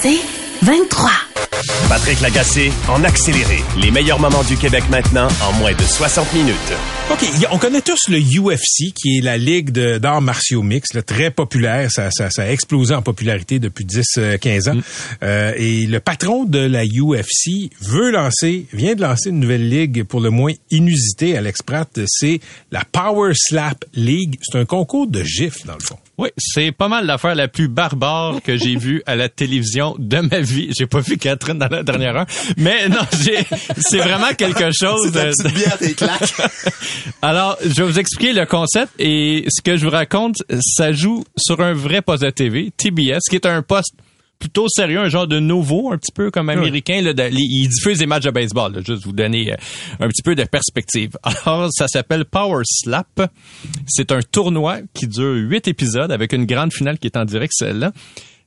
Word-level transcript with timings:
C'est 0.00 0.18
23. 0.62 1.10
Patrick 1.88 2.20
Lagacé 2.20 2.72
en 2.88 3.04
accéléré. 3.04 3.58
Les 3.80 3.90
meilleurs 3.90 4.18
moments 4.18 4.42
du 4.44 4.56
Québec 4.56 4.82
maintenant 4.90 5.28
en 5.42 5.52
moins 5.58 5.72
de 5.74 5.82
60 5.82 6.32
minutes. 6.32 6.54
OK, 7.10 7.18
on 7.50 7.58
connaît 7.58 7.82
tous 7.82 8.08
le 8.08 8.18
UFC, 8.18 8.92
qui 8.94 9.18
est 9.18 9.20
la 9.20 9.36
ligue 9.36 9.70
de- 9.70 9.98
d'arts 9.98 10.22
martiaux 10.22 10.62
mix, 10.62 10.94
là, 10.94 11.02
très 11.02 11.30
populaire. 11.30 11.90
Ça, 11.90 12.10
ça, 12.10 12.30
ça 12.30 12.42
a 12.44 12.50
explosé 12.50 12.94
en 12.94 13.02
popularité 13.02 13.58
depuis 13.58 13.84
10-15 13.84 14.68
ans. 14.70 14.78
Euh, 15.22 15.52
et 15.56 15.86
le 15.86 16.00
patron 16.00 16.44
de 16.44 16.58
la 16.58 16.84
UFC 16.84 17.70
veut 17.82 18.10
lancer, 18.10 18.66
vient 18.72 18.94
de 18.94 19.02
lancer 19.02 19.28
une 19.30 19.40
nouvelle 19.40 19.68
ligue 19.68 20.04
pour 20.04 20.20
le 20.20 20.30
moins 20.30 20.52
inusitée, 20.70 21.36
Alex 21.36 21.62
Pratt. 21.62 22.00
C'est 22.06 22.40
la 22.70 22.82
Power 22.90 23.32
Slap 23.34 23.84
League. 23.94 24.38
C'est 24.42 24.58
un 24.58 24.64
concours 24.64 25.06
de 25.06 25.22
gifs, 25.22 25.66
dans 25.66 25.74
le 25.74 25.84
fond. 25.84 25.98
Oui, 26.18 26.28
c'est 26.36 26.72
pas 26.72 26.88
mal 26.88 27.06
l'affaire 27.06 27.34
la 27.34 27.48
plus 27.48 27.68
barbare 27.68 28.42
que 28.44 28.56
j'ai 28.58 28.76
vue 28.76 29.02
à 29.06 29.16
la 29.16 29.30
télévision 29.30 29.96
de 29.98 30.18
ma 30.18 30.40
vie. 30.40 30.70
J'ai 30.76 30.86
pas 30.86 31.00
vu 31.00 31.16
Catherine 31.16 31.58
dans 31.58 31.68
la 31.68 31.82
dernière 31.82 32.16
heure, 32.16 32.26
mais 32.58 32.88
non, 32.88 33.00
j'ai, 33.22 33.38
c'est 33.78 33.98
vraiment 33.98 34.32
quelque 34.36 34.70
chose. 34.72 35.10
C'est 35.12 35.54
bière, 35.54 35.78
tes 35.78 35.94
claques. 35.94 36.34
Alors, 37.22 37.56
je 37.62 37.82
vais 37.82 37.84
vous 37.84 37.98
expliquer 37.98 38.34
le 38.34 38.44
concept 38.44 38.92
et 38.98 39.46
ce 39.48 39.62
que 39.62 39.76
je 39.76 39.86
vous 39.86 39.90
raconte, 39.90 40.36
ça 40.60 40.92
joue 40.92 41.24
sur 41.36 41.60
un 41.62 41.72
vrai 41.72 42.02
poste 42.02 42.22
de 42.24 42.30
TV, 42.30 42.72
TBS, 42.76 43.20
qui 43.30 43.36
est 43.36 43.46
un 43.46 43.62
poste 43.62 43.94
plutôt 44.42 44.66
sérieux, 44.68 44.98
un 44.98 45.08
genre 45.08 45.28
de 45.28 45.38
nouveau, 45.38 45.92
un 45.92 45.98
petit 45.98 46.10
peu 46.10 46.32
comme 46.32 46.48
américain. 46.48 47.00
Là, 47.00 47.12
de- 47.14 47.28
ils 47.30 47.68
diffusent 47.68 47.98
des 48.00 48.06
matchs 48.06 48.24
de 48.24 48.30
baseball, 48.32 48.72
là, 48.74 48.80
juste 48.84 49.04
vous 49.04 49.12
donner 49.12 49.52
euh, 49.52 49.56
un 50.00 50.08
petit 50.08 50.22
peu 50.22 50.34
de 50.34 50.42
perspective. 50.42 51.10
Alors, 51.22 51.68
ça 51.72 51.86
s'appelle 51.86 52.24
Power 52.24 52.62
Slap. 52.64 53.30
C'est 53.86 54.10
un 54.10 54.18
tournoi 54.20 54.78
qui 54.94 55.06
dure 55.06 55.34
huit 55.34 55.68
épisodes 55.68 56.10
avec 56.10 56.32
une 56.32 56.44
grande 56.44 56.72
finale 56.72 56.98
qui 56.98 57.06
est 57.06 57.16
en 57.16 57.24
direct, 57.24 57.52
celle-là. 57.56 57.92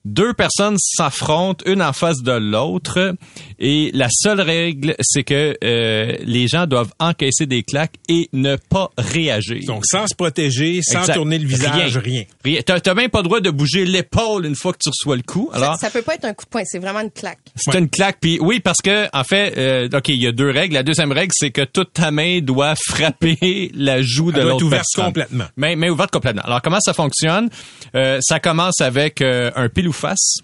Deux 0.03 0.33
personnes 0.33 0.75
s'affrontent, 0.77 1.63
une 1.65 1.81
en 1.81 1.93
face 1.93 2.21
de 2.21 2.33
l'autre, 2.33 3.15
et 3.59 3.91
la 3.93 4.07
seule 4.11 4.41
règle, 4.41 4.95
c'est 5.01 5.23
que 5.23 5.57
euh, 5.63 6.15
les 6.23 6.47
gens 6.47 6.65
doivent 6.67 6.91
encaisser 6.99 7.45
des 7.45 7.63
claques 7.63 7.95
et 8.09 8.29
ne 8.33 8.55
pas 8.55 8.89
réagir. 8.97 9.61
Donc, 9.65 9.85
sans 9.85 10.07
se 10.07 10.15
protéger, 10.15 10.81
sans 10.83 11.01
Exact. 11.01 11.13
tourner 11.15 11.39
le 11.39 11.47
visage, 11.47 11.97
rien. 11.97 12.23
Rien. 12.43 12.59
T'as 12.65 12.79
t'as 12.79 12.93
même 12.93 13.09
pas 13.09 13.19
le 13.19 13.23
droit 13.25 13.39
de 13.39 13.49
bouger 13.49 13.85
l'épaule 13.85 14.45
une 14.45 14.55
fois 14.55 14.73
que 14.73 14.79
tu 14.83 14.89
reçois 14.89 15.15
le 15.15 15.21
coup. 15.23 15.49
Alors, 15.53 15.75
ça, 15.75 15.87
ça 15.87 15.89
peut 15.89 16.01
pas 16.01 16.15
être 16.15 16.25
un 16.25 16.33
coup 16.33 16.45
de 16.45 16.49
poing, 16.49 16.63
c'est 16.65 16.79
vraiment 16.79 16.99
une 17.01 17.11
claque. 17.11 17.39
c'est 17.55 17.71
Ouais. 17.71 17.79
une 17.79 17.89
claque. 17.89 18.17
Puis 18.21 18.37
oui, 18.41 18.59
parce 18.59 18.81
que 18.81 19.07
en 19.13 19.23
fait, 19.23 19.57
euh, 19.57 19.87
ok, 19.93 20.09
il 20.09 20.21
y 20.21 20.27
a 20.27 20.31
deux 20.31 20.49
règles. 20.49 20.73
La 20.73 20.83
deuxième 20.83 21.11
règle, 21.11 21.31
c'est 21.35 21.51
que 21.51 21.61
toute 21.63 21.93
ta 21.93 22.11
main 22.11 22.39
doit 22.41 22.75
frapper 22.75 23.71
la 23.73 24.01
joue 24.01 24.31
de 24.31 24.37
Elle 24.37 24.43
doit 24.43 24.51
être 24.53 24.53
l'autre 24.53 24.65
ouverte 24.65 24.83
personne. 24.93 25.05
complètement. 25.05 25.45
Mais, 25.57 25.75
mais 25.75 25.89
ouverte 25.89 26.11
complètement. 26.11 26.41
Alors 26.43 26.61
comment 26.61 26.79
ça 26.81 26.93
fonctionne? 26.93 27.49
Euh, 27.95 28.19
Ça 28.21 28.39
commence 28.39 28.81
avec 28.81 29.21
euh, 29.21 29.51
un 29.55 29.69
pile 29.69 29.87
ou 29.87 29.93
face. 29.93 30.37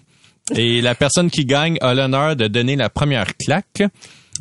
Et 0.56 0.80
la 0.80 0.94
personne 0.94 1.30
qui 1.30 1.44
gagne 1.44 1.78
a 1.80 1.94
l'honneur 1.94 2.36
de 2.36 2.46
donner 2.48 2.76
la 2.76 2.90
première 2.90 3.36
claque. 3.36 3.82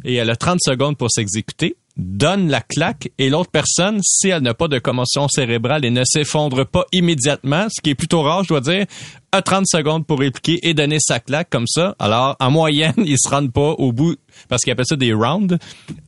Et 0.04 0.16
elle 0.16 0.30
a 0.30 0.36
30 0.36 0.60
secondes 0.62 0.98
pour 0.98 1.12
s'exécuter 1.12 1.76
donne 1.98 2.50
la 2.50 2.62
claque 2.62 3.12
et 3.18 3.30
l'autre 3.30 3.52
personne, 3.52 4.00
si 4.04 4.30
elle 4.30 4.42
n'a 4.42 4.54
pas 4.54 4.68
de 4.68 4.80
commotion 4.80 5.28
cérébrale 5.28 5.86
et 5.86 5.90
ne 5.90 6.04
s'effondre 6.06 6.66
pas 6.66 6.86
immédiatement, 6.92 7.68
ce 7.70 7.82
qui 7.82 7.92
est 7.92 7.96
plutôt 7.96 8.22
rare, 8.22 8.44
je 8.44 8.50
dois 8.50 8.62
dire, 8.62 8.86
a 9.32 9.42
30 9.42 9.66
secondes 9.68 10.06
pour 10.06 10.20
répliquer 10.20 10.60
et 10.68 10.74
donner 10.74 10.98
sa 11.00 11.20
claque 11.20 11.50
comme 11.50 11.68
ça. 11.68 11.96
Alors, 12.00 12.36
en 12.40 12.52
moyenne, 12.52 12.94
ils 12.98 13.18
se 13.18 13.30
rendent 13.30 13.52
pas 13.52 13.72
au 13.72 13.92
bout, 13.92 14.18
parce 14.50 14.64
qu'ils 14.64 14.74
appellent 14.74 14.86
ça 14.86 14.96
des 14.96 15.14
rounds. 15.14 15.58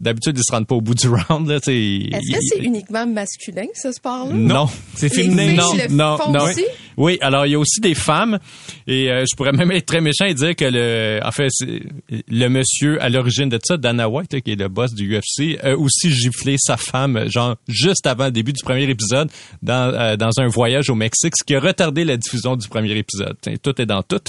D'habitude, 0.01 0.37
ils 0.37 0.43
se 0.43 0.51
rendent 0.51 0.67
pas 0.67 0.75
au 0.75 0.81
bout 0.81 0.95
du 0.95 1.07
round. 1.07 1.49
Est-ce 1.49 2.31
que 2.31 2.39
c'est 2.41 2.59
uniquement 2.59 3.05
masculin, 3.05 3.67
ce 3.73 3.91
sport-là? 3.91 4.33
non, 4.33 4.67
c'est 4.95 5.09
féminin. 5.09 5.53
Non, 5.53 5.73
le 5.73 5.87
non, 5.93 6.17
font 6.17 6.31
non. 6.31 6.45
Oui, 6.97 7.17
alors 7.21 7.45
il 7.45 7.51
y 7.51 7.55
a 7.55 7.59
aussi 7.59 7.79
des 7.79 7.95
femmes 7.95 8.39
et 8.87 9.09
euh, 9.11 9.25
je 9.29 9.35
pourrais 9.35 9.51
même 9.51 9.71
être 9.71 9.85
très 9.85 10.01
méchant 10.01 10.25
et 10.25 10.33
dire 10.33 10.55
que 10.55 10.65
le, 10.65 11.19
en 11.25 11.31
fait, 11.31 11.49
le 12.09 12.47
monsieur 12.47 13.01
à 13.01 13.09
l'origine 13.09 13.49
de 13.49 13.59
ça, 13.63 13.77
Dana 13.77 14.07
White, 14.09 14.41
qui 14.41 14.51
est 14.51 14.55
le 14.59 14.67
boss 14.67 14.93
du 14.93 15.15
UFC, 15.17 15.57
a 15.63 15.75
aussi 15.75 16.11
giflé 16.11 16.55
sa 16.59 16.77
femme, 16.77 17.25
genre 17.29 17.55
juste 17.67 18.05
avant 18.07 18.25
le 18.25 18.31
début 18.31 18.53
du 18.53 18.61
premier 18.63 18.83
épisode, 18.89 19.29
dans 19.61 19.93
euh, 19.93 20.15
dans 20.15 20.31
un 20.39 20.47
voyage 20.47 20.89
au 20.89 20.95
Mexique, 20.95 21.33
ce 21.37 21.43
qui 21.43 21.55
a 21.55 21.59
retardé 21.59 22.03
la 22.05 22.17
diffusion 22.17 22.55
du 22.55 22.67
premier 22.67 22.91
épisode. 22.97 23.35
Tout 23.61 23.81
est 23.81 23.85
dans 23.85 24.03
tout. 24.03 24.21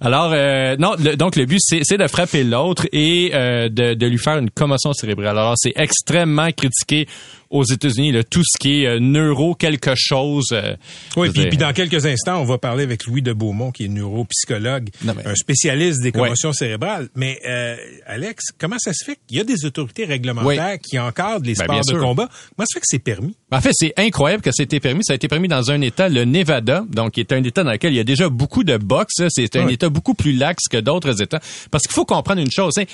Alors 0.00 0.32
euh, 0.34 0.76
non, 0.78 0.94
le- 0.98 1.16
donc 1.16 1.36
le 1.36 1.46
but 1.46 1.58
c'est 1.60 1.80
c'est 1.84 1.98
de 1.98 2.06
frapper 2.06 2.44
l'autre 2.44 2.86
et 2.92 3.30
euh, 3.34 3.68
de, 3.68 3.94
de 3.94 4.06
lui 4.06 4.18
faire 4.18 4.38
une 4.38 4.50
commotion 4.50 4.92
cérébrale. 4.92 5.38
Alors 5.38 5.54
c'est 5.56 5.72
extrêmement 5.76 6.50
critiqué 6.52 7.06
aux 7.52 7.64
États-Unis, 7.64 8.10
là, 8.12 8.24
tout 8.24 8.42
ce 8.42 8.58
qui 8.58 8.82
est 8.82 8.86
euh, 8.88 8.98
neuro 8.98 9.54
quelque 9.54 9.92
chose. 9.94 10.46
euh, 10.52 10.74
Oui, 11.16 11.30
puis, 11.30 11.46
puis 11.48 11.56
dans 11.58 11.72
quelques 11.72 12.06
instants, 12.06 12.40
on 12.40 12.44
va 12.44 12.58
parler 12.58 12.82
avec 12.82 13.04
Louis 13.06 13.22
de 13.22 13.32
Beaumont, 13.32 13.70
qui 13.70 13.84
est 13.84 13.88
neuropsychologue, 13.88 14.88
Non, 15.04 15.12
mais- 15.16 15.26
un 15.26 15.34
spécialiste 15.34 16.02
des 16.02 16.10
commotions 16.12 16.52
cérébrales. 16.52 17.08
Mais 17.14 17.38
euh, 17.46 17.76
Alex, 18.06 18.46
comment 18.58 18.76
ça 18.78 18.92
se 18.92 19.04
fait 19.04 19.18
qu'il 19.26 19.36
y 19.36 19.40
a 19.40 19.44
des 19.44 19.64
autorités 19.64 20.04
réglementaires 20.04 20.78
qui 20.80 20.98
encadrent 20.98 21.44
les 21.46 21.54
Ben, 21.54 21.64
sports 21.64 21.84
de 21.94 22.00
combat? 22.00 22.28
Comment 22.56 22.66
ça 22.66 22.74
fait 22.74 22.80
que 22.80 22.86
c'est 22.88 22.98
permis? 22.98 23.36
En 23.52 23.60
fait, 23.60 23.72
c'est 23.74 23.92
incroyable 23.98 24.42
que 24.42 24.50
ça 24.50 24.62
ait 24.62 24.64
été 24.64 24.80
permis. 24.80 25.04
Ça 25.04 25.12
a 25.12 25.16
été 25.16 25.28
permis 25.28 25.48
dans 25.48 25.70
un 25.70 25.80
État, 25.82 26.08
le 26.08 26.24
Nevada, 26.24 26.84
donc 26.88 27.12
qui 27.12 27.20
est 27.20 27.32
un 27.32 27.44
État 27.44 27.62
dans 27.64 27.70
lequel 27.72 27.92
il 27.92 27.96
y 27.96 28.00
a 28.00 28.04
déjà 28.04 28.28
beaucoup 28.30 28.64
de 28.64 28.78
boxe. 28.78 29.18
là. 29.18 29.26
C'est 29.30 29.54
un. 29.56 29.68
État 29.68 29.88
beaucoup 29.90 30.14
plus 30.14 30.32
laxe 30.32 30.68
que 30.70 30.78
d'autres 30.78 31.20
États. 31.22 31.40
Parce 31.70 31.84
qu'il 31.84 31.92
faut 31.92 32.04
comprendre 32.06 32.40
une 32.40 32.50
chose. 32.50 32.72
hein. 32.78 32.84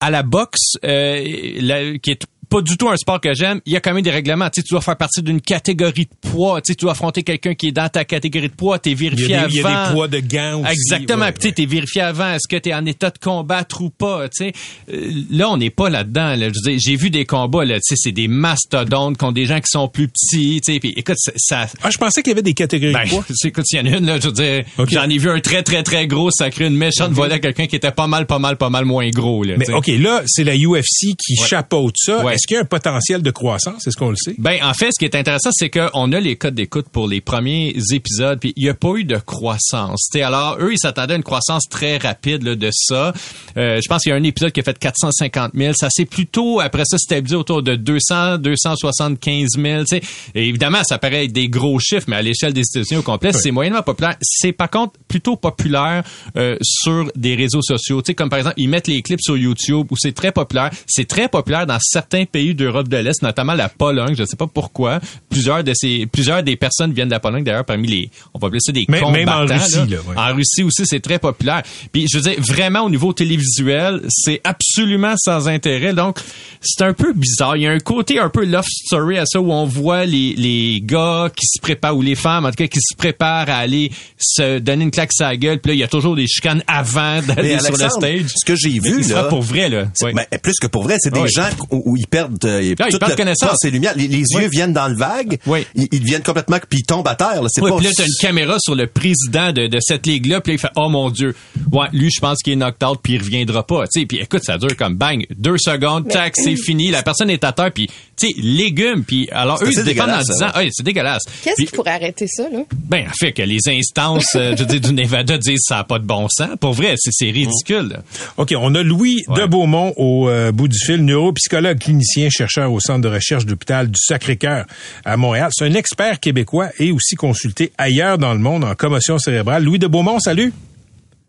À 0.00 0.10
la 0.10 0.22
boxe, 0.22 0.74
euh, 0.84 1.24
la- 1.60 1.96
qui 1.98 2.10
est 2.10 2.26
pas 2.48 2.60
du 2.62 2.76
tout 2.76 2.88
un 2.88 2.96
sport 2.96 3.20
que 3.20 3.34
j'aime, 3.34 3.60
il 3.66 3.72
y 3.72 3.76
a 3.76 3.80
quand 3.80 3.92
même 3.94 4.02
des 4.02 4.10
règlements. 4.10 4.48
Tu, 4.50 4.60
sais, 4.60 4.62
tu 4.64 4.72
dois 4.74 4.80
faire 4.80 4.96
partie 4.96 5.22
d'une 5.22 5.40
catégorie 5.40 6.06
de 6.06 6.30
poids. 6.30 6.60
Tu, 6.60 6.72
sais, 6.72 6.74
tu 6.76 6.82
dois 6.84 6.92
affronter 6.92 7.22
quelqu'un 7.22 7.54
qui 7.54 7.68
est 7.68 7.72
dans 7.72 7.88
ta 7.88 8.04
catégorie 8.04 8.48
de 8.48 8.54
poids. 8.54 8.78
T'es 8.78 8.90
Il 8.90 9.00
y, 9.00 9.08
vérifié 9.08 9.34
a 9.36 9.46
des, 9.48 9.54
il 9.56 9.60
y 9.60 9.64
a 9.64 9.68
avant. 9.68 9.88
des 9.88 9.94
poids 9.94 10.08
de 10.08 10.18
gants 10.20 10.60
aussi. 10.62 10.72
Exactement. 10.72 11.24
Ouais, 11.26 11.32
tu 11.32 11.46
ouais. 11.48 11.52
t'es 11.52 11.66
vérifié 11.66 12.02
avant. 12.02 12.32
Est-ce 12.32 12.48
que 12.48 12.56
t'es 12.56 12.74
en 12.74 12.84
état 12.86 13.10
de 13.10 13.18
combattre 13.18 13.80
ou 13.82 13.90
pas? 13.90 14.28
Tu 14.28 14.46
sais, 14.46 14.52
Euh, 14.92 15.10
là, 15.30 15.50
on 15.50 15.56
n'est 15.56 15.70
pas 15.70 15.88
là-dedans. 15.90 16.34
Là. 16.36 16.48
J'ai 16.76 16.96
vu 16.96 17.10
des 17.10 17.24
combats. 17.24 17.64
Là, 17.64 17.76
tu 17.76 17.80
sais, 17.84 17.94
c'est 17.96 18.12
des 18.12 18.28
mastodontes 18.28 19.16
contre 19.18 19.34
des 19.34 19.46
gens 19.46 19.58
qui 19.58 19.68
sont 19.70 19.88
plus 19.88 20.08
petits. 20.08 20.60
Tu 20.64 20.72
sais, 20.74 20.80
puis 20.80 20.92
écoute, 20.96 21.16
ça. 21.18 21.32
ça 21.36 21.66
Ah, 21.82 21.90
je 21.90 21.98
pensais 21.98 22.22
qu'il 22.22 22.30
y 22.30 22.34
avait 22.34 22.42
des 22.42 22.54
catégories 22.54 22.92
ben, 22.92 23.04
de 23.04 23.08
poids. 23.10 23.24
c'est- 23.30 23.48
écoute, 23.48 23.64
s'il 23.66 23.78
y 23.78 23.88
en 23.88 23.92
a 23.92 23.96
une, 23.98 24.06
là, 24.06 24.18
je 24.20 24.26
veux 24.28 24.32
dire, 24.32 24.64
j'en 24.90 25.08
ai 25.08 25.18
vu 25.18 25.30
un 25.30 25.40
très, 25.40 25.62
très, 25.62 25.82
très 25.82 26.06
gros 26.06 26.30
sacré, 26.30 26.66
une 26.66 26.76
méchante 26.76 27.12
volée 27.12 27.34
à 27.34 27.38
quelqu'un 27.38 27.66
qui 27.66 27.76
était 27.76 27.90
pas 27.90 28.06
mal, 28.06 28.26
pas 28.26 28.38
mal, 28.38 28.56
pas 28.56 28.70
mal 28.70 28.84
moins 28.84 29.08
gros. 29.10 29.42
Là, 29.44 29.54
Mais 29.58 29.66
tu. 29.66 29.72
OK, 29.72 29.86
là, 29.88 30.22
c'est 30.26 30.44
la 30.44 30.54
UFC 30.56 31.14
qui 31.18 31.40
Ouais. 31.40 31.46
chapeaute 31.48 31.94
ça. 31.96 32.22
Est-ce 32.34 32.46
qu'il 32.48 32.56
y 32.56 32.58
a 32.58 32.62
un 32.62 32.66
potentiel 32.66 33.22
de 33.22 33.30
croissance? 33.30 33.86
Est-ce 33.86 33.96
qu'on 33.96 34.10
le 34.10 34.16
sait? 34.16 34.34
Ben, 34.38 34.58
en 34.62 34.74
fait, 34.74 34.90
ce 34.92 34.98
qui 34.98 35.04
est 35.04 35.14
intéressant, 35.14 35.50
c'est 35.52 35.70
qu'on 35.70 36.12
a 36.12 36.20
les 36.20 36.36
codes 36.36 36.54
d'écoute 36.54 36.86
pour 36.90 37.06
les 37.06 37.20
premiers 37.20 37.74
épisodes, 37.92 38.40
puis 38.40 38.52
il 38.56 38.64
n'y 38.64 38.68
a 38.68 38.74
pas 38.74 38.94
eu 38.96 39.04
de 39.04 39.16
croissance. 39.16 40.08
T'sais, 40.10 40.22
alors, 40.22 40.56
eux, 40.60 40.72
ils 40.72 40.78
s'attendaient 40.78 41.14
à 41.14 41.16
une 41.16 41.22
croissance 41.22 41.68
très 41.68 41.96
rapide 41.96 42.42
là, 42.42 42.56
de 42.56 42.70
ça. 42.72 43.12
Euh, 43.56 43.80
je 43.80 43.88
pense 43.88 44.02
qu'il 44.02 44.10
y 44.10 44.12
a 44.12 44.16
un 44.16 44.22
épisode 44.24 44.50
qui 44.50 44.60
a 44.60 44.62
fait 44.64 44.78
450 44.78 45.52
000. 45.54 45.74
Ça 45.74 45.88
s'est 45.90 46.06
plutôt, 46.06 46.60
après 46.60 46.84
ça, 46.84 46.98
stabilisé 46.98 47.36
autour 47.36 47.62
de 47.62 47.76
200, 47.76 48.38
275 48.38 49.50
000. 49.56 49.84
t'sais. 49.84 50.00
Et 50.34 50.48
évidemment, 50.48 50.82
ça 50.82 50.98
paraît 50.98 51.26
être 51.26 51.32
des 51.32 51.48
gros 51.48 51.78
chiffres, 51.78 52.06
mais 52.08 52.16
à 52.16 52.22
l'échelle 52.22 52.52
des 52.52 52.62
États-Unis 52.62 52.98
au 52.98 53.02
complet, 53.02 53.32
c'est 53.32 53.50
moyennement 53.52 53.82
populaire. 53.82 54.16
C'est 54.20 54.52
par 54.52 54.70
contre 54.70 54.94
plutôt 55.06 55.36
populaire 55.36 56.02
euh, 56.36 56.56
sur 56.62 57.10
des 57.14 57.36
réseaux 57.36 57.62
sociaux. 57.62 58.02
T'sais, 58.02 58.14
comme 58.14 58.28
par 58.28 58.40
exemple, 58.40 58.56
ils 58.58 58.68
mettent 58.68 58.88
les 58.88 59.02
clips 59.02 59.22
sur 59.22 59.36
YouTube 59.36 59.86
où 59.90 59.96
c'est 59.96 60.12
très 60.12 60.32
populaire. 60.32 60.70
C'est 60.86 61.06
très 61.06 61.28
populaire 61.28 61.66
dans 61.66 61.78
certains 61.80 62.23
pays 62.26 62.54
d'Europe 62.54 62.88
de 62.88 62.96
l'Est, 62.96 63.22
notamment 63.22 63.54
la 63.54 63.68
Pologne. 63.68 64.14
Je 64.16 64.22
ne 64.22 64.26
sais 64.26 64.36
pas 64.36 64.46
pourquoi. 64.46 65.00
Plusieurs 65.30 65.64
de 65.64 65.72
ces, 65.74 66.06
plusieurs 66.06 66.42
des 66.42 66.56
personnes 66.56 66.92
viennent 66.92 67.08
de 67.08 67.12
la 67.14 67.20
Pologne 67.20 67.44
d'ailleurs 67.44 67.64
parmi 67.64 67.88
les, 67.88 68.10
on 68.32 68.38
va 68.38 68.46
appeler 68.48 68.60
ça 68.60 68.72
des 68.72 68.84
Même- 68.88 69.00
combattants. 69.02 69.18
même 69.18 69.28
en 69.50 69.54
Russie, 69.54 69.76
là. 69.76 69.84
là, 69.86 69.96
ouais. 70.06 70.16
En 70.16 70.34
Russie 70.36 70.62
aussi, 70.62 70.82
c'est 70.86 71.00
très 71.00 71.18
populaire. 71.18 71.62
Puis 71.92 72.06
je 72.10 72.18
veux 72.18 72.22
dire, 72.30 72.40
vraiment 72.40 72.80
au 72.82 72.90
niveau 72.90 73.12
télévisuel, 73.12 74.02
c'est 74.08 74.40
absolument 74.44 75.14
sans 75.16 75.48
intérêt. 75.48 75.92
Donc, 75.92 76.18
c'est 76.60 76.82
un 76.84 76.92
peu 76.92 77.12
bizarre. 77.12 77.56
Il 77.56 77.62
y 77.62 77.66
a 77.66 77.70
un 77.70 77.78
côté 77.80 78.18
un 78.18 78.28
peu 78.28 78.44
love 78.44 78.66
story 78.68 79.18
à 79.18 79.26
ça 79.26 79.40
où 79.40 79.52
on 79.52 79.64
voit 79.64 80.04
les, 80.06 80.34
les 80.36 80.80
gars 80.82 81.28
qui 81.34 81.46
se 81.46 81.60
préparent, 81.60 81.96
ou 81.96 82.02
les 82.02 82.14
femmes 82.14 82.46
en 82.46 82.50
tout 82.50 82.56
cas, 82.56 82.66
qui 82.66 82.80
se 82.80 82.94
préparent 82.96 83.48
à 83.50 83.56
aller 83.58 83.90
se 84.18 84.58
donner 84.58 84.84
une 84.84 84.90
claque 84.90 85.12
sur 85.12 85.26
la 85.26 85.36
gueule. 85.36 85.60
Puis 85.60 85.70
là, 85.70 85.74
il 85.74 85.80
y 85.80 85.84
a 85.84 85.88
toujours 85.88 86.16
des 86.16 86.26
chicanes 86.26 86.62
avant 86.66 87.20
Mais 87.28 87.34
d'aller 87.34 87.58
sur 87.60 87.76
le 87.76 87.88
stage. 87.88 88.24
ce 88.36 88.44
que 88.44 88.54
j'ai 88.56 88.80
Mais 88.80 88.88
vu, 88.90 89.02
là, 89.12 89.24
pour 89.24 89.42
vrai, 89.42 89.68
là. 89.68 89.84
ben, 90.02 90.24
plus 90.42 90.54
que 90.60 90.66
pour 90.66 90.82
vrai, 90.84 90.96
c'est 90.98 91.12
des 91.12 91.20
Ouais. 91.20 91.28
gens 91.28 91.48
où, 91.70 91.92
où 91.92 91.96
ils 91.96 92.06
perdent, 92.14 92.44
euh, 92.44 92.62
ils 92.62 92.76
toute 92.76 92.98
perdent 92.98 93.10
le- 93.10 93.16
connaissance. 93.16 93.48
force 93.48 93.64
et 93.64 93.70
lumière. 93.70 93.92
Les, 93.96 94.06
les 94.08 94.18
yeux 94.22 94.48
viennent 94.50 94.72
dans 94.72 94.88
le 94.88 94.96
vague. 94.96 95.38
Oui. 95.46 95.66
Ils, 95.74 95.88
ils 95.92 96.00
deviennent 96.00 96.22
complètement 96.22 96.58
puis 96.68 96.80
ils 96.80 96.86
tombent 96.86 97.08
à 97.08 97.14
terre. 97.14 97.42
là. 97.42 97.48
C'est 97.48 97.60
pas. 97.60 97.76
puis 97.76 97.84
là, 97.86 97.90
t'as 97.96 98.04
une 98.06 98.14
caméra 98.20 98.56
sur 98.60 98.74
le 98.74 98.86
président 98.86 99.52
de, 99.52 99.66
de 99.66 99.78
cette 99.80 100.06
ligue-là, 100.06 100.40
puis 100.40 100.52
là, 100.52 100.54
il 100.54 100.60
fait 100.60 100.72
«Oh 100.76 100.88
mon 100.88 101.10
Dieu!» 101.10 101.34
Ouais, 101.72 101.86
lui, 101.92 102.10
je 102.14 102.20
pense 102.20 102.38
qu'il 102.42 102.52
est 102.52 102.56
knocked 102.56 102.82
out, 102.88 102.98
puis 103.02 103.14
il 103.14 103.18
reviendra 103.22 103.66
pas. 103.66 103.86
Tu 103.88 104.00
sais, 104.00 104.06
puis 104.06 104.18
écoute, 104.20 104.42
ça 104.44 104.58
dure 104.58 104.76
comme 104.76 104.94
bang, 104.96 105.26
deux 105.36 105.56
secondes, 105.58 106.08
tac, 106.08 106.34
c'est 106.36 106.56
fini, 106.64 106.90
la 106.90 107.02
personne 107.02 107.30
est 107.30 107.42
à 107.44 107.52
terre, 107.52 107.72
puis 107.72 107.88
tu 108.16 108.28
sais, 108.28 108.34
légumes, 108.40 109.04
puis 109.04 109.28
alors 109.32 109.58
C'est 109.58 109.64
eux, 109.66 109.68
ils 109.70 109.74
se 109.74 109.80
défendent 109.80 110.10
en 110.10 110.18
dégueulasse, 110.18 110.26
disant 110.26 110.38
ça, 110.38 110.52
«Ah, 110.54 110.62
c'est 110.70 110.82
dégueulasse!» 110.84 111.22
Qu'est-ce 111.42 111.62
qui 111.64 111.72
pourrait 111.74 111.90
arrêter 111.92 112.26
ça, 112.28 112.44
là? 112.50 112.60
Ben, 112.88 113.06
en 113.08 113.12
fait, 113.12 113.32
que 113.32 113.42
les 113.42 113.58
instances, 113.68 114.26
euh, 114.36 114.54
je 114.56 114.62
veux 114.62 114.66
dire, 114.78 114.80
du 114.80 114.92
Nevada 114.94 115.36
disent 115.38 115.60
«Ça 115.68 115.78
a 115.78 115.84
pas 115.84 115.98
de 115.98 116.04
bon 116.06 116.26
sens.» 116.28 116.50
Pour 116.60 116.72
vrai, 116.72 116.94
c'est 116.96 117.10
c'est 117.12 117.30
ridicule. 117.30 117.88
là. 117.88 118.02
OK, 118.36 118.54
on 118.58 118.74
a 118.74 118.82
Louis 118.82 119.22
Ouais. 119.28 119.40
de 119.42 119.46
Beaumont 119.46 119.92
au 119.96 120.28
euh, 120.28 120.52
bout 120.52 120.68
du 120.68 120.78
fil, 120.78 121.04
neuropsychologue, 121.04 121.78
clinicien, 121.78 122.28
chercheur 122.30 122.72
au 122.72 122.80
Centre 122.80 123.00
de 123.00 123.08
recherche 123.08 123.46
d'hôpital 123.46 123.86
du 123.88 123.98
Sacré-Cœur 124.00 124.66
à 125.04 125.16
Montréal. 125.16 125.50
C'est 125.54 125.64
un 125.66 125.74
expert 125.74 126.20
québécois 126.20 126.68
et 126.78 126.92
aussi 126.92 127.14
consulté 127.16 127.72
ailleurs 127.78 128.18
dans 128.18 128.32
le 128.32 128.38
monde 128.40 128.64
en 128.64 128.74
commotion 128.74 129.18
cérébrale. 129.18 129.64
Louis 129.64 129.78
de 129.78 129.86
Beaumont, 129.86 130.18
salut. 130.20 130.52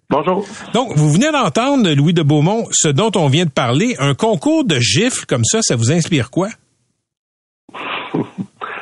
Bonjour. 0.09 0.45
Donc, 0.73 0.95
vous 0.95 1.11
venez 1.11 1.31
d'entendre, 1.31 1.89
Louis 1.91 2.13
de 2.13 2.21
Beaumont, 2.21 2.67
ce 2.71 2.87
dont 2.89 3.11
on 3.15 3.27
vient 3.27 3.45
de 3.45 3.49
parler. 3.49 3.95
Un 3.97 4.13
concours 4.13 4.63
de 4.63 4.79
gifles 4.79 5.25
comme 5.25 5.43
ça, 5.43 5.61
ça 5.63 5.75
vous 5.75 5.91
inspire 5.91 6.29
quoi? 6.29 6.49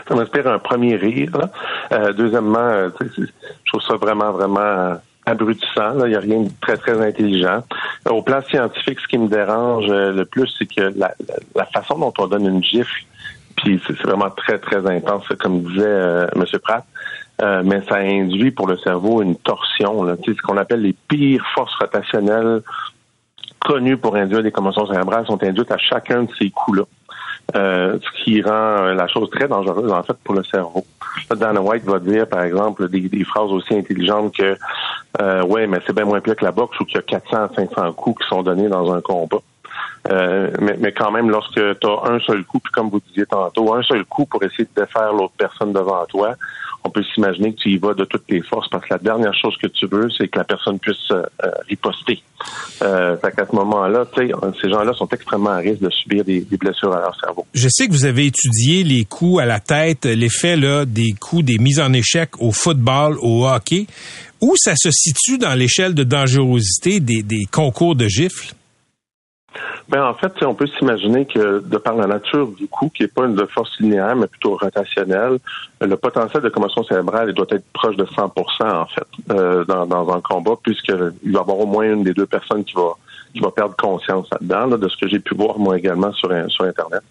Ça 0.08 0.16
m'inspire 0.16 0.48
un 0.48 0.60
premier 0.60 0.96
rire. 0.96 1.32
là. 1.38 1.50
Euh, 1.94 2.14
deuxièmement, 2.14 2.60
euh, 2.60 2.90
je 3.00 3.26
trouve 3.68 3.82
ça 3.82 3.96
vraiment, 3.96 4.32
vraiment 4.32 4.60
euh, 4.60 4.96
abrutissant. 5.26 5.94
Il 6.06 6.10
n'y 6.10 6.16
a 6.16 6.20
rien 6.20 6.42
de 6.42 6.50
très, 6.62 6.78
très 6.78 7.00
intelligent. 7.06 7.64
Au 8.10 8.22
plan 8.22 8.42
scientifique, 8.42 9.00
ce 9.00 9.08
qui 9.08 9.18
me 9.18 9.28
dérange 9.28 9.86
euh, 9.90 10.12
le 10.12 10.26
plus, 10.26 10.48
c'est 10.60 10.66
que 10.66 10.92
la, 10.98 11.14
la- 11.56 11.66
façon 11.66 11.98
dont 11.98 12.14
on 12.20 12.28
donne 12.28 12.46
une 12.46 12.64
gifle, 12.64 13.06
puis 13.58 13.82
c'est 13.88 13.98
vraiment 14.02 14.30
très, 14.30 14.58
très 14.60 14.86
intense, 14.86 15.26
comme 15.40 15.62
disait 15.64 15.84
euh, 15.86 16.28
M. 16.36 16.44
Pratt, 16.62 16.86
euh, 17.42 17.62
mais 17.66 17.82
ça 17.88 17.96
induit 17.98 18.52
pour 18.52 18.68
le 18.68 18.78
cerveau 18.78 19.22
une 19.22 19.36
torsion, 19.38 20.04
là. 20.04 20.16
Ce 20.26 20.32
qu'on 20.42 20.58
appelle 20.58 20.82
les 20.82 20.96
pires 21.08 21.46
forces 21.56 21.74
rotationnelles 21.76 22.62
connues 23.66 23.98
pour 23.98 24.16
induire 24.18 24.44
des 24.44 24.52
commotions 24.52 24.86
cérébrales 24.88 25.26
sont 25.26 25.42
induites 25.42 25.72
à 25.72 25.78
chacun 25.78 26.24
de 26.24 26.30
ces 26.38 26.50
coups-là. 26.50 26.84
Euh, 27.56 28.00
ce 28.02 28.24
qui 28.24 28.42
rend 28.42 28.52
euh, 28.52 28.94
la 28.94 29.08
chose 29.08 29.30
très 29.30 29.48
dangereuse 29.48 29.92
en 29.92 30.02
fait 30.02 30.18
pour 30.24 30.34
le 30.34 30.44
cerveau. 30.44 30.86
Dana 31.36 31.62
White 31.62 31.84
va 31.84 32.00
dire 32.00 32.28
par 32.28 32.42
exemple 32.42 32.90
des, 32.90 33.24
phrases 33.26 33.52
aussi 33.52 33.76
intelligentes 33.76 34.36
que 34.36 34.58
euh, 35.22 35.44
ouais 35.44 35.68
mais 35.68 35.80
c'est 35.86 35.94
bien 35.94 36.06
moins 36.06 36.22
pire 36.22 36.36
que 36.36 36.46
la 36.46 36.52
boxe 36.52 36.80
ou 36.80 36.86
qu'il 36.86 36.96
y 36.96 37.00
a 37.00 37.02
400 37.04 37.38
à 37.38 37.50
500 37.56 37.94
coups 37.94 38.24
qui 38.24 38.30
sont 38.30 38.42
donnés 38.42 38.70
dans 38.70 38.92
un 38.92 39.02
combat. 39.02 39.38
Euh, 40.12 40.52
mais, 40.60 40.76
mais 40.80 40.92
quand 40.92 41.12
même, 41.12 41.30
lorsque 41.30 41.54
tu 41.54 41.88
as 41.88 42.12
un 42.12 42.20
seul 42.20 42.44
coup, 42.44 42.60
puis 42.60 42.72
comme 42.72 42.90
vous 42.90 43.02
disiez 43.08 43.26
tantôt, 43.26 43.74
un 43.74 43.84
seul 43.84 44.04
coup 44.06 44.26
pour 44.26 44.44
essayer 44.44 44.66
de 44.66 44.82
défaire 44.82 45.14
l'autre 45.14 45.34
personne 45.38 45.72
devant 45.72 46.06
toi, 46.06 46.36
on 46.84 46.90
peut 46.90 47.04
s'imaginer 47.14 47.54
que 47.54 47.62
tu 47.62 47.70
y 47.70 47.78
vas 47.78 47.94
de 47.94 48.04
toutes 48.04 48.26
tes 48.28 48.42
forces 48.42 48.68
parce 48.70 48.84
que 48.84 48.94
la 48.94 49.00
dernière 49.00 49.34
chose 49.34 49.56
que 49.58 49.68
tu 49.68 49.86
veux, 49.88 50.10
c'est 50.18 50.28
que 50.28 50.38
la 50.38 50.44
personne 50.44 50.80
puisse 50.80 51.10
euh, 51.12 51.24
riposter. 51.70 52.22
Euh, 52.82 53.16
fait 53.18 53.32
qu'à 53.32 53.46
ce 53.50 53.56
moment-là, 53.56 54.06
ces 54.14 54.70
gens-là 54.70 54.92
sont 54.94 55.08
extrêmement 55.08 55.52
à 55.52 55.58
risque 55.58 55.82
de 55.82 55.90
subir 55.90 56.26
des, 56.26 56.42
des 56.42 56.58
blessures 56.58 56.94
à 56.94 57.00
leur 57.00 57.18
cerveau. 57.18 57.46
Je 57.54 57.70
sais 57.70 57.88
que 57.88 57.94
vous 57.94 58.06
avez 58.06 58.26
étudié 58.26 58.84
les 58.84 59.06
coups 59.06 59.42
à 59.42 59.46
la 59.46 59.62
tête, 59.62 60.04
l'effet 60.06 60.58
là 60.58 60.84
des 60.84 61.14
coups 61.14 61.46
des 61.46 61.58
mises 61.58 61.80
en 61.80 61.94
échec 61.94 62.32
au 62.40 62.52
football, 62.52 63.18
au 63.22 63.48
hockey. 63.48 63.88
Où 64.42 64.56
ça 64.58 64.74
se 64.76 64.92
situe 64.92 65.38
dans 65.38 65.54
l'échelle 65.54 65.94
de 65.94 66.04
dangerosité 66.04 67.00
des, 67.00 67.24
des 67.24 67.46
concours 67.50 67.96
de 67.96 68.08
gifles? 68.08 68.54
Ben, 69.90 70.04
en 70.04 70.14
fait, 70.14 70.32
on 70.44 70.56
peut 70.56 70.68
s'imaginer 70.68 71.26
que 71.26 71.60
de 71.60 71.78
par 71.78 71.96
la 71.96 72.08
nature 72.08 72.48
du 72.48 72.68
coup, 72.68 72.90
qui 72.94 73.04
n'est 73.04 73.08
pas 73.10 73.26
une 73.26 73.48
force 73.48 73.80
linéaire, 73.80 74.16
mais 74.16 74.28
plutôt 74.28 74.56
rotationnelle, 74.58 75.38
le 75.82 75.96
potentiel 75.96 76.42
de 76.42 76.50
commotion 76.50 76.84
cérébrale 76.84 77.30
il 77.30 77.36
doit 77.36 77.46
être 77.52 77.66
proche 77.74 77.96
de 77.96 78.06
100% 78.06 78.32
en 78.64 78.86
fait 78.88 79.04
euh, 79.32 79.64
dans, 79.66 80.14
un 80.14 80.22
combat, 80.22 80.54
puisqu'il 80.62 80.96
va 80.96 81.10
y 81.26 81.38
avoir 81.38 81.60
au 81.60 81.66
moins 81.66 81.86
une 81.86 82.04
des 82.04 82.14
deux 82.14 82.26
personnes 82.26 82.64
qui 82.64 82.74
va 82.76 82.94
qui 83.34 83.40
va 83.40 83.50
perdre 83.50 83.76
conscience 83.76 84.28
là-dedans, 84.32 84.68
là, 84.68 84.78
de 84.78 84.88
ce 84.88 84.96
que 84.96 85.08
j'ai 85.08 85.18
pu 85.20 85.34
voir 85.36 85.58
moi 85.58 85.78
également 85.78 86.14
sur 86.14 86.30
sur 86.50 86.66
internet, 86.66 87.02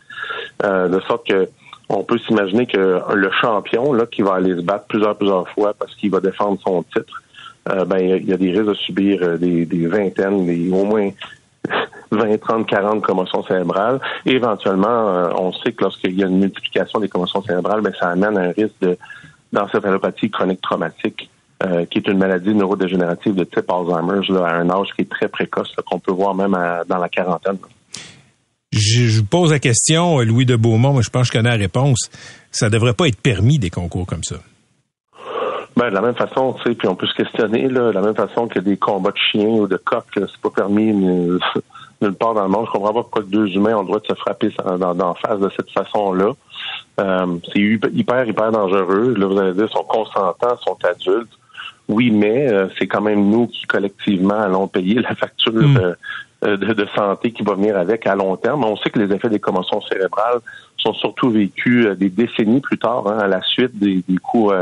euh, 0.64 0.88
de 0.88 1.00
sorte 1.00 1.26
que 1.26 1.48
on 1.88 2.04
peut 2.04 2.18
s'imaginer 2.18 2.64
que 2.66 3.00
le 3.12 3.30
champion 3.40 3.92
là 3.92 4.06
qui 4.06 4.22
va 4.22 4.34
aller 4.34 4.54
se 4.54 4.62
battre 4.62 4.86
plusieurs 4.86 5.16
plusieurs 5.16 5.48
fois 5.50 5.74
parce 5.78 5.94
qu'il 5.96 6.10
va 6.10 6.20
défendre 6.20 6.58
son 6.64 6.82
titre, 6.84 7.22
euh, 7.68 7.84
ben 7.84 7.98
il 7.98 8.08
y 8.08 8.12
a- 8.12 8.16
il 8.16 8.36
des 8.38 8.50
risques 8.52 8.68
de 8.68 8.74
subir 8.74 9.18
euh, 9.22 9.36
des, 9.36 9.66
des 9.66 9.86
vingtaines, 9.86 10.46
des 10.46 10.70
au 10.72 10.84
moins 10.84 11.10
20, 12.12 12.38
30, 12.40 12.66
40 12.66 13.02
commotions 13.02 13.42
cérébrales. 13.42 14.00
Et 14.26 14.32
éventuellement, 14.32 15.08
euh, 15.08 15.28
on 15.36 15.52
sait 15.52 15.72
que 15.72 15.82
lorsqu'il 15.84 16.18
y 16.18 16.22
a 16.22 16.26
une 16.26 16.38
multiplication 16.38 17.00
des 17.00 17.08
commotions 17.08 17.42
cérébrales, 17.42 17.80
ben, 17.80 17.92
ça 17.98 18.10
amène 18.10 18.36
à 18.36 18.42
un 18.42 18.52
risque 18.52 18.80
de 18.80 18.96
d'encéphalopathie 19.52 20.30
chronique 20.30 20.62
traumatique, 20.62 21.28
euh, 21.62 21.84
qui 21.84 21.98
est 21.98 22.08
une 22.08 22.16
maladie 22.16 22.54
neurodégénérative 22.54 23.34
de 23.34 23.44
type 23.44 23.70
Alzheimer, 23.70 24.20
là, 24.30 24.46
à 24.46 24.54
un 24.54 24.70
âge 24.70 24.88
qui 24.96 25.02
est 25.02 25.10
très 25.10 25.28
précoce, 25.28 25.74
qu'on 25.84 25.98
peut 25.98 26.12
voir 26.12 26.34
même 26.34 26.54
à- 26.54 26.84
dans 26.88 26.96
la 26.96 27.10
quarantaine. 27.10 27.58
Je, 28.72 29.18
vous 29.18 29.26
pose 29.26 29.52
la 29.52 29.58
question, 29.58 30.20
euh, 30.20 30.24
Louis 30.24 30.46
de 30.46 30.56
Beaumont, 30.56 30.94
mais 30.94 31.02
je 31.02 31.10
pense 31.10 31.28
que 31.28 31.34
je 31.34 31.38
connais 31.38 31.50
la 31.50 31.62
réponse. 31.62 32.10
Ça 32.50 32.70
devrait 32.70 32.94
pas 32.94 33.08
être 33.08 33.20
permis 33.20 33.58
des 33.58 33.68
concours 33.68 34.06
comme 34.06 34.24
ça? 34.24 34.36
Ben, 35.76 35.90
de 35.90 35.94
la 35.94 36.00
même 36.00 36.14
façon, 36.14 36.54
tu 36.54 36.70
sais, 36.70 36.74
puis 36.74 36.88
on 36.88 36.94
peut 36.94 37.06
se 37.06 37.14
questionner, 37.14 37.68
là, 37.68 37.88
de 37.88 37.94
la 37.94 38.00
même 38.00 38.14
façon 38.14 38.46
que 38.48 38.58
des 38.58 38.78
combats 38.78 39.10
de 39.10 39.18
chiens 39.30 39.48
ou 39.48 39.66
de 39.66 39.76
coqs, 39.76 40.04
c'est 40.14 40.40
pas 40.42 40.50
permis 40.50 40.92
nulle 40.94 41.40
nulle 42.02 42.14
part 42.14 42.34
dans 42.34 42.42
le 42.42 42.48
monde. 42.48 42.66
Je 42.66 42.72
comprends 42.72 42.92
pas 42.92 43.02
pourquoi 43.02 43.22
deux 43.22 43.46
humains 43.48 43.76
ont 43.76 43.80
le 43.80 43.86
droit 43.86 44.00
de 44.00 44.06
se 44.06 44.14
frapper 44.14 44.50
d'en 44.78 45.14
face 45.14 45.38
de 45.40 45.50
cette 45.56 45.70
façon-là. 45.70 46.32
Euh, 47.00 47.26
c'est 47.52 47.60
hyper, 47.60 48.26
hyper, 48.26 48.52
dangereux. 48.52 49.14
Là, 49.16 49.26
vous 49.26 49.38
allez 49.38 49.54
dire, 49.54 49.70
sont 49.70 49.84
consentants, 49.84 50.56
sont 50.58 50.78
adultes. 50.84 51.32
Oui, 51.88 52.10
mais 52.10 52.48
euh, 52.50 52.68
c'est 52.78 52.86
quand 52.86 53.00
même 53.00 53.28
nous 53.28 53.46
qui, 53.46 53.66
collectivement, 53.66 54.40
allons 54.40 54.68
payer 54.68 55.00
la 55.00 55.14
facture 55.14 55.52
Mm. 55.52 55.76
euh, 56.44 56.56
de, 56.56 56.72
de 56.72 56.86
santé 56.94 57.30
qui 57.30 57.42
va 57.42 57.54
venir 57.54 57.76
avec 57.76 58.06
à 58.06 58.14
long 58.14 58.36
terme. 58.36 58.64
On 58.64 58.76
sait 58.76 58.90
que 58.90 58.98
les 58.98 59.14
effets 59.14 59.28
des 59.28 59.38
commotions 59.38 59.80
cérébrales 59.82 60.40
sont 60.76 60.92
surtout 60.94 61.30
vécus 61.30 61.86
euh, 61.86 61.94
des 61.94 62.08
décennies 62.08 62.60
plus 62.60 62.78
tard, 62.78 63.06
hein, 63.06 63.18
à 63.18 63.28
la 63.28 63.42
suite 63.42 63.78
des, 63.78 64.02
des 64.08 64.18
coups 64.18 64.52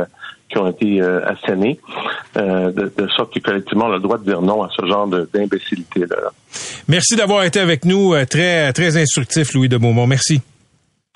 qui 0.50 0.58
ont 0.58 0.69
été 0.69 1.00
euh, 1.00 1.20
assénés, 1.26 1.79
euh, 2.37 2.70
de, 2.73 2.93
de 2.97 3.08
sorte 3.17 3.32
que 3.32 3.38
collectivement, 3.41 3.87
on 3.87 3.93
a 3.93 3.97
le 3.97 4.00
droit 4.00 4.19
de 4.19 4.25
dire 4.25 4.43
non 4.43 4.62
à 4.62 4.69
ce 4.76 4.85
genre 4.87 5.06
d'imbécilité-là. 5.06 6.32
Merci 6.88 7.17
d'avoir 7.17 7.44
été 7.44 7.61
avec 7.61 7.85
nous. 7.85 8.14
euh, 8.14 8.25
Très, 8.26 8.73
très 8.73 8.97
instructif, 8.97 9.55
Louis 9.55 9.69
de 9.69 9.76
Beaumont. 9.76 10.06
Merci. 10.06 10.41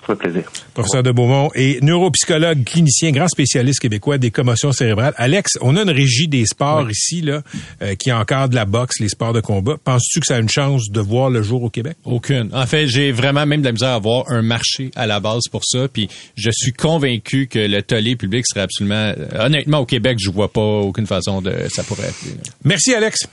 Ça 0.05 0.13
fait 0.13 0.19
plaisir. 0.29 0.43
Professeur 0.73 1.03
de 1.03 1.11
Beaumont 1.11 1.49
et 1.55 1.79
neuropsychologue, 1.81 2.63
clinicien, 2.63 3.11
grand 3.11 3.27
spécialiste 3.27 3.79
québécois 3.79 4.17
des 4.17 4.29
commotions 4.29 4.71
cérébrales. 4.71 5.13
Alex, 5.17 5.57
on 5.61 5.75
a 5.77 5.81
une 5.81 5.89
régie 5.89 6.27
des 6.27 6.45
sports 6.45 6.89
ici, 6.91 7.21
là, 7.21 7.41
euh, 7.81 7.95
qui 7.95 8.11
encadre 8.11 8.53
la 8.55 8.65
boxe, 8.65 8.99
les 8.99 9.09
sports 9.09 9.33
de 9.33 9.41
combat. 9.41 9.77
Penses-tu 9.83 10.19
que 10.19 10.27
ça 10.27 10.35
a 10.35 10.39
une 10.39 10.49
chance 10.49 10.89
de 10.91 10.99
voir 10.99 11.29
le 11.29 11.41
jour 11.41 11.63
au 11.63 11.69
Québec? 11.69 11.97
Aucune. 12.03 12.49
En 12.53 12.65
fait, 12.67 12.87
j'ai 12.87 13.11
vraiment 13.11 13.45
même 13.45 13.61
de 13.61 13.65
la 13.65 13.71
misère 13.71 13.89
à 13.89 13.95
avoir 13.95 14.31
un 14.31 14.41
marché 14.41 14.91
à 14.95 15.07
la 15.07 15.19
base 15.19 15.47
pour 15.51 15.61
ça. 15.65 15.87
Puis 15.87 16.07
je 16.35 16.51
suis 16.53 16.73
convaincu 16.73 17.47
que 17.47 17.59
le 17.59 17.81
tollé 17.81 18.15
public 18.15 18.45
serait 18.47 18.61
absolument... 18.61 19.13
euh, 19.17 19.45
Honnêtement, 19.45 19.79
au 19.79 19.85
Québec, 19.85 20.17
je 20.19 20.29
vois 20.29 20.51
pas 20.51 20.61
aucune 20.61 21.07
façon 21.07 21.41
de 21.41 21.53
ça 21.73 21.83
pourrait 21.83 22.07
être. 22.09 22.25
Merci, 22.63 22.93
Alex. 22.93 23.27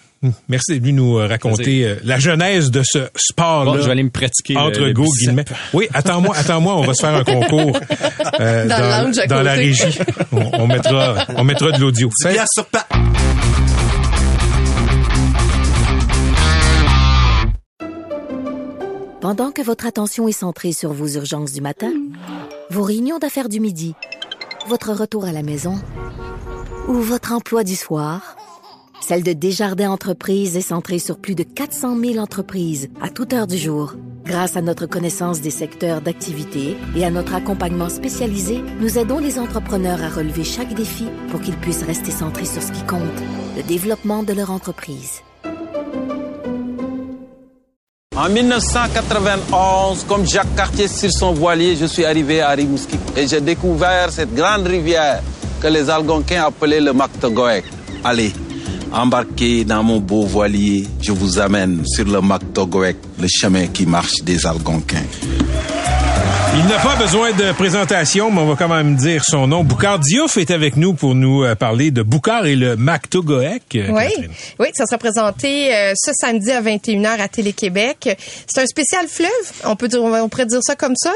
Merci 0.49 0.73
d'être 0.73 0.83
venu 0.83 0.93
nous 0.93 1.19
euh, 1.19 1.27
raconter 1.27 1.85
euh, 1.85 1.97
la 2.05 2.19
genèse 2.19 2.71
de 2.71 2.83
ce 2.85 3.09
sport-là. 3.17 3.73
Bon, 3.73 3.79
je 3.79 3.85
vais 3.87 3.91
aller 3.93 4.03
me 4.05 4.11
pratiquer. 4.11 4.55
le- 4.55 4.61
Entre 4.61 4.89
go 4.91 5.05
guillemets. 5.19 5.45
Oui, 5.73 5.89
attends-moi, 5.93 6.37
attends-moi, 6.37 6.77
on 6.77 6.83
va 6.83 6.95
se 6.95 7.01
faire 7.01 7.15
un 7.17 7.25
concours 7.25 7.79
euh, 8.41 8.67
Dans 9.29 9.43
la 9.43 9.53
régie. 9.53 9.99
On, 10.33 10.43
on 10.61 10.67
mettra, 10.67 11.27
on 11.37 11.45
mettra 11.45 11.73
de 11.73 11.81
l'audio. 11.81 12.09
Bien 12.25 12.45
sur 12.55 12.67
Pendant 19.21 19.53
que 19.53 19.63
votre 19.63 19.87
attention 19.87 20.27
est 20.27 20.33
centrée 20.33 20.73
sur 20.73 20.93
vos 20.93 21.07
urgences 21.09 21.53
du 21.53 21.61
matin, 21.61 21.93
vos 22.71 22.83
réunions 22.83 23.19
d'affaires 23.19 23.49
du 23.49 23.61
midi, 23.61 23.95
votre 24.69 24.93
retour 24.93 25.25
à 25.25 25.33
la 25.33 25.43
maison 25.43 25.79
ou 26.89 26.95
votre 26.95 27.33
emploi 27.33 27.63
du 27.63 27.77
soir, 27.77 28.37
celle 29.03 29.25
de 29.25 29.33
Desjardins 29.33 29.91
Entreprises 29.91 30.57
est 30.57 30.61
centrée 30.61 31.01
sur 31.01 31.19
plus 31.19 31.35
de 31.35 31.43
400 31.43 31.99
000 31.99 32.17
entreprises 32.19 32.89
à 33.01 33.09
toute 33.09 33.33
heure 33.33 33.49
du 33.49 33.59
jour. 33.59 33.95
Grâce 34.25 34.57
à 34.57 34.63
notre 34.63 34.87
connaissance 34.87 35.41
des 35.41 35.51
secteurs 35.51 36.01
d'activité 36.01 36.77
et 36.97 37.05
à 37.05 37.11
notre 37.11 37.35
accompagnement 37.35 37.89
spécialisé, 37.89 38.63
nous 38.81 38.99
aidons 38.99 39.19
les 39.19 39.41
entrepreneurs 39.41 40.01
à 40.03 40.09
relever 40.09 40.45
chaque 40.45 40.73
défi 40.75 41.07
pour 41.31 41.41
qu'ils 41.41 41.57
puissent 41.57 41.83
rester 41.83 42.13
centrés 42.13 42.45
sur 42.45 42.63
ce 42.63 42.71
qui 42.71 42.83
compte, 42.85 43.01
le 43.57 43.65
développement 43.65 44.23
de 44.23 44.33
leur 44.33 44.53
entreprise. 44.53 45.23
En 48.15 48.29
1991, 48.29 50.05
comme 50.05 50.25
Jacques 50.29 50.55
Cartier 50.55 50.87
sur 50.87 51.11
son 51.11 51.33
voilier, 51.33 51.75
je 51.75 51.87
suis 51.87 52.05
arrivé 52.05 52.41
à 52.41 52.51
Rimouski 52.51 52.97
et 53.17 53.27
j'ai 53.27 53.41
découvert 53.41 54.13
cette 54.13 54.33
grande 54.33 54.69
rivière 54.69 55.23
que 55.61 55.67
les 55.67 55.91
Algonquins 55.91 56.45
appelaient 56.45 56.81
le 56.81 56.93
Mactogoek. 56.93 57.65
Allez, 58.05 58.33
embarquez 58.93 59.65
dans 59.65 59.83
mon 59.83 59.99
beau 59.99 60.25
voilier, 60.27 60.87
je 61.01 61.13
vous 61.13 61.39
amène 61.39 61.85
sur 61.87 62.05
le 62.05 62.21
Mactogoek, 62.21 62.97
le 63.21 63.29
chemin 63.29 63.67
qui 63.67 63.87
marche 63.87 64.23
des 64.23 64.47
Algonquins. 64.47 65.05
Il 66.55 66.67
n'a 66.67 66.79
pas 66.81 66.97
besoin 66.97 67.33
de 67.33 67.51
présentation, 67.53 68.31
mais 68.31 68.41
on 68.43 68.47
va 68.47 68.57
quand 68.57 68.69
même 68.69 68.95
dire 68.95 69.25
son 69.25 69.47
nom. 69.47 69.65
Boucard 69.65 69.99
Diouf 70.01 70.37
est 70.37 70.51
avec 70.51 70.77
nous 70.77 70.93
pour 70.93 71.15
nous 71.15 71.43
euh, 71.45 71.55
parler 71.55 71.91
de 71.91 72.03
Boucard 72.03 72.45
et 72.45 72.57
le 72.57 72.77
Mactogoek. 72.77 73.75
euh, 73.75 73.87
Oui, 73.89 74.03
Catherine. 74.11 74.31
oui, 74.59 74.67
ça 74.75 74.85
sera 74.85 74.99
présenté 74.99 75.75
euh, 75.75 75.95
ce 75.97 76.13
samedi 76.13 76.51
à 76.51 76.61
21h 76.61 77.07
à 77.21 77.29
Télé-Québec. 77.29 78.19
C'est 78.47 78.61
un 78.61 78.67
spécial 78.67 79.07
fleuve, 79.09 79.31
on 79.65 79.77
peut 79.77 79.89
dire, 79.89 80.03
on 80.05 80.29
pourrait 80.29 80.45
dire 80.45 80.61
ça 80.63 80.77
comme 80.77 80.95
ça. 80.95 81.13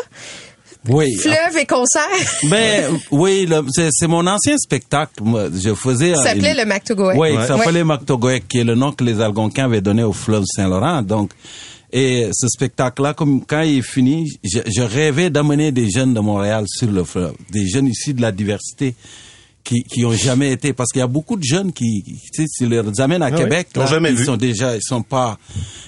Oui. 0.88 1.07
Fleuve 1.21 1.57
et 1.61 1.66
concert. 1.66 2.02
Ben 2.50 2.99
oui, 3.11 3.47
le- 3.49 3.64
c'est 3.71 3.88
c'est 3.93 4.07
mon 4.07 4.26
ancien 4.26 4.57
spectacle. 4.59 5.23
Moi, 5.23 5.49
je 5.55 5.75
faisais. 5.75 6.14
Ça 6.14 6.25
s'appelait 6.25 6.55
le 6.55 6.64
Mactogoek. 6.64 7.14
Oui, 7.16 7.31
Ouais. 7.33 7.47
ça 7.47 7.57
s'appelait 7.59 7.85
Mactogoek, 7.85 8.47
qui 8.49 8.59
est 8.59 8.64
le 8.64 8.75
nom 8.75 8.93
que 8.93 9.05
les 9.05 9.21
Algonquins 9.21 9.64
avaient 9.64 9.81
donné 9.81 10.02
au 10.02 10.12
fleuve 10.12 10.45
Saint-Laurent. 10.47 11.02
Donc, 11.02 11.31
et 11.93 12.28
ce 12.33 12.49
spectacle-là, 12.49 13.14
comme 13.14 13.45
quand 13.47 13.62
il 13.62 13.78
est 13.78 13.83
fini, 13.83 14.26
je, 14.45 14.59
je 14.66 14.83
rêvais 14.83 15.31
d'amener 15.31 15.73
des 15.73 15.88
jeunes 15.90 16.14
de 16.14 16.21
Montréal 16.21 16.64
sur 16.66 16.90
le 16.90 17.05
fleuve, 17.05 17.35
des 17.50 17.66
jeunes 17.69 17.87
issus 17.88 18.12
de 18.14 18.23
la 18.23 18.33
diversité 18.33 18.95
qui 19.66 19.82
qui 19.82 20.04
ont 20.04 20.12
jamais 20.12 20.52
été 20.52 20.73
parce 20.73 20.92
qu'il 20.92 21.00
y 21.00 21.02
a 21.02 21.08
beaucoup 21.08 21.37
de 21.37 21.42
jeunes 21.42 21.73
qui 21.73 22.02
qui, 22.04 22.14
tu 22.32 22.42
sais 22.42 22.46
si 22.49 22.66
les 22.66 22.80
amènes 23.00 23.23
à 23.23 23.26
Ah 23.26 23.30
Québec 23.32 23.66
ils 23.75 23.78
l'ont 23.78 23.85
là, 23.85 23.90
jamais 23.90 24.11
ils 24.11 24.16
vu. 24.16 24.25
sont 24.25 24.37
déjà 24.37 24.76
ils 24.76 24.82
sont 24.82 25.02
pas 25.02 25.38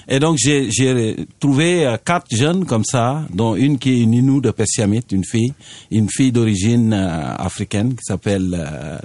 et 0.07 0.19
donc 0.19 0.37
j'ai 0.37 0.69
j'ai 0.69 1.15
trouvé 1.39 1.85
euh, 1.85 1.95
quatre 2.03 2.27
jeunes 2.35 2.65
comme 2.65 2.83
ça 2.83 3.23
dont 3.33 3.55
une 3.55 3.77
qui 3.79 3.91
est 3.91 3.99
une 4.01 4.13
Inou 4.13 4.41
de 4.41 4.51
Pessiamit 4.51 5.01
une 5.13 5.23
fille 5.23 5.53
une 5.91 6.09
fille 6.09 6.31
d'origine 6.33 6.91
euh, 6.93 7.35
africaine 7.37 7.91
qui 7.91 8.03
s'appelle 8.03 8.53
euh, 8.53 8.97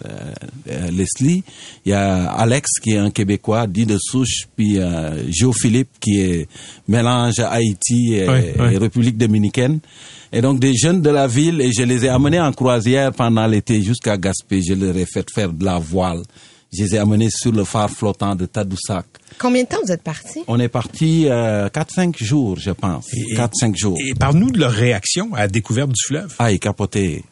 euh, 0.70 0.90
Leslie 0.90 1.44
il 1.86 1.90
y 1.90 1.92
a 1.92 2.24
Alex 2.32 2.68
qui 2.82 2.90
est 2.94 2.98
un 2.98 3.10
québécois 3.10 3.66
dit 3.68 3.86
de 3.86 3.96
souche 3.98 4.48
puis 4.56 4.78
euh, 4.78 5.22
Joe 5.30 5.54
Philippe 5.56 5.90
qui 6.00 6.20
est 6.20 6.48
mélange 6.88 7.38
Haïti 7.38 8.14
et, 8.14 8.28
Oui, 8.28 8.38
oui. 8.58 8.74
et 8.74 8.78
République 8.78 9.16
dominicaine 9.16 9.78
et 10.36 10.40
donc 10.40 10.58
des 10.58 10.74
jeunes 10.74 11.00
de 11.00 11.10
la 11.10 11.26
ville 11.26 11.60
et 11.60 11.70
je 11.72 11.82
les 11.84 12.04
ai 12.04 12.08
amenés 12.08 12.40
en 12.40 12.52
croisière 12.52 13.12
pendant 13.12 13.46
l'été 13.46 13.80
jusqu'à 13.82 14.16
Gaspé. 14.16 14.60
Je 14.62 14.74
leur 14.74 14.96
ai 14.96 15.06
fait 15.06 15.24
faire 15.32 15.52
de 15.52 15.64
la 15.64 15.78
voile. 15.78 16.22
Je 16.76 16.82
les 16.82 16.96
ai 16.96 16.98
amenés 16.98 17.28
sur 17.30 17.52
le 17.52 17.62
phare 17.64 17.88
flottant 17.88 18.34
de 18.34 18.46
Tadoussac. 18.46 19.06
Combien 19.38 19.62
de 19.62 19.68
temps 19.68 19.78
vous 19.84 19.92
êtes 19.92 20.02
parti? 20.02 20.40
On 20.48 20.58
est 20.58 20.68
parti 20.68 21.26
euh, 21.28 21.68
4-5 21.68 22.22
jours, 22.22 22.58
je 22.58 22.72
pense. 22.72 23.06
Et- 23.14 23.36
4-5 23.36 23.76
jours. 23.76 23.96
Et 24.04 24.12
parle-nous 24.14 24.50
de 24.50 24.58
leur 24.58 24.72
réaction 24.72 25.32
à 25.34 25.40
la 25.40 25.48
découverte 25.48 25.90
du 25.90 26.02
fleuve. 26.04 26.34
Ah, 26.40 26.50
ils 26.50 26.58
capotaient. 26.58 27.22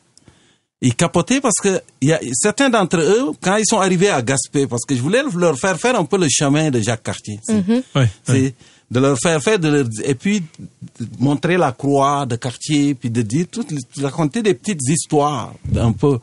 Ils 0.80 0.94
capotaient 0.94 1.40
parce 1.40 1.61
que 1.62 1.80
il 2.00 2.09
y 2.09 2.12
a 2.12 2.21
certains 2.35 2.68
d'entre 2.71 2.99
eux, 2.99 3.32
quand 3.40 3.56
ils 3.56 3.66
sont 3.66 3.78
arrivés 3.80 4.11
à 4.11 4.21
Gaspé, 4.23 4.66
parce 4.66 4.85
que 4.85 4.94
je 4.97 5.00
voulais 5.00 5.23
leur 5.37 5.56
faire 5.59 5.78
faire 5.78 5.99
un 5.99 6.04
peu 6.04 6.18
le 6.18 6.26
chemin 6.28 6.71
de 6.71 6.80
Jacques 6.80 7.04
Cartier. 7.04 7.38
Ouais, 7.49 8.09
ouais. 8.28 8.54
De 8.92 9.00
leur 9.00 9.16
faire 9.18 9.42
faire 9.42 9.58
de 9.58 9.68
leur, 9.68 9.87
et 10.04 10.14
puis 10.14 10.40
de 10.40 11.06
montrer 11.18 11.56
la 11.56 11.72
croix 11.72 12.26
de 12.26 12.37
quartier 12.37 12.94
puis 12.94 13.11
de 13.11 13.22
dire 13.22 13.46
de 13.54 14.02
raconter 14.02 14.42
des 14.42 14.52
petites 14.52 14.87
histoires 14.87 15.54
un 15.75 15.92
peu 15.92 16.18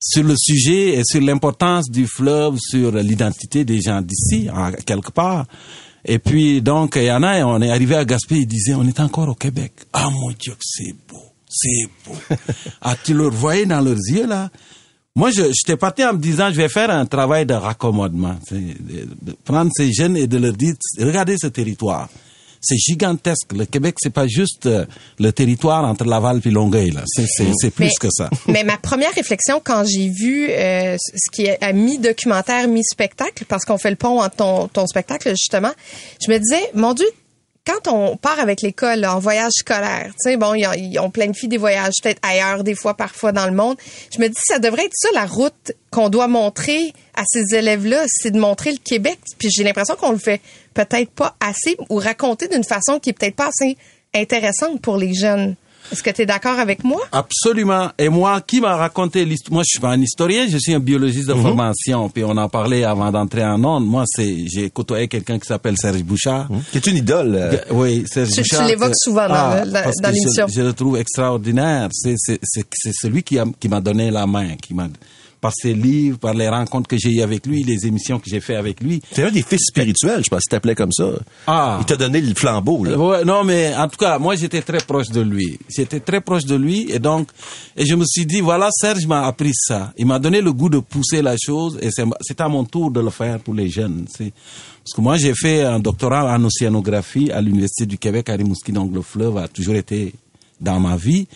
sur 0.00 0.22
le 0.22 0.34
sujet 0.36 0.98
et 0.98 1.02
sur 1.04 1.20
l'importance 1.20 1.90
du 1.90 2.06
fleuve 2.06 2.58
sur 2.60 2.92
l'identité 2.92 3.64
des 3.64 3.80
gens 3.80 4.00
d'ici 4.00 4.48
quelque 4.86 5.10
part. 5.10 5.46
Et 6.04 6.20
puis 6.20 6.62
donc 6.62 6.94
il 6.94 7.04
y 7.04 7.12
en 7.12 7.24
a 7.24 7.44
on 7.44 7.60
est 7.60 7.70
arrivé 7.70 7.96
à 7.96 8.04
Gaspé 8.04 8.36
ils 8.36 8.46
disaient 8.46 8.74
on 8.74 8.86
est 8.86 9.00
encore 9.00 9.28
au 9.28 9.34
Québec. 9.34 9.72
Ah 9.92 10.08
mon 10.10 10.30
dieu 10.30 10.54
c'est 10.60 10.94
beau 11.08 11.24
c'est 11.48 11.88
beau. 12.06 12.16
Ah 12.82 12.94
tu 13.02 13.14
le 13.14 13.28
voyais 13.28 13.66
dans 13.66 13.80
leurs 13.80 14.04
yeux 14.08 14.28
là? 14.28 14.48
Moi, 15.16 15.30
je, 15.30 15.42
j'étais 15.52 15.76
parti 15.76 16.04
en 16.04 16.12
me 16.12 16.18
disant, 16.18 16.50
je 16.50 16.56
vais 16.56 16.68
faire 16.68 16.90
un 16.90 17.06
travail 17.06 17.46
de 17.46 17.54
raccommodement. 17.54 18.36
De, 18.50 18.56
de 19.22 19.32
prendre 19.44 19.70
ces 19.76 19.92
jeunes 19.92 20.16
et 20.16 20.26
de 20.26 20.38
leur 20.38 20.52
dire, 20.54 20.74
regardez 20.98 21.36
ce 21.38 21.46
territoire. 21.46 22.08
C'est 22.60 22.78
gigantesque. 22.78 23.52
Le 23.54 23.66
Québec, 23.66 23.94
c'est 24.00 24.12
pas 24.12 24.26
juste 24.26 24.64
euh, 24.66 24.86
le 25.20 25.30
territoire 25.32 25.84
entre 25.84 26.04
Laval 26.06 26.40
et 26.44 26.50
Longueuil, 26.50 26.90
là. 26.92 27.02
C'est, 27.06 27.26
c'est, 27.28 27.46
c'est 27.58 27.70
plus 27.70 27.84
Mais- 27.84 27.92
que 28.00 28.08
ça. 28.10 28.30
Mais 28.48 28.64
ma 28.64 28.78
première 28.78 29.12
réflexion 29.12 29.60
quand 29.62 29.84
j'ai 29.84 30.08
vu 30.08 30.48
euh, 30.50 30.96
ce 30.98 31.30
qui 31.30 31.42
est 31.42 31.62
à 31.62 31.72
mi-documentaire, 31.74 32.66
mi-spectacle, 32.66 33.44
parce 33.46 33.64
qu'on 33.66 33.76
fait 33.78 33.90
le 33.90 33.96
pont 33.96 34.20
entre 34.22 34.36
ton, 34.36 34.66
ton 34.68 34.86
spectacle, 34.86 35.28
justement, 35.30 35.72
je 36.26 36.32
me 36.32 36.38
disais, 36.38 36.70
mon 36.74 36.94
Dieu, 36.94 37.06
quand 37.66 37.90
on 37.90 38.16
part 38.16 38.38
avec 38.40 38.60
l'école 38.62 39.04
en 39.06 39.18
voyage 39.18 39.52
scolaire, 39.56 40.08
tu 40.08 40.30
sais, 40.30 40.36
bon, 40.36 40.54
ils 40.54 40.98
ont- 40.98 41.10
planifie 41.10 41.48
des 41.48 41.56
voyages 41.56 41.94
peut-être 42.02 42.20
ailleurs, 42.22 42.62
des 42.62 42.74
fois, 42.74 42.94
parfois 42.94 43.32
dans 43.32 43.46
le 43.46 43.52
monde. 43.52 43.76
Je 44.14 44.20
me 44.20 44.28
dis, 44.28 44.34
ça 44.44 44.58
devrait 44.58 44.84
être 44.84 44.94
ça 44.94 45.08
la 45.14 45.24
route 45.26 45.72
qu'on 45.90 46.08
doit 46.10 46.28
montrer 46.28 46.92
à 47.14 47.22
ces 47.26 47.54
élèves-là, 47.56 48.04
c'est 48.08 48.30
de 48.32 48.38
montrer 48.38 48.72
le 48.72 48.78
Québec. 48.78 49.18
Puis 49.38 49.48
j'ai 49.50 49.64
l'impression 49.64 49.94
qu'on 49.96 50.12
le 50.12 50.18
fait 50.18 50.40
peut-être 50.74 51.10
pas 51.10 51.36
assez 51.40 51.76
ou 51.88 51.96
raconter 51.96 52.48
d'une 52.48 52.64
façon 52.64 52.98
qui 53.00 53.10
est 53.10 53.12
peut-être 53.14 53.36
pas 53.36 53.48
assez 53.48 53.76
intéressante 54.14 54.80
pour 54.82 54.96
les 54.96 55.14
jeunes. 55.14 55.54
Est-ce 55.92 56.02
que 56.02 56.10
tu 56.10 56.22
es 56.22 56.26
d'accord 56.26 56.58
avec 56.58 56.82
moi? 56.84 57.00
Absolument. 57.12 57.90
Et 57.98 58.08
moi, 58.08 58.40
qui 58.40 58.60
m'a 58.60 58.76
raconté 58.76 59.24
l'histoire 59.24 59.54
Moi, 59.54 59.62
je 59.66 59.70
suis 59.72 59.80
pas 59.80 59.90
un 59.90 60.00
historien, 60.00 60.46
je 60.48 60.58
suis 60.58 60.74
un 60.74 60.80
biologiste 60.80 61.28
de 61.28 61.34
formation. 61.34 62.08
Puis 62.08 62.24
on 62.24 62.36
en 62.36 62.48
parlait 62.48 62.84
avant 62.84 63.10
d'entrer 63.12 63.44
en 63.44 63.62
onde. 63.64 63.86
Moi, 63.86 64.04
c'est, 64.06 64.46
j'ai 64.46 64.70
côtoyé 64.70 65.08
quelqu'un 65.08 65.38
qui 65.38 65.46
s'appelle 65.46 65.76
Serge 65.76 66.02
Bouchard. 66.02 66.48
Qui 66.72 66.78
est 66.78 66.86
une 66.86 66.96
idole. 66.96 67.34
euh, 67.34 67.56
Oui, 67.70 68.04
Serge 68.06 68.28
Tu- 68.30 68.34
tu 68.36 68.40
Bouchard. 68.42 68.66
l'évoques 68.68 68.96
souvent 68.96 69.28
dans 69.28 69.64
le- 69.64 69.70
dans- 69.70 69.82
parce 69.82 69.96
dans 69.96 70.08
je- 70.08 70.14
l'émission. 70.14 70.46
Je, 70.48 70.62
le 70.62 70.72
trouve 70.72 70.96
extraordinaire. 70.96 71.88
C'est, 71.92 72.14
c'est, 72.16 72.38
c'est, 72.42 72.64
c'est 72.72 72.92
celui 72.94 73.22
qui 73.22 73.38
m'a 73.68 73.80
donné 73.80 74.10
la 74.10 74.26
main, 74.26 74.56
qui 74.56 74.74
m'a, 74.74 74.88
par 75.44 75.52
ses 75.54 75.74
livres, 75.74 76.16
par 76.16 76.32
les 76.32 76.48
rencontres 76.48 76.88
que 76.88 76.96
j'ai 76.96 77.10
eues 77.10 77.20
avec 77.20 77.44
lui, 77.44 77.64
les 77.64 77.86
émissions 77.86 78.18
que 78.18 78.30
j'ai 78.30 78.40
fait 78.40 78.56
avec 78.56 78.82
lui. 78.82 79.02
C'est 79.12 79.24
un 79.24 79.30
des 79.30 79.42
fils 79.42 79.60
spirituels, 79.66 80.24
je 80.24 80.30
pense, 80.30 80.44
qu'il 80.44 80.52
t'appelait 80.52 80.74
comme 80.74 80.90
ça. 80.90 81.10
Ah. 81.46 81.76
Il 81.82 81.84
t'a 81.84 81.96
donné 81.96 82.22
le 82.22 82.34
flambeau, 82.34 82.82
là. 82.82 82.96
Ouais, 82.96 83.26
non, 83.26 83.44
mais 83.44 83.74
en 83.76 83.86
tout 83.86 83.98
cas, 83.98 84.18
moi, 84.18 84.36
j'étais 84.36 84.62
très 84.62 84.78
proche 84.78 85.10
de 85.10 85.20
lui. 85.20 85.58
J'étais 85.68 86.00
très 86.00 86.22
proche 86.22 86.46
de 86.46 86.54
lui, 86.54 86.90
et 86.90 86.98
donc, 86.98 87.28
et 87.76 87.84
je 87.84 87.94
me 87.94 88.06
suis 88.06 88.24
dit, 88.24 88.40
voilà, 88.40 88.70
Serge 88.72 89.04
m'a 89.04 89.26
appris 89.26 89.52
ça. 89.52 89.92
Il 89.98 90.06
m'a 90.06 90.18
donné 90.18 90.40
le 90.40 90.50
goût 90.50 90.70
de 90.70 90.78
pousser 90.78 91.20
la 91.20 91.36
chose, 91.36 91.78
et 91.82 91.90
c'est 91.90 92.40
à 92.40 92.48
mon 92.48 92.64
tour 92.64 92.90
de 92.90 93.00
le 93.00 93.10
faire 93.10 93.38
pour 93.38 93.52
les 93.52 93.68
jeunes. 93.68 94.06
C'est 94.08 94.32
parce 94.32 94.94
que 94.94 95.00
moi, 95.02 95.18
j'ai 95.18 95.34
fait 95.34 95.62
un 95.62 95.78
doctorat 95.78 96.34
en 96.34 96.42
océanographie 96.42 97.30
à 97.30 97.42
l'université 97.42 97.84
du 97.84 97.98
Québec 97.98 98.30
à 98.30 98.36
Rimouski, 98.36 98.72
donc 98.72 98.94
le 98.94 99.02
fleuve 99.02 99.36
a 99.36 99.46
toujours 99.46 99.74
été 99.74 100.14
dans 100.60 100.80
ma 100.80 100.96
vie, 100.96 101.26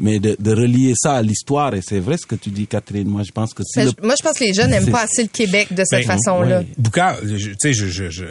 mais 0.00 0.18
de, 0.20 0.36
de 0.38 0.50
relier 0.52 0.94
ça 0.96 1.14
à 1.14 1.22
l'histoire, 1.22 1.74
et 1.74 1.80
c'est 1.82 1.98
vrai 1.98 2.16
ce 2.16 2.26
que 2.26 2.34
tu 2.36 2.50
dis, 2.50 2.66
Catherine. 2.66 3.08
Moi, 3.08 3.22
je 3.24 3.32
pense 3.32 3.52
que 3.52 3.62
si 3.64 3.78
Mais 3.78 3.84
le- 3.86 3.92
Moi, 4.02 4.14
je 4.18 4.22
pense 4.22 4.38
que 4.38 4.44
les 4.44 4.54
jeunes 4.54 4.70
n'aiment 4.70 4.90
pas 4.90 5.02
assez 5.04 5.22
le 5.22 5.28
Québec 5.28 5.68
de 5.72 5.82
cette 5.84 6.06
Ben, 6.06 6.16
façon-là. 6.16 6.60
oui. 6.60 6.66
Je- 7.38 7.50
tu 7.50 7.56
sais, 7.58 7.72
je, 7.72 7.86
je, 7.86 8.08
je, 8.10 8.24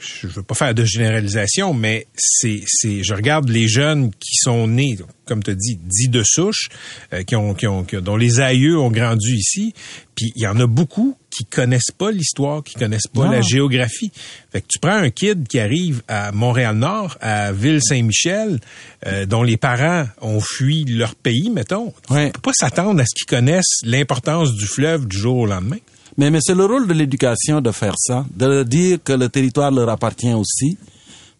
je 0.00 0.26
veux 0.28 0.42
pas 0.42 0.54
faire 0.54 0.74
de 0.74 0.84
généralisation, 0.84 1.74
mais 1.74 2.06
c'est, 2.16 2.62
c'est, 2.66 3.02
je 3.02 3.14
regarde 3.14 3.48
les 3.48 3.68
jeunes 3.68 4.10
qui 4.12 4.36
sont 4.36 4.66
nés, 4.68 4.98
comme 5.26 5.42
tu 5.42 5.54
dis, 5.56 5.76
dits 5.76 6.08
de 6.08 6.22
souche, 6.24 6.68
euh, 7.12 7.22
qui 7.24 7.36
ont, 7.36 7.54
qui 7.54 7.66
ont, 7.66 7.84
qui 7.84 7.96
ont- 7.96 8.00
dont 8.00 8.16
les 8.16 8.40
aïeux 8.40 8.78
ont 8.78 8.90
grandi 8.90 9.34
ici, 9.34 9.74
puis 10.18 10.32
il 10.34 10.42
y 10.42 10.48
en 10.48 10.58
a 10.58 10.66
beaucoup 10.66 11.16
qui 11.30 11.44
connaissent 11.44 11.92
pas 11.96 12.10
l'histoire, 12.10 12.64
qui 12.64 12.74
connaissent 12.74 13.06
pas 13.06 13.26
Non. 13.26 13.30
la 13.30 13.40
géographie. 13.40 14.10
Fait 14.50 14.60
que 14.62 14.66
tu 14.68 14.80
prends 14.80 14.96
un 14.96 15.10
kid 15.10 15.46
qui 15.46 15.60
arrive 15.60 16.02
à 16.08 16.32
Montréal-Nord, 16.32 17.16
à 17.20 17.52
Ville-Saint-Michel, 17.52 18.58
euh, 19.06 19.26
dont 19.26 19.44
les 19.44 19.56
parents 19.56 20.06
ont 20.20 20.40
fui 20.40 20.84
leur 20.86 21.14
pays, 21.14 21.50
mettons. 21.50 21.92
Ouais. 22.10 22.26
On 22.26 22.30
peut 22.32 22.40
pas 22.40 22.50
s'attendre 22.52 23.00
à 23.00 23.04
ce 23.04 23.14
qu'ils 23.14 23.28
connaissent 23.28 23.78
l'importance 23.84 24.52
du 24.54 24.66
fleuve 24.66 25.06
du 25.06 25.16
jour 25.16 25.36
au 25.36 25.46
lendemain. 25.46 25.76
Mais, 26.16 26.32
mais 26.32 26.40
c'est 26.42 26.56
le 26.56 26.64
rôle 26.64 26.88
de 26.88 26.94
l'éducation 26.94 27.60
de 27.60 27.70
faire 27.70 27.94
ça, 27.96 28.26
de 28.34 28.46
leur 28.46 28.64
dire 28.64 28.98
que 29.04 29.12
le 29.12 29.28
territoire 29.28 29.70
leur 29.70 29.88
appartient 29.88 30.32
aussi. 30.34 30.76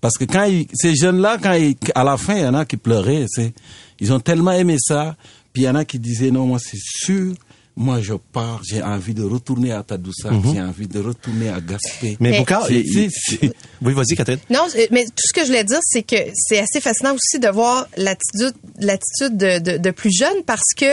Parce 0.00 0.16
que 0.16 0.22
quand 0.24 0.44
ils- 0.44 0.68
ces 0.72 0.94
jeunes-là, 0.94 1.38
quand 1.42 1.54
ils- 1.54 1.76
à 1.96 2.04
la 2.04 2.16
fin, 2.16 2.36
il 2.36 2.42
y 2.42 2.46
en 2.46 2.54
a 2.54 2.64
qui 2.64 2.76
pleuraient. 2.76 3.24
c'est- 3.28 3.52
Ils 3.98 4.12
ont 4.12 4.20
tellement 4.20 4.52
aimé 4.52 4.76
ça. 4.78 5.16
Puis 5.52 5.62
il 5.62 5.64
y 5.64 5.68
en 5.68 5.74
a 5.74 5.84
qui 5.84 5.98
disaient, 5.98 6.30
non, 6.30 6.46
moi 6.46 6.60
c'est 6.60 6.78
sûr, 6.80 7.34
moi 7.80 8.00
je 8.02 8.14
pars, 8.14 8.60
j'ai 8.68 8.82
envie 8.82 9.14
de 9.14 9.22
retourner 9.22 9.72
à 9.72 9.82
Tadoussac, 9.84 10.32
j'ai 10.52 10.60
envie 10.60 10.88
de 10.88 10.98
retourner 11.00 11.48
à 11.48 11.60
Gaspé. 11.60 12.16
Mais, 12.20 12.30
Mais- 12.30 12.44
il- 12.70 13.52
oui, 13.82 13.92
vas-y, 13.94 14.16
Catherine. 14.16 14.40
Non, 14.50 14.66
mais 14.90 15.04
tout 15.04 15.22
ce 15.24 15.32
que 15.32 15.42
je 15.42 15.46
voulais 15.46 15.62
dire, 15.64 15.78
c'est 15.82 16.02
que 16.02 16.16
c'est 16.34 16.58
assez 16.58 16.80
fascinant 16.80 17.14
aussi 17.14 17.38
de 17.38 17.48
voir 17.48 17.86
l'attitude, 17.96 18.54
l'attitude 18.80 19.36
de, 19.36 19.58
de, 19.60 19.76
de 19.78 19.90
plus 19.92 20.10
jeunes 20.10 20.42
parce 20.44 20.74
que 20.76 20.86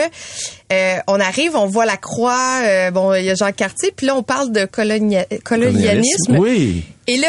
euh, 0.72 0.96
on 1.08 1.18
arrive, 1.20 1.56
on 1.56 1.66
voit 1.66 1.86
la 1.86 1.96
croix, 1.96 2.60
euh, 2.62 2.90
bon, 2.92 3.12
il 3.14 3.24
y 3.24 3.30
a 3.30 3.34
Jean 3.34 3.52
Cartier, 3.52 3.92
puis 3.94 4.06
là 4.06 4.16
on 4.16 4.22
parle 4.22 4.52
de 4.52 4.64
colonia- 4.64 5.26
colonialisme. 5.44 6.38
Oui. 6.38 6.84
Et 7.08 7.16
là, 7.16 7.28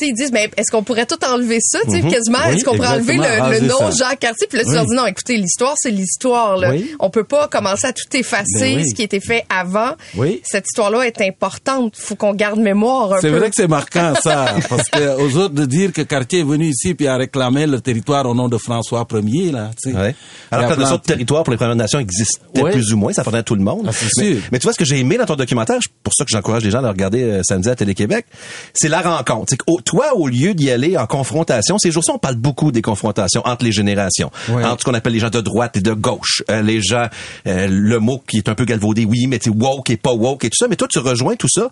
ils 0.00 0.14
disent, 0.14 0.32
mais 0.32 0.50
est-ce 0.56 0.70
qu'on 0.70 0.82
pourrait 0.82 1.06
tout 1.06 1.22
enlever 1.24 1.58
ça, 1.60 1.78
tu 1.84 1.90
sais, 1.92 2.00
quasiment, 2.02 2.38
Oui, 2.48 2.54
est-ce 2.56 2.64
qu'on 2.64 2.76
pourrait 2.76 2.88
enlever 2.88 3.16
le, 3.16 3.22
le 3.22 3.40
raser 3.42 3.66
nom 3.66 3.90
ça. 3.90 4.10
Jean 4.10 4.16
Cartier, 4.16 4.46
puis 4.48 4.58
là 4.58 4.64
tu 4.64 4.70
Oui. 4.70 4.74
leur 4.76 4.86
dis 4.86 4.94
non, 4.94 5.06
écoutez, 5.06 5.36
l'histoire 5.36 5.74
c'est 5.76 5.90
l'histoire 5.90 6.56
là. 6.56 6.70
Oui. 6.70 6.94
On 7.00 7.10
peut 7.10 7.24
pas 7.24 7.48
commencer 7.48 7.86
à 7.86 7.92
tout 7.92 8.04
effacer 8.16 8.44
Ben 8.60 8.76
oui. 8.78 8.88
ce 8.88 8.94
qui 8.94 9.02
a 9.02 9.04
été 9.04 9.20
fait 9.20 9.44
avant. 9.48 9.92
Oui. 10.16 10.40
Cette 10.44 10.66
histoire-là 10.66 11.02
est 11.06 11.20
importante, 11.20 11.94
faut 11.96 12.14
qu'on 12.16 12.34
garde 12.34 12.58
mémoire 12.60 13.14
un 13.14 13.20
C'est 13.20 13.30
peu. 13.30 13.38
vrai 13.38 13.50
que 13.50 13.56
c'est 13.56 13.68
marquant 13.68 14.14
ça, 14.22 14.54
parce 14.68 14.88
que 14.88 15.20
aux 15.20 15.36
autres 15.38 15.54
de 15.54 15.64
dire 15.66 15.92
que 15.92 16.02
Cartier 16.02 16.40
est 16.40 16.44
venu 16.44 16.66
ici 16.68 16.94
puis 16.94 17.06
a 17.06 17.16
réclamé 17.16 17.66
le 17.66 17.80
territoire 17.80 18.26
au 18.26 18.34
nom 18.34 18.48
de 18.48 18.58
François 18.58 19.06
Ier 19.12 19.52
là. 19.52 19.70
tu 19.82 19.90
sais. 19.92 19.96
Ouais. 19.96 20.14
Alors 20.50 20.70
que 20.74 20.80
notion 20.80 20.96
de 20.96 21.02
territoire 21.02 21.42
pour 21.44 21.52
les 21.52 21.56
Premières 21.58 21.76
Nations 21.76 21.98
existait 21.98 22.40
plus 22.70 22.92
ou 22.92 22.96
moins, 22.96 23.12
ça 23.12 23.20
appartenait 23.22 23.40
à 23.40 23.44
tout 23.44 23.54
le 23.54 23.62
monde. 23.62 23.86
Ah, 23.88 23.92
c'est 23.92 24.06
mais, 24.18 24.32
sûr. 24.34 24.42
mais 24.52 24.58
tu 24.58 24.64
vois, 24.64 24.72
ce 24.72 24.78
que 24.78 24.84
j'ai 24.84 24.98
aimé 24.98 25.16
dans 25.18 25.26
ton 25.26 25.36
documentaire, 25.36 25.76
c'est 25.80 25.92
pour 26.02 26.12
ça 26.14 26.24
que 26.24 26.30
j'encourage 26.30 26.64
les 26.64 26.70
gens 26.70 26.78
à 26.78 26.82
le 26.82 26.88
regarder 26.88 27.22
euh, 27.22 27.40
samedi 27.46 27.68
à 27.68 27.74
Télé-Québec, 27.76 28.26
c'est 28.74 28.88
la 28.88 29.00
rencontre. 29.00 29.54
Au- 29.76 29.80
toi, 29.80 30.14
au 30.16 30.28
lieu 30.28 30.54
d'y 30.54 30.70
aller 30.70 30.96
en 30.96 31.06
confrontation, 31.06 31.78
ces 31.78 31.90
jours-ci, 31.90 32.10
on 32.10 32.18
parle 32.18 32.36
beaucoup 32.36 32.72
des 32.72 32.82
confrontations 32.82 33.42
entre 33.44 33.64
les 33.64 33.72
générations, 33.72 34.30
entre 34.50 34.80
ce 34.80 34.84
qu'on 34.84 34.94
appelle 34.94 35.12
les 35.12 35.20
gens 35.20 35.30
de 35.30 35.40
droite 35.40 35.76
et 35.76 35.80
de 35.80 35.92
gauche, 35.92 36.42
euh, 36.50 36.62
les 36.62 36.80
gens, 36.80 37.06
euh, 37.46 37.66
le 37.70 37.98
mot 37.98 38.22
qui 38.26 38.38
est 38.38 38.48
un 38.48 38.54
peu 38.54 38.64
galvaudé, 38.64 39.04
oui, 39.04 39.26
mais 39.26 39.38
tu 39.38 39.50
woke 39.50 39.90
et 39.90 39.96
pas 39.96 40.12
woke 40.12 40.44
et 40.44 40.50
tout 40.50 40.56
ça. 40.58 40.66
Mais 40.68 40.76
toi, 40.76 40.88
tu 40.88 40.98
rejoins 40.98 41.36
tout 41.36 41.48
ça. 41.48 41.70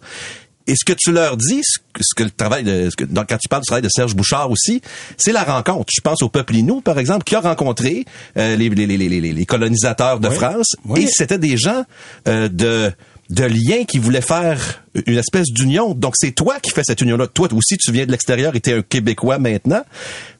Et 0.67 0.77
ce 0.77 0.85
que 0.87 0.95
tu 0.95 1.13
leur 1.13 1.37
dis, 1.37 1.61
ce 1.63 1.79
que, 1.93 2.01
ce 2.03 2.15
que 2.17 2.23
le 2.23 2.31
travail 2.31 2.65
de, 2.65 2.89
ce 2.89 2.97
que, 2.97 3.05
donc 3.05 3.27
quand 3.29 3.37
tu 3.37 3.49
parles 3.51 3.61
du 3.61 3.67
travail 3.67 3.83
de 3.83 3.91
Serge 3.95 4.15
Bouchard 4.17 4.51
aussi, 4.51 4.81
c'est 5.19 5.33
la 5.33 5.43
rencontre. 5.45 5.93
Je 5.95 6.01
pense 6.01 6.23
au 6.23 6.31
peuple 6.31 6.55
Inou, 6.55 6.81
par 6.81 6.99
exemple, 6.99 7.25
qui 7.25 7.35
a 7.35 7.41
rencontré 7.41 8.07
euh, 8.39 8.57
les, 8.57 8.71
les, 8.71 8.87
les, 8.87 8.97
les, 8.97 9.09
les- 9.21 9.33
les 9.35 9.47
colonisateurs 9.47 10.21
de 10.21 10.29
Oui. 10.29 10.35
France. 10.37 10.75
Oui. 10.87 11.03
Et 11.03 11.07
c'était 11.11 11.37
des 11.39 11.59
gens 11.59 11.85
euh, 12.29 12.49
de 12.49 12.91
de 13.35 13.45
liens 13.45 13.85
qui 13.85 13.99
voulaient 13.99 14.21
faire 14.21 14.85
une 15.07 15.19
espèce 15.19 15.49
d'union. 15.49 15.95
Donc 15.95 16.14
c'est 16.17 16.33
toi 16.33 16.61
qui 16.61 16.71
fais 16.71 16.83
cette 16.85 17.00
union-là. 17.00 17.26
Toi 17.26 17.49
aussi, 17.53 17.76
tu 17.76 17.91
viens 17.91 18.07
de 18.07 18.12
l'extérieur 18.12 18.55
et 18.55 18.61
t'es 18.61 18.75
un 18.75 18.83
Québécois 18.83 19.38
maintenant. 19.38 19.83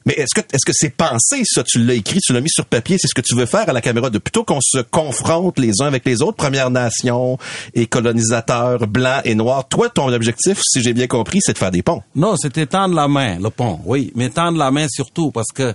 Mais 0.05 0.13
est-ce 0.13 0.33
que 0.33 0.45
est-ce 0.53 0.65
que 0.65 0.71
c'est 0.73 0.91
pensé 0.91 1.43
ça? 1.43 1.63
Tu 1.63 1.83
l'as 1.83 1.95
écrit, 1.95 2.19
tu 2.19 2.31
l'as 2.31 2.41
mis 2.41 2.49
sur 2.49 2.65
papier. 2.65 2.97
C'est 2.99 3.07
ce 3.07 3.13
que 3.13 3.21
tu 3.21 3.35
veux 3.35 3.45
faire 3.45 3.67
à 3.67 3.73
la 3.73 3.81
caméra 3.81 4.09
de 4.09 4.17
plutôt 4.17 4.43
qu'on 4.43 4.61
se 4.61 4.79
confronte 4.79 5.59
les 5.59 5.81
uns 5.81 5.87
avec 5.87 6.05
les 6.05 6.21
autres, 6.21 6.37
Premières 6.37 6.69
Nations 6.69 7.37
et 7.73 7.85
colonisateurs 7.87 8.87
blancs 8.87 9.21
et 9.25 9.35
noirs. 9.35 9.67
Toi, 9.67 9.89
ton 9.89 10.11
objectif, 10.13 10.61
si 10.63 10.81
j'ai 10.81 10.93
bien 10.93 11.07
compris, 11.07 11.39
c'est 11.41 11.53
de 11.53 11.57
faire 11.57 11.71
des 11.71 11.83
ponts. 11.83 12.01
Non, 12.15 12.35
c'était 12.37 12.65
tendre 12.65 12.95
la 12.95 13.07
main, 13.07 13.39
le 13.39 13.49
pont, 13.49 13.79
oui. 13.85 14.11
Mais 14.15 14.29
tendre 14.29 14.57
la 14.57 14.71
main 14.71 14.87
surtout, 14.89 15.31
parce 15.31 15.51
que 15.53 15.73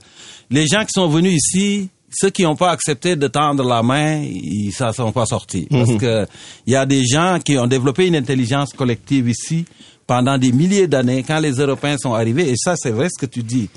les 0.51 0.67
gens 0.67 0.85
qui 0.85 0.93
sont 0.93 1.09
venus 1.09 1.35
ici, 1.35 1.91
ceux 2.11 2.31
qui 2.31 2.43
n'ont 2.43 2.57
pas 2.57 2.71
accepté 2.71 3.17
de 3.17 3.29
tendre 3.29 3.65
la 3.65 3.83
main, 3.83 4.21
ils 4.23 4.73
ne 4.79 4.93
sont 4.93 5.13
pas 5.13 5.27
sortis. 5.27 5.67
Parce 5.71 5.95
que 5.95 6.27
il 6.67 6.73
y 6.73 6.77
a 6.77 6.85
des 6.85 7.05
gens 7.05 7.39
qui 7.45 7.57
ont 7.57 7.67
développé 7.67 8.07
une 8.07 8.17
intelligence 8.17 8.73
collective 8.73 9.29
ici 9.29 9.65
pendant 10.07 10.37
des 10.37 10.51
milliers 10.51 10.89
d'années, 10.89 11.23
quand 11.23 11.39
les 11.39 11.53
Européens 11.53 11.97
sont 11.97 12.15
arrivés. 12.15 12.51
Et 12.51 12.57
ça, 12.57 12.75
c'est 12.77 12.91
vrai 12.91 13.09
ce 13.09 13.19
que 13.19 13.31
tu 13.31 13.43
dis. 13.45 13.69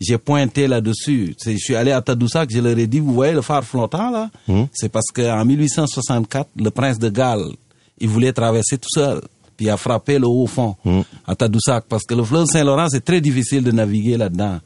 J'ai 0.00 0.16
pointé 0.18 0.66
là-dessus. 0.66 1.36
Je 1.44 1.56
suis 1.58 1.76
allé 1.76 1.92
à 1.92 2.00
Tadoussac, 2.00 2.50
je 2.50 2.58
leur 2.58 2.76
ai 2.76 2.86
dit, 2.86 2.98
vous 2.98 3.12
voyez 3.12 3.34
le 3.34 3.42
phare 3.42 3.62
flottant 3.62 4.10
là? 4.10 4.30
C'est 4.72 4.88
parce 4.88 5.06
qu'en 5.14 5.44
1864, 5.44 6.48
le 6.56 6.70
prince 6.70 6.98
de 6.98 7.08
Galles, 7.08 7.50
il 8.00 8.08
voulait 8.08 8.32
traverser 8.32 8.78
tout 8.78 8.88
seul. 8.88 9.20
Puis 9.56 9.66
il 9.66 9.70
a 9.70 9.76
frappé 9.76 10.18
le 10.18 10.26
haut 10.26 10.46
fond 10.46 10.76
à 11.26 11.36
Tadoussac. 11.36 11.84
Parce 11.88 12.04
que 12.04 12.14
le 12.14 12.24
fleuve 12.24 12.46
Saint-Laurent, 12.46 12.88
c'est 12.90 13.04
très 13.04 13.20
difficile 13.20 13.62
de 13.62 13.70
naviguer 13.70 14.16
là-dedans. 14.16 14.60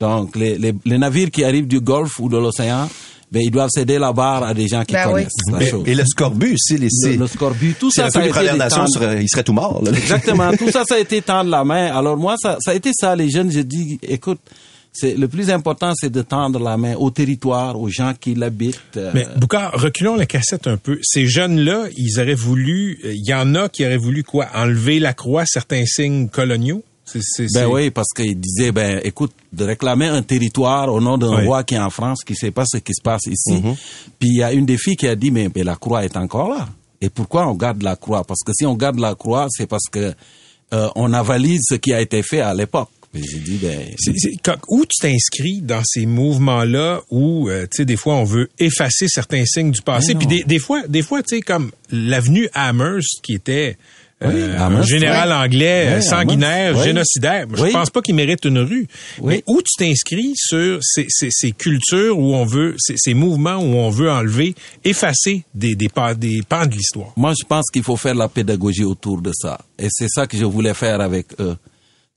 Donc, 0.00 0.34
les, 0.36 0.56
les, 0.58 0.72
les 0.84 0.98
navires 0.98 1.30
qui 1.30 1.44
arrivent 1.44 1.66
du 1.66 1.80
Golfe 1.80 2.18
ou 2.20 2.28
de 2.28 2.38
l'océan, 2.38 2.88
ben, 3.30 3.42
ils 3.44 3.50
doivent 3.50 3.68
céder 3.72 3.98
la 3.98 4.12
barre 4.12 4.42
à 4.42 4.54
des 4.54 4.66
gens 4.66 4.82
qui 4.84 4.94
Ben 4.94 5.04
oui. 5.06 5.12
connaissent 5.12 5.32
la 5.52 5.62
Et, 5.62 5.70
chose. 5.70 5.82
et 5.86 5.94
le 5.94 6.04
scorbut 6.04 6.54
aussi, 6.54 6.78
les 6.78 6.88
le, 7.12 7.16
le 7.16 7.26
scorbut, 7.26 7.74
tout 7.78 7.90
c'est 7.90 8.00
ça, 8.02 8.10
ça 8.10 8.18
a 8.18 8.22
les 8.22 8.28
été 8.28 8.34
Premières 8.36 8.52
des 8.54 8.58
Nations, 8.58 8.84
temps- 8.84 8.90
seraient- 8.90 9.22
ils 9.22 9.28
seraient 9.28 9.44
tout 9.44 9.52
morts. 9.52 9.82
là. 9.84 9.90
Exactement. 9.92 10.50
Tout 10.56 10.70
ça, 10.70 10.82
ça 10.88 10.94
a 10.94 10.98
été 10.98 11.20
tendre 11.22 11.50
la 11.50 11.62
main. 11.64 11.94
Alors 11.94 12.16
moi, 12.16 12.34
ça, 12.42 12.56
ça 12.60 12.72
a 12.72 12.74
été 12.74 12.90
ça. 12.94 13.14
Les 13.14 13.30
jeunes, 13.30 13.52
je 13.52 13.60
dis, 13.60 14.00
écoute, 14.02 14.40
c'est 14.92 15.14
le 15.16 15.28
plus 15.28 15.50
important, 15.50 15.92
c'est 15.94 16.10
de 16.10 16.22
tendre 16.22 16.58
la 16.58 16.76
main 16.76 16.96
au 16.96 17.10
territoire, 17.12 17.78
aux 17.80 17.88
gens 17.88 18.12
qui 18.18 18.34
l'habitent. 18.34 18.80
euh, 18.96 19.12
Mais 19.14 19.26
Boucard, 19.36 19.70
reculons 19.74 20.16
la 20.16 20.26
cassette 20.26 20.66
un 20.66 20.76
peu. 20.78 20.98
Ces 21.02 21.26
jeunes-là, 21.28 21.84
ils 21.96 22.18
auraient 22.20 22.34
voulu, 22.34 22.98
euh, 23.04 23.12
il 23.14 23.24
y 23.24 23.32
en 23.34 23.54
a 23.54 23.68
qui 23.68 23.84
auraient 23.84 23.96
voulu 23.98 24.24
quoi? 24.24 24.48
Enlever 24.54 24.98
la 24.98 25.12
croix, 25.12 25.44
certains 25.46 25.84
signes 25.86 26.28
coloniaux? 26.28 26.82
C'est, 27.04 27.46
ben 27.52 27.66
oui, 27.66 27.90
parce 27.90 28.08
qu'ils 28.14 28.38
disaient, 28.38 28.70
ben 28.70 29.00
écoute, 29.02 29.32
de 29.52 29.64
réclamer 29.64 30.06
un 30.06 30.22
territoire 30.22 30.92
au 30.92 31.00
nom 31.00 31.18
d'un 31.18 31.38
Oui. 31.38 31.44
roi 31.46 31.64
qui 31.64 31.74
est 31.74 31.78
en 31.78 31.90
France, 31.90 32.22
qui 32.22 32.36
sait 32.36 32.52
pas 32.52 32.64
ce 32.66 32.76
qui 32.78 32.92
se 32.94 33.02
passe 33.02 33.22
ici. 33.26 33.60
Puis 34.20 34.28
il 34.28 34.36
y 34.36 34.42
a 34.44 34.52
une 34.52 34.64
des 34.66 34.78
filles 34.78 34.96
qui 34.96 35.08
a 35.08 35.16
dit, 35.16 35.30
mais, 35.32 35.48
mais 35.54 35.64
la 35.64 35.74
croix 35.74 36.04
est 36.04 36.16
encore 36.16 36.50
là. 36.50 36.68
Et 37.00 37.08
pourquoi 37.10 37.48
on 37.48 37.54
garde 37.54 37.82
la 37.82 37.96
croix? 37.96 38.22
Parce 38.24 38.40
que 38.46 38.52
si 38.54 38.64
on 38.64 38.74
garde 38.74 39.00
la 39.00 39.14
croix, 39.16 39.48
c'est 39.50 39.66
parce 39.66 39.88
que 39.90 40.12
euh, 40.72 40.88
on 40.94 41.12
avalise 41.12 41.62
ce 41.68 41.74
qui 41.74 41.92
a 41.92 42.00
été 42.00 42.22
fait 42.22 42.40
à 42.42 42.54
l'époque. 42.54 42.90
J'ai 43.12 43.38
dit, 43.40 43.58
ben, 43.60 43.88
C'est- 43.98 44.12
c'est- 44.16 44.36
quand- 44.40 44.58
où 44.68 44.84
tu 44.86 44.96
t'inscris 45.00 45.62
dans 45.62 45.82
ces 45.84 46.06
mouvements-là 46.06 47.00
où, 47.10 47.48
euh, 47.48 47.62
tu 47.62 47.78
sais, 47.78 47.84
des 47.84 47.96
fois, 47.96 48.14
on 48.14 48.22
veut 48.22 48.48
effacer 48.60 49.06
certains 49.08 49.44
signes 49.46 49.72
du 49.72 49.82
passé? 49.82 50.14
Puis 50.14 50.28
des, 50.28 50.44
des 50.44 50.60
fois, 50.60 50.82
des 50.86 51.02
fois, 51.02 51.20
tu 51.24 51.34
sais, 51.36 51.40
comme 51.40 51.72
l'avenue 51.90 52.48
Amherst, 52.54 53.20
qui 53.24 53.32
était 53.34 53.76
Oui, 54.22 54.42
un 54.42 54.82
général 54.82 55.32
anglais 55.32 55.86
euh, 55.88 55.96
Oui, 55.96 56.02
sanguinaire, 56.02 56.76
oui. 56.76 56.84
génocidaire. 56.84 57.46
Je 57.54 57.64
pense 57.72 57.88
pas 57.88 58.02
qu'il 58.02 58.14
mérite 58.14 58.44
une 58.44 58.58
rue. 58.58 58.86
Mais 59.24 59.42
où 59.46 59.62
tu 59.62 59.74
t'inscris 59.78 60.32
sur 60.36 60.78
ces, 60.82 61.06
ces, 61.08 61.28
ces 61.30 61.52
cultures 61.52 62.18
où 62.18 62.34
on 62.34 62.44
veut, 62.44 62.74
ces, 62.78 62.94
ces 62.98 63.14
mouvements 63.14 63.56
où 63.56 63.76
on 63.76 63.88
veut 63.88 64.10
enlever, 64.10 64.54
effacer 64.84 65.44
des, 65.54 65.74
des, 65.74 65.88
des 66.18 66.42
pans 66.46 66.66
de 66.66 66.72
l'histoire? 66.74 67.12
Moi, 67.16 67.32
je 67.40 67.46
pense 67.46 67.70
qu'il 67.72 67.82
faut 67.82 67.96
faire 67.96 68.14
la 68.14 68.28
pédagogie 68.28 68.84
autour 68.84 69.22
de 69.22 69.32
ça. 69.32 69.58
Et 69.78 69.88
c'est 69.90 70.08
ça 70.08 70.26
que 70.26 70.36
je 70.36 70.44
voulais 70.44 70.74
faire 70.74 71.00
avec 71.00 71.28
eux. 71.40 71.56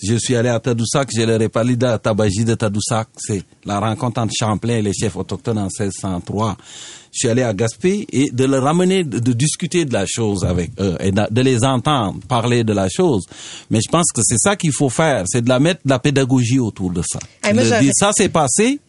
Je 0.06 0.16
suis 0.16 0.36
allé 0.36 0.50
à 0.50 0.60
Tadoussac, 0.60 1.10
je 1.16 1.22
leur 1.22 1.42
ai 1.42 1.48
parlé 1.48 1.78
de 1.78 1.86
la 1.86 1.98
tabagie 1.98 2.44
de 2.44 2.56
Tadoussac. 2.56 3.08
C'est 3.18 3.42
la 3.66 3.80
rencontre 3.80 4.20
entre 4.20 4.34
Champlain 4.38 4.76
et 4.78 4.82
les 4.82 4.94
chefs 4.94 5.16
autochtones 5.16 5.60
en 5.60 5.70
1603. 5.80 6.58
Je 7.14 7.20
suis 7.20 7.30
allé 7.30 7.44
à 7.44 7.54
Gaspé 7.54 8.06
et 8.12 8.30
de 8.32 8.44
leur 8.44 8.64
ramener, 8.64 9.04
de, 9.04 9.20
de 9.20 9.34
discuter 9.34 9.86
de 9.86 9.94
la 9.94 10.06
chose 10.06 10.44
avec 10.44 10.72
eux 10.80 10.98
et 11.00 11.12
de, 11.12 11.22
de 11.30 11.42
les 11.42 11.64
entendre 11.64 12.20
parler 12.28 12.64
de 12.64 12.74
la 12.74 12.90
chose. 12.90 13.24
Mais 13.70 13.80
je 13.86 13.90
pense 13.90 14.12
que 14.14 14.22
c'est 14.24 14.40
ça 14.40 14.56
qu'il 14.58 14.74
faut 14.74 14.90
faire, 14.90 15.24
c'est 15.28 15.44
de 15.44 15.50
la 15.50 15.60
mettre 15.60 15.82
de 15.86 15.92
la 15.92 16.00
pédagogie 16.00 16.60
autour 16.60 16.92
de 16.92 17.02
ça. 17.02 17.20
Moi, 17.54 17.64
de 17.64 17.82
dire, 17.82 17.92
ça 17.94 18.12
c'est 18.14 18.30
passé, 18.30 18.80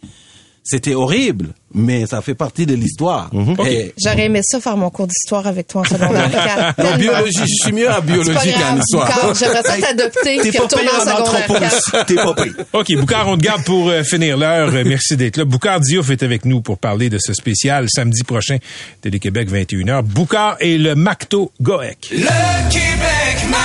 c'était 0.67 0.95
horrible, 0.95 1.49
mais 1.75 2.07
ça 2.07 2.23
fait 2.23 2.35
partie 2.35 2.65
de 2.65 2.75
l'histoire. 2.75 3.31
Et- 3.67 3.93
J'aurais 4.03 4.25
aimé 4.25 4.41
ça 4.43 4.61
faire 4.61 4.77
mon 4.79 4.89
cours 4.89 5.07
d'histoire 5.07 5.47
avec 5.47 5.67
toi 5.69 5.83
en 5.83 5.85
secondaire 5.85 6.31
4. 6.77 6.95
en 6.95 6.97
biologie, 6.97 7.39
je 7.47 7.65
suis 7.65 7.73
mieux 7.73 7.91
en 7.91 8.01
biologie 8.01 8.53
qu'en 8.55 8.79
histoire. 8.79 9.35
J'aimerais 9.39 9.63
ça 9.63 9.77
t'adopter 9.79 10.39
T'es 10.43 10.49
puis 10.51 10.59
pas 10.59 10.67
payé 10.69 10.89
en 10.89 10.97
en 10.97 11.01
secondaire 11.01 11.47
4. 11.47 11.51
anthropologie. 11.51 12.07
T'es 12.07 12.15
pas 12.15 12.35
payé. 12.35 12.53
OK, 12.73 12.87
Boucard, 12.99 13.29
on 13.29 13.37
te 13.37 13.43
garde 13.43 13.63
pour 13.65 13.89
euh, 13.91 14.03
finir 14.05 14.39
l'heure. 14.39 14.71
Euh, 14.75 14.85
merci 14.87 15.17
d'être 15.19 15.37
là. 15.37 15.45
Boucard 15.45 15.81
Diouf 15.81 16.09
est 16.11 16.23
avec 16.23 16.47
nous 16.47 16.63
pour 16.63 16.79
parler 16.79 17.11
de 17.11 17.19
ce 17.21 17.35
spécial 17.35 17.87
samedi 17.91 18.25
prochain, 18.25 18.57
Télé-Québec, 19.03 19.51
21h. 19.51 20.03
Boucard 20.03 20.57
et 20.61 20.79
le 20.79 20.95
Macto 20.95 21.53
Goek. 21.61 22.09
Le 22.11 22.71
Québec 22.71 23.45
maintenant. 23.51 23.59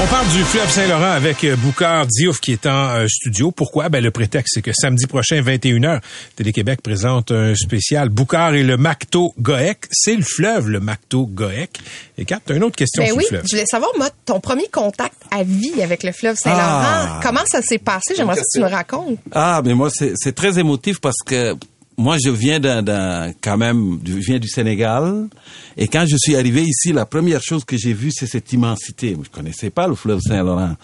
On 0.00 0.06
parle 0.06 0.26
du 0.30 0.42
fleuve 0.42 0.68
Saint-Laurent 0.68 1.12
avec 1.12 1.44
euh, 1.44 1.54
Boucard 1.54 2.06
Diouf 2.06 2.40
qui 2.40 2.52
est 2.52 2.66
en 2.66 2.88
euh, 2.96 3.06
studio. 3.08 3.52
Pourquoi? 3.52 3.88
Ben, 3.88 4.02
le 4.02 4.10
prétexte, 4.10 4.54
c'est 4.54 4.62
que 4.62 4.72
samedi 4.72 5.06
prochain, 5.06 5.40
21h, 5.42 6.00
Télé-Québec 6.34 6.80
présente 6.82 7.30
un 7.30 7.54
spécial 7.54 8.08
Boucard 8.08 8.54
et 8.54 8.64
le 8.64 8.76
Macto 8.76 9.32
Goek. 9.38 9.86
C'est 9.92 10.16
le 10.16 10.22
fleuve, 10.24 10.70
le 10.70 10.80
Macto 10.80 11.26
Goek. 11.26 11.70
Et 12.18 12.24
Kat, 12.24 12.40
t'as 12.44 12.56
une 12.56 12.64
autre 12.64 12.74
question 12.76 13.02
Ben 13.02 13.08
sur 13.10 13.16
oui, 13.18 13.22
le 13.24 13.28
fleuve. 13.28 13.42
je 13.48 13.50
voulais 13.54 13.66
savoir, 13.66 13.90
moi, 13.96 14.08
ton 14.24 14.40
premier 14.40 14.66
contact 14.72 15.14
à 15.30 15.44
vie 15.44 15.80
avec 15.82 16.02
le 16.02 16.10
fleuve 16.12 16.36
Saint-Laurent, 16.36 16.62
Ah. 16.64 17.20
comment 17.22 17.44
ça 17.46 17.62
s'est 17.62 17.78
passé? 17.78 18.14
J'aimerais 18.16 18.36
que 18.36 18.42
tu 18.52 18.60
me 18.60 18.68
racontes. 18.68 19.18
Ah, 19.30 19.60
mais 19.64 19.74
moi, 19.74 19.88
c'est 19.90 20.34
très 20.34 20.58
émotif 20.58 21.00
parce 21.00 21.18
que 21.24 21.54
moi, 21.96 22.16
je 22.22 22.30
viens 22.30 22.58
d'un, 22.58 22.82
d'un- 22.82 23.32
quand 23.40 23.56
même, 23.56 23.98
je 24.04 24.14
viens 24.14 24.38
du 24.38 24.48
Sénégal. 24.48 25.28
Et 25.76 25.88
quand 25.88 26.04
je 26.06 26.16
suis 26.16 26.34
arrivé 26.36 26.62
ici, 26.62 26.92
la 26.92 27.06
première 27.06 27.42
chose 27.42 27.64
que 27.64 27.76
j'ai 27.76 27.92
vue, 27.92 28.10
c'est 28.12 28.26
cette 28.26 28.52
immensité. 28.52 29.16
Je 29.22 29.28
connaissais 29.30 29.70
pas 29.70 29.86
le 29.86 29.94
fleuve 29.94 30.20
Saint-Laurent. 30.20 30.74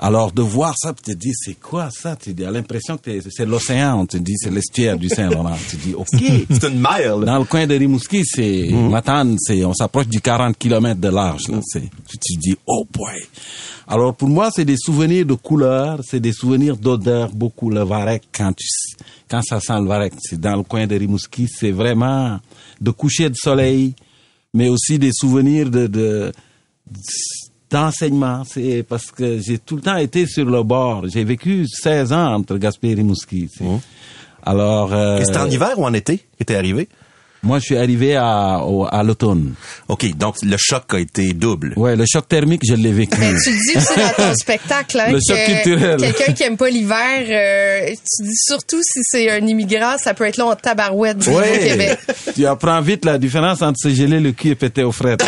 Alors, 0.00 0.30
de 0.30 0.42
voir 0.42 0.74
ça, 0.78 0.92
tu 0.94 1.10
te 1.12 1.16
dis, 1.16 1.32
c'est 1.34 1.58
quoi 1.58 1.88
ça? 1.90 2.14
Tu 2.16 2.32
as 2.44 2.50
l'impression 2.50 2.96
que 2.96 3.02
t'es- 3.02 3.20
c'est 3.30 3.46
l'océan. 3.46 4.00
On 4.00 4.06
te 4.06 4.16
dit, 4.16 4.34
c'est 4.36 4.50
l'estuaire 4.50 4.96
du 4.96 5.08
Saint-Laurent. 5.08 5.56
tu 5.68 5.76
dis, 5.76 5.94
OK. 5.94 6.06
C'est 6.50 6.68
une 6.68 6.80
mer, 6.80 7.16
là. 7.16 7.26
Dans 7.26 7.38
le 7.38 7.44
coin 7.44 7.66
de 7.66 7.74
Rimouski, 7.74 8.22
c'est 8.24 8.68
Matane, 8.72 9.36
c'est 9.40 9.64
on 9.64 9.74
s'approche 9.74 10.06
du 10.08 10.20
40 10.20 10.56
km 10.56 11.00
de 11.00 11.08
large. 11.08 11.48
Là, 11.48 11.58
c'est 11.64 11.88
tu 12.08 12.16
te 12.18 12.38
dis 12.40 12.56
oh 12.66 12.86
boy. 12.92 13.12
Alors 13.86 14.14
pour 14.14 14.28
moi, 14.28 14.50
c'est 14.54 14.64
des 14.64 14.76
souvenirs 14.78 15.24
de 15.26 15.34
couleurs, 15.34 16.00
c'est 16.04 16.20
des 16.20 16.32
souvenirs 16.32 16.76
d'odeur, 16.76 17.30
beaucoup 17.32 17.70
le 17.70 17.82
varech 17.82 18.22
quand 18.32 18.52
tu 18.54 18.66
quand 19.28 19.42
ça 19.42 19.60
sent 19.60 19.78
le 19.80 19.86
varech, 19.86 20.12
c'est 20.20 20.40
dans 20.40 20.56
le 20.56 20.62
coin 20.62 20.86
de 20.86 20.96
Rimouski, 20.96 21.46
c'est 21.48 21.70
vraiment 21.70 22.38
de 22.80 22.90
coucher 22.90 23.28
de 23.30 23.34
soleil, 23.36 23.94
mais 24.54 24.68
aussi 24.68 24.98
des 24.98 25.10
souvenirs 25.12 25.70
de, 25.70 25.86
de 25.86 26.32
d'enseignement, 27.70 28.44
c'est 28.44 28.82
parce 28.82 29.10
que 29.10 29.38
j'ai 29.40 29.58
tout 29.58 29.76
le 29.76 29.82
temps 29.82 29.96
été 29.96 30.26
sur 30.26 30.46
le 30.46 30.62
bord. 30.62 31.06
J'ai 31.06 31.22
vécu 31.24 31.66
16 31.68 32.12
ans 32.14 32.34
entre 32.36 32.56
Gaspé 32.56 32.90
et 32.90 32.94
Rimouski. 32.94 33.48
c'est- 33.54 33.64
Alors 34.42 34.92
euh, 34.94 35.18
Et 35.20 35.24
C'était 35.26 35.38
en 35.38 35.50
hiver 35.50 35.78
ou 35.78 35.84
en 35.84 35.92
été 35.92 36.16
qui 36.18 36.24
était 36.40 36.54
arrivé? 36.56 36.88
Moi, 37.42 37.58
je 37.60 37.64
suis 37.64 37.76
arrivé 37.76 38.16
à, 38.16 38.60
au- 38.64 38.86
à 38.90 39.02
l'automne. 39.02 39.54
OK, 39.88 40.16
donc 40.16 40.36
le 40.42 40.56
choc 40.58 40.82
a 40.90 40.98
été 40.98 41.32
double. 41.32 41.72
Ouais, 41.76 41.94
le 41.96 42.04
choc 42.10 42.26
thermique, 42.28 42.62
je 42.68 42.74
l'ai 42.74 42.92
vécu. 42.92 43.18
Ben, 43.18 43.36
tu 43.42 43.50
dis 43.50 43.76
aussi 43.76 43.98
dans 43.98 44.24
ton 44.24 44.34
spectacle 44.34 45.00
hein, 45.00 45.12
Le 45.12 45.18
choc 45.26 45.38
culturel. 45.46 46.00
quelqu'un 46.00 46.32
qui 46.32 46.42
aime 46.42 46.56
pas 46.56 46.68
l'hiver, 46.70 46.98
euh, 47.28 47.88
tu 47.90 48.24
dis 48.24 48.36
surtout 48.36 48.80
si 48.82 49.00
c'est 49.02 49.30
un 49.30 49.46
immigrant, 49.46 49.96
ça 49.98 50.14
peut 50.14 50.24
être 50.24 50.36
long 50.36 50.50
en 50.50 50.56
tabarouette 50.56 51.26
au 51.28 51.32
Ouais. 51.38 51.58
Québec. 51.58 51.98
tu 52.34 52.44
apprends 52.46 52.80
vite 52.80 53.04
la 53.04 53.18
différence 53.18 53.62
entre 53.62 53.78
se 53.80 53.88
geler 53.90 54.20
le 54.20 54.32
cul 54.32 54.48
et 54.48 54.54
péter 54.54 54.82
aux 54.82 54.92
frettes. 54.92 55.24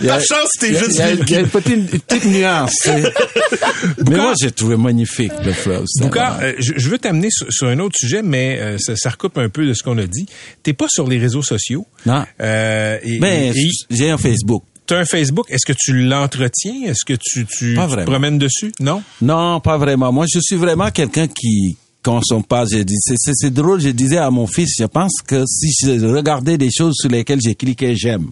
Il 0.00 0.06
y 0.06 0.10
a- 0.10 0.18
Ta 0.18 0.20
chance, 0.20 0.50
t'es 0.60 0.68
il 0.68 0.74
y 0.74 0.76
a- 0.76 0.78
juste 0.80 0.90
il 0.92 0.98
y 0.98 1.02
a- 1.02 1.10
il 1.12 1.30
y 1.30 1.36
a 1.36 1.40
une 1.40 1.48
petite, 1.48 1.74
une 1.76 1.86
petite 2.00 2.24
nuance. 2.26 2.88
Mais 4.08 4.16
moi, 4.16 4.34
j'ai 4.40 4.50
trouvé 4.50 4.76
magnifique 4.76 5.32
le 5.44 5.52
fleuve. 5.52 5.84
Boucard, 6.00 6.38
euh, 6.42 6.52
je, 6.58 6.72
je 6.76 6.88
veux 6.88 6.98
t'amener 6.98 7.28
sur, 7.30 7.46
sur 7.50 7.66
un 7.68 7.78
autre 7.80 7.96
sujet, 7.98 8.22
mais 8.22 8.58
euh, 8.60 8.78
ça, 8.78 8.96
ça 8.96 9.10
recoupe 9.10 9.38
un 9.38 9.48
peu 9.48 9.66
de 9.66 9.74
ce 9.74 9.82
qu'on 9.82 9.98
a 9.98 10.06
dit. 10.06 10.26
T'es 10.62 10.72
pas 10.72 10.86
sur 10.88 11.06
les 11.08 11.18
réseaux 11.18 11.42
sociaux. 11.42 11.86
Non. 12.06 12.24
Euh, 12.40 12.98
et- 13.02 13.18
et- 13.50 13.52
j'ai 13.90 14.10
un 14.10 14.18
Facebook. 14.18 14.62
tu 14.86 14.94
as 14.94 14.98
un 14.98 15.04
Facebook, 15.06 15.46
est-ce 15.50 15.64
que 15.66 15.72
tu 15.78 15.94
l'entretiens? 16.04 16.84
Est-ce 16.86 17.04
que 17.06 17.14
tu, 17.20 17.46
tu, 17.46 17.74
Pas 17.74 17.88
tu 17.88 17.96
te 17.96 18.02
promènes 18.04 18.38
dessus? 18.38 18.70
Non? 18.80 19.02
Non, 19.22 19.60
pas 19.60 19.78
vraiment. 19.78 20.12
Moi, 20.12 20.26
je 20.32 20.38
suis 20.42 20.56
vraiment 20.56 20.90
quelqu'un 20.90 21.26
qui 21.26 21.76
consomme 22.02 22.44
pas. 22.44 22.66
Je 22.66 22.78
dis, 22.82 22.96
c'est 22.98 23.52
drôle. 23.52 23.80
Je 23.80 23.88
disais 23.88 24.18
à 24.18 24.30
mon 24.30 24.46
fils, 24.46 24.74
je 24.78 24.84
pense 24.84 25.22
que 25.26 25.42
si 25.46 25.70
je 25.82 26.04
regardais 26.06 26.58
des 26.58 26.70
choses 26.70 26.94
sur 27.00 27.08
lesquelles 27.10 27.40
j'ai 27.42 27.54
cliqué 27.54 27.96
j'aime, 27.96 28.30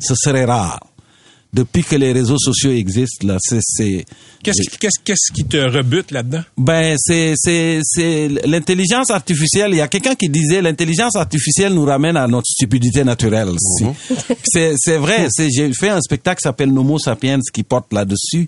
ce 0.00 0.14
serait 0.14 0.44
rare. 0.44 0.78
Depuis 1.52 1.82
que 1.82 1.96
les 1.96 2.12
réseaux 2.12 2.38
sociaux 2.38 2.70
existent, 2.70 3.26
là, 3.26 3.36
c'est, 3.40 3.58
c'est, 3.60 4.04
Qu'est-ce 4.44 4.62
qui, 4.70 4.78
qu'est-ce, 4.78 5.00
qu'est-ce 5.04 5.32
qui 5.34 5.44
te 5.44 5.56
rebute 5.56 6.12
là-dedans? 6.12 6.42
ben, 6.56 6.94
c'est, 6.96 7.34
c'est, 7.36 7.80
c'est 7.82 8.28
l'intelligence 8.46 9.10
artificielle. 9.10 9.70
Il 9.72 9.78
y 9.78 9.80
a 9.80 9.88
quelqu'un 9.88 10.14
qui 10.14 10.28
disait 10.28 10.62
l'intelligence 10.62 11.16
artificielle 11.16 11.74
nous 11.74 11.84
ramène 11.84 12.16
à 12.16 12.28
notre 12.28 12.46
stupidité 12.46 13.02
naturelle. 13.02 13.50
Si. 13.58 13.84
C'est, 14.44 14.74
c'est 14.76 14.96
vrai. 14.98 15.26
C'est, 15.28 15.48
j'ai 15.50 15.72
fait 15.72 15.88
un 15.88 16.00
spectacle 16.00 16.38
qui 16.38 16.42
s'appelle 16.44 16.72
Nomo 16.72 16.98
Sapiens 17.00 17.40
qui 17.52 17.64
porte 17.64 17.92
là-dessus. 17.92 18.46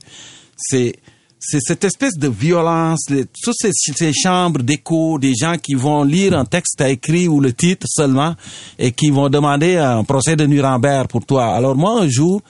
C'est, 0.57 0.95
c'est 1.41 1.59
cette 1.61 1.83
espèce 1.83 2.15
de 2.17 2.29
violence, 2.29 3.01
les- 3.11 3.25
toutes 3.43 3.57
ces, 3.59 3.71
ces 3.73 4.13
chambres 4.13 4.63
d'écho, 4.63 5.19
des 5.19 5.33
gens 5.35 5.57
qui 5.59 5.75
vont 5.75 6.05
lire 6.05 6.39
un 6.39 6.45
texte 6.45 6.81
à 6.81 6.89
écrit 6.89 7.27
ou 7.27 7.41
le 7.41 7.53
titre 7.53 7.87
seulement 7.89 8.37
et 8.79 8.93
qui 8.93 9.11
vont 9.11 9.29
demander 9.29 9.77
un 9.77 10.05
procès 10.05 10.37
de 10.37 10.47
Nuremberg 10.47 11.09
pour 11.09 11.27
toi. 11.27 11.47
Alors 11.55 11.75
moi, 11.75 12.01
un 12.01 12.09
jour, 12.09 12.41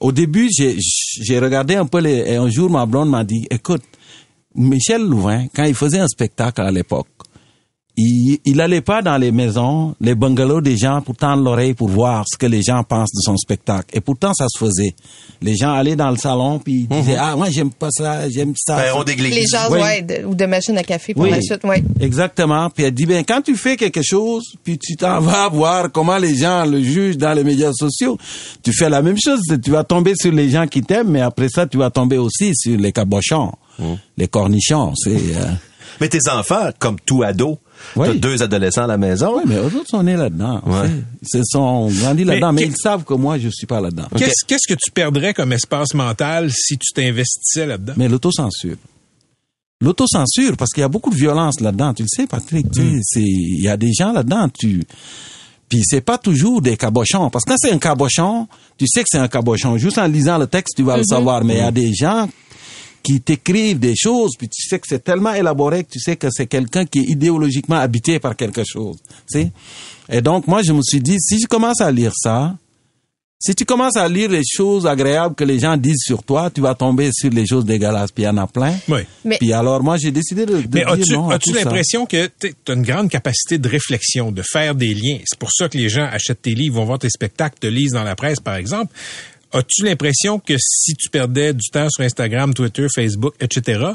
au 0.00 0.12
début, 0.12 0.48
j'ai, 0.50 1.38
regardé 1.38 1.74
un 1.74 1.86
peu 1.86 2.00
les, 2.00 2.18
et 2.26 2.36
un 2.36 2.48
jour, 2.50 2.70
ma 2.70 2.86
blonde 2.86 3.10
m'a 3.10 3.24
dit, 3.24 3.46
écoute, 3.50 3.82
Michel 4.54 5.02
Louvain, 5.02 5.46
quand 5.54 5.64
il 5.64 5.74
faisait 5.74 5.98
un 5.98 6.08
spectacle 6.08 6.60
à 6.60 6.70
l'époque, 6.70 7.08
il, 7.98 8.38
il 8.44 8.60
allait 8.60 8.82
pas 8.82 9.00
dans 9.00 9.16
les 9.16 9.32
maisons, 9.32 9.94
les 10.00 10.14
bungalows 10.14 10.60
des 10.60 10.76
gens 10.76 11.00
pour 11.00 11.16
tendre 11.16 11.42
l'oreille 11.42 11.72
pour 11.74 11.88
voir 11.88 12.24
ce 12.30 12.36
que 12.36 12.44
les 12.46 12.62
gens 12.62 12.82
pensent 12.84 13.12
de 13.14 13.20
son 13.22 13.36
spectacle. 13.38 13.86
Et 13.92 14.00
pourtant, 14.00 14.32
ça 14.34 14.46
se 14.48 14.58
faisait. 14.58 14.94
Les 15.40 15.56
gens 15.56 15.72
allaient 15.72 15.96
dans 15.96 16.10
le 16.10 16.16
salon 16.18 16.58
puis 16.58 16.86
ils 16.90 17.00
disaient, 17.00 17.16
ah, 17.18 17.34
moi, 17.36 17.48
j'aime 17.50 17.70
pas 17.70 17.88
ça, 17.90 18.28
j'aime 18.28 18.52
ça. 18.56 18.76
Ben, 18.76 18.92
on 18.96 19.02
d'église. 19.02 19.34
Les 19.34 19.46
gens, 19.46 19.70
Oui. 19.70 19.80
ouais, 19.80 20.02
de- 20.02 20.26
ou 20.26 20.34
de 20.34 20.44
machines 20.44 20.76
à 20.76 20.82
café 20.82 21.14
pour 21.14 21.22
Oui. 21.24 21.30
la 21.30 21.40
suite, 21.40 21.64
ouais. 21.64 21.82
Exactement. 22.00 22.68
Puis 22.70 22.84
elle 22.84 22.92
dit, 22.94 23.06
ben, 23.06 23.24
quand 23.26 23.40
tu 23.40 23.56
fais 23.56 23.76
quelque 23.76 24.02
chose, 24.02 24.44
puis 24.62 24.76
tu 24.78 24.96
t'en 24.96 25.20
vas 25.20 25.48
voir 25.48 25.90
comment 25.90 26.18
les 26.18 26.34
gens 26.36 26.66
le 26.66 26.82
jugent 26.82 27.16
dans 27.16 27.32
les 27.32 27.44
médias 27.44 27.72
sociaux, 27.72 28.18
tu 28.62 28.72
fais 28.74 28.90
la 28.90 29.00
même 29.00 29.16
chose. 29.18 29.40
Tu 29.64 29.70
vas 29.70 29.84
tomber 29.84 30.12
sur 30.16 30.32
les 30.32 30.50
gens 30.50 30.66
qui 30.66 30.82
t'aiment, 30.82 31.10
mais 31.10 31.22
après 31.22 31.48
ça, 31.48 31.66
tu 31.66 31.78
vas 31.78 31.90
tomber 31.90 32.18
aussi 32.18 32.52
sur 32.54 32.78
les 32.78 32.92
cabochons, 32.92 33.52
les 34.18 34.28
cornichons. 34.28 34.92
C'est, 34.96 35.10
euh, 35.16 35.50
Mais 36.00 36.08
tes 36.08 36.28
enfants, 36.30 36.68
comme 36.78 36.96
tout 37.06 37.22
ado, 37.22 37.58
Oui. 37.96 38.08
t'as 38.08 38.14
deux 38.14 38.42
adolescents 38.42 38.84
à 38.84 38.86
la 38.86 38.98
maison. 38.98 39.36
Oui, 39.36 39.42
mais 39.46 39.56
eux 39.56 39.76
autres 39.76 39.88
sont 39.88 40.02
nés 40.02 40.16
là-dedans. 40.16 40.62
Ouais. 40.66 40.90
Sont 41.44 41.88
grandis 41.88 42.24
là-dedans, 42.24 42.52
mais, 42.52 42.62
ils 42.62 42.76
savent 42.76 43.04
que 43.04 43.14
moi, 43.14 43.38
je 43.38 43.48
suis 43.48 43.66
pas 43.66 43.80
là-dedans. 43.80 44.08
Qu'est-ce, 44.16 44.44
qu'est-ce 44.46 44.66
que 44.66 44.78
tu 44.78 44.90
perdrais 44.90 45.34
comme 45.34 45.52
espace 45.52 45.94
mental 45.94 46.50
si 46.52 46.78
tu 46.78 46.92
t'investissais 46.92 47.66
là-dedans? 47.66 47.94
Mais 47.96 48.08
l'autocensure. 48.08 48.76
L'autocensure, 49.80 50.56
parce 50.56 50.72
qu'il 50.72 50.80
y 50.80 50.84
a 50.84 50.88
beaucoup 50.88 51.10
de 51.10 51.16
violence 51.16 51.60
là-dedans. 51.60 51.92
Tu 51.94 52.02
le 52.02 52.08
sais, 52.08 52.26
Patrick. 52.26 52.70
tu 52.70 52.80
sais, 52.80 52.98
c'est, 53.02 53.20
il 53.20 53.62
y 53.62 53.68
a 53.68 53.76
des 53.76 53.92
gens 53.92 54.12
là-dedans, 54.12 54.48
tu, 54.48 54.84
puis 55.68 55.82
c'est 55.84 56.00
pas 56.00 56.18
toujours 56.18 56.62
des 56.62 56.76
cabochons. 56.76 57.30
Parce 57.30 57.44
que 57.44 57.50
quand 57.50 57.56
c'est 57.58 57.72
un 57.72 57.78
cabochon, 57.78 58.46
tu 58.78 58.86
sais 58.86 59.00
que 59.00 59.08
c'est 59.10 59.18
un 59.18 59.28
cabochon. 59.28 59.76
Juste 59.78 59.98
en 59.98 60.06
lisant 60.06 60.38
le 60.38 60.46
texte, 60.46 60.76
tu 60.76 60.82
vas 60.82 60.96
le 60.96 61.04
savoir. 61.04 61.44
Mais 61.44 61.54
il 61.54 61.60
y 61.60 61.62
a 61.62 61.72
des 61.72 61.92
gens 61.92 62.28
qui 63.06 63.20
t'écrivent 63.20 63.78
des 63.78 63.94
choses, 63.94 64.32
puis 64.36 64.48
tu 64.48 64.66
sais 64.68 64.80
que 64.80 64.86
c'est 64.88 65.04
tellement 65.04 65.32
élaboré 65.32 65.84
que 65.84 65.90
tu 65.92 66.00
sais 66.00 66.16
que 66.16 66.26
c'est 66.28 66.48
quelqu'un 66.48 66.84
qui 66.86 66.98
est 66.98 67.04
idéologiquement 67.04 67.76
habité 67.76 68.18
par 68.18 68.34
quelque 68.34 68.62
chose. 68.66 68.96
Tu 69.30 69.42
sais? 69.42 69.52
Et 70.10 70.20
donc, 70.20 70.48
moi, 70.48 70.62
je 70.64 70.72
me 70.72 70.82
suis 70.82 71.00
dit, 71.00 71.16
si 71.20 71.38
je 71.40 71.46
commence 71.46 71.80
à 71.80 71.92
lire 71.92 72.10
ça, 72.16 72.56
si 73.38 73.54
tu 73.54 73.64
commences 73.64 73.96
à 73.96 74.08
lire 74.08 74.30
les 74.30 74.42
choses 74.44 74.86
agréables 74.86 75.34
que 75.36 75.44
les 75.44 75.60
gens 75.60 75.76
disent 75.76 76.00
sur 76.02 76.22
toi, 76.24 76.50
tu 76.50 76.60
vas 76.62 76.74
tomber 76.74 77.10
sur 77.12 77.30
les 77.30 77.46
choses 77.46 77.64
dégueulasses. 77.64 78.10
Puis 78.10 78.24
il 78.24 78.26
y 78.26 78.28
en 78.28 78.38
a 78.38 78.46
plein. 78.48 78.74
Oui. 78.88 79.00
Mais- 79.24 79.36
Puis 79.38 79.52
alors, 79.52 79.82
moi, 79.84 79.98
j'ai 79.98 80.10
décidé 80.10 80.44
de, 80.46 80.56
de 80.62 80.68
Mais 80.72 80.80
dire 80.80 80.88
as-tu, 80.88 81.12
non 81.12 81.28
as-tu 81.30 81.50
l'impression 81.64 82.06
que 82.06 82.28
tu 82.40 82.54
as 82.66 82.72
une 82.72 82.82
grande 82.82 83.08
capacité 83.10 83.58
de 83.58 83.68
réflexion, 83.68 84.32
de 84.32 84.42
faire 84.42 84.74
des 84.74 84.94
liens? 84.94 85.18
C'est 85.26 85.38
pour 85.38 85.50
ça 85.52 85.68
que 85.68 85.76
les 85.78 85.88
gens 85.90 86.08
achètent 86.10 86.42
tes 86.42 86.54
livres, 86.54 86.76
vont 86.76 86.86
voir 86.86 86.98
tes 86.98 87.10
spectacles, 87.10 87.58
te 87.60 87.66
lisent 87.68 87.92
dans 87.92 88.04
la 88.04 88.16
presse, 88.16 88.40
par 88.40 88.56
exemple. 88.56 88.92
As-tu 89.56 89.84
l'impression 89.84 90.38
que 90.38 90.54
si 90.58 90.94
tu 90.94 91.08
perdais 91.08 91.54
du 91.54 91.70
temps 91.70 91.88
sur 91.88 92.04
Instagram, 92.04 92.52
Twitter, 92.52 92.86
Facebook, 92.94 93.34
etc., 93.40 93.92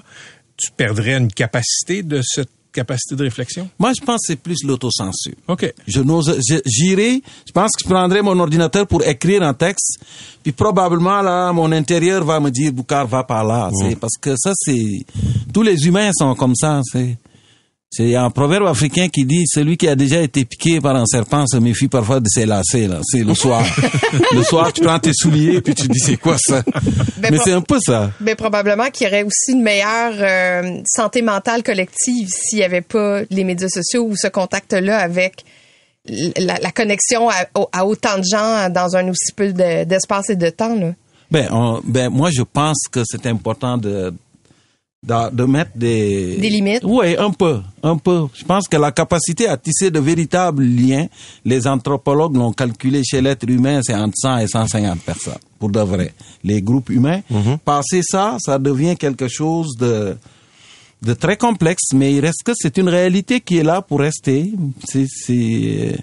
tu 0.58 0.72
perdrais 0.72 1.18
une 1.18 1.32
capacité 1.32 2.02
de 2.02 2.22
cette 2.24 2.50
capacité 2.74 3.16
de 3.16 3.24
réflexion? 3.24 3.70
Moi, 3.78 3.92
je 3.94 4.04
pense 4.04 4.22
que 4.22 4.34
c'est 4.34 4.42
plus 4.42 4.64
l'autocensure. 4.64 5.36
OK. 5.48 5.72
Je 5.88 6.02
n'ose, 6.02 6.40
j'irai, 6.66 7.22
je 7.46 7.52
pense 7.52 7.72
que 7.72 7.84
je 7.84 7.90
prendrai 7.90 8.24
mon 8.24 8.40
ordinateur 8.40 8.88
pour 8.88 9.04
écrire 9.04 9.44
un 9.44 9.54
texte, 9.54 10.00
puis 10.42 10.52
probablement, 10.52 11.22
là, 11.22 11.52
mon 11.54 11.72
intérieur 11.72 12.24
va 12.24 12.40
me 12.40 12.50
dire, 12.50 12.72
Boucard, 12.74 13.06
va 13.08 13.24
par 13.24 13.44
là. 13.44 13.70
C'est 13.82 13.96
parce 14.00 14.18
que 14.20 14.34
ça, 14.38 14.54
c'est, 14.56 15.06
tous 15.54 15.62
les 15.62 15.86
humains 15.86 16.10
sont 16.14 16.34
comme 16.34 16.56
ça, 16.56 16.82
c'est, 16.92 17.18
c'est 17.94 18.16
un 18.16 18.30
proverbe 18.30 18.68
africain 18.68 19.10
qui 19.10 19.26
dit, 19.26 19.44
celui 19.46 19.76
qui 19.76 19.88
a 19.90 19.96
déjà 19.98 20.22
été 20.22 20.46
piqué 20.46 20.80
par 20.80 20.96
un 20.96 21.06
serpent 21.06 21.46
se 21.46 21.58
méfie 21.58 21.90
parfois 21.90 22.22
de 22.22 22.28
ses 22.30 22.46
lacets, 22.46 22.88
là. 22.88 23.02
C'est 23.04 23.24
le 23.24 23.36
soir. 23.36 23.66
le 24.32 24.44
soir, 24.44 24.72
tu 24.72 24.82
prends 24.82 24.98
tes 25.00 25.12
souliers, 25.14 25.60
puis 25.62 25.76
tu 25.76 25.88
dis, 25.90 26.00
c'est 26.00 26.16
quoi 26.16 26.38
ça? 26.40 26.64
Ben, 27.18 27.32
Mais 27.32 27.38
c'est 27.44 27.52
un 27.52 27.62
peu 27.62 27.80
ça. 27.86 28.12
Ben, 28.22 28.36
probablement 28.36 28.90
qu'il 28.90 29.08
y 29.08 29.10
aurait 29.10 29.24
aussi 29.24 29.52
une 29.52 29.62
meilleure 29.62 30.14
euh, 30.20 30.82
santé 30.88 31.22
mentale 31.22 31.64
collective 31.64 32.30
s'il 32.30 32.60
n'y 32.60 32.64
avait 32.64 32.80
pas 32.82 33.24
les 33.30 33.44
médias 33.44 33.68
sociaux 33.68 34.06
ou 34.06 34.16
ce 34.16 34.28
contact-là 34.28 34.98
avec 34.98 35.44
la, 36.08 36.58
la 36.60 36.72
connexion 36.72 37.30
à, 37.30 37.46
au- 37.56 37.68
à 37.74 37.86
autant 37.86 38.18
de 38.18 38.24
gens 38.24 38.70
dans 38.70 38.96
un 38.96 39.10
aussi 39.10 39.34
peu 39.36 39.52
de- 39.52 39.84
d'espace 39.84 40.30
et 40.30 40.36
de 40.38 40.50
temps. 40.50 40.76
Là. 40.76 40.94
Ben, 41.30 41.48
on- 41.52 41.82
ben, 41.84 42.10
moi, 42.10 42.30
je 42.32 42.42
pense 42.42 42.84
que 42.90 43.02
c'est 43.06 43.26
important 43.28 43.78
de, 43.78 44.14
de, 45.04 45.36
de 45.36 45.44
mettre 45.46 45.72
des... 45.76 46.38
Des 46.38 46.50
limites? 46.50 46.84
Oui, 46.84 47.16
un 47.18 47.32
peu, 47.32 47.62
un 47.82 47.98
peu. 47.98 48.28
Je 48.34 48.46
pense 48.46 48.68
que 48.68 48.78
la 48.78 48.92
capacité 48.92 49.48
à 49.48 49.58
tisser 49.58 49.90
de 49.90 50.00
véritables 50.00 50.64
liens, 50.64 51.08
les 51.44 51.68
anthropologues 51.68 52.36
l'ont 52.38 52.54
calculé 52.54 53.02
chez 53.04 53.20
l'être 53.20 53.50
humain, 53.50 53.82
c'est 53.84 53.96
entre 53.96 54.14
100 54.16 54.38
et 54.38 54.48
150 54.48 55.00
personnes, 55.02 55.40
pour 55.58 55.70
de 55.70 55.80
vrai. 55.80 56.14
Les 56.44 56.62
groupes 56.62 56.90
humains, 56.90 57.22
passer 57.66 58.02
ça, 58.04 58.38
ça 58.40 58.60
devient 58.60 58.96
quelque 58.96 59.28
chose 59.28 59.76
de 59.78 60.16
de 61.02 61.16
très 61.16 61.36
complexe, 61.36 61.94
mais 61.96 62.14
il 62.14 62.20
reste 62.20 62.44
que 62.46 62.52
c'est 62.54 62.78
une 62.78 62.88
réalité 62.88 63.42
qui 63.42 63.58
est 63.58 63.64
là 63.64 63.82
pour 63.82 64.02
rester. 64.02 64.52
C'est 64.86 65.98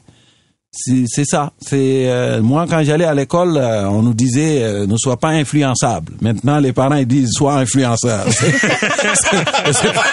c'est 1.07 1.25
ça. 1.25 1.53
C'est 1.61 2.09
euh, 2.09 2.43
moi 2.43 2.67
quand 2.69 2.83
j'allais 2.83 3.05
à 3.05 3.15
l'école, 3.15 3.57
euh, 3.57 3.89
on 3.89 4.03
nous 4.03 4.15
disait 4.15 4.63
euh, 4.63 4.87
ne 4.87 4.97
sois 4.97 5.19
pas 5.19 5.29
influençable. 5.29 6.13
Maintenant 6.21 6.59
les 6.59 6.73
parents 6.73 6.95
ils 6.95 7.07
disent 7.07 7.31
sois 7.33 7.55
influençable. 7.55 8.31
C'est 8.33 9.93
pas 9.95 10.05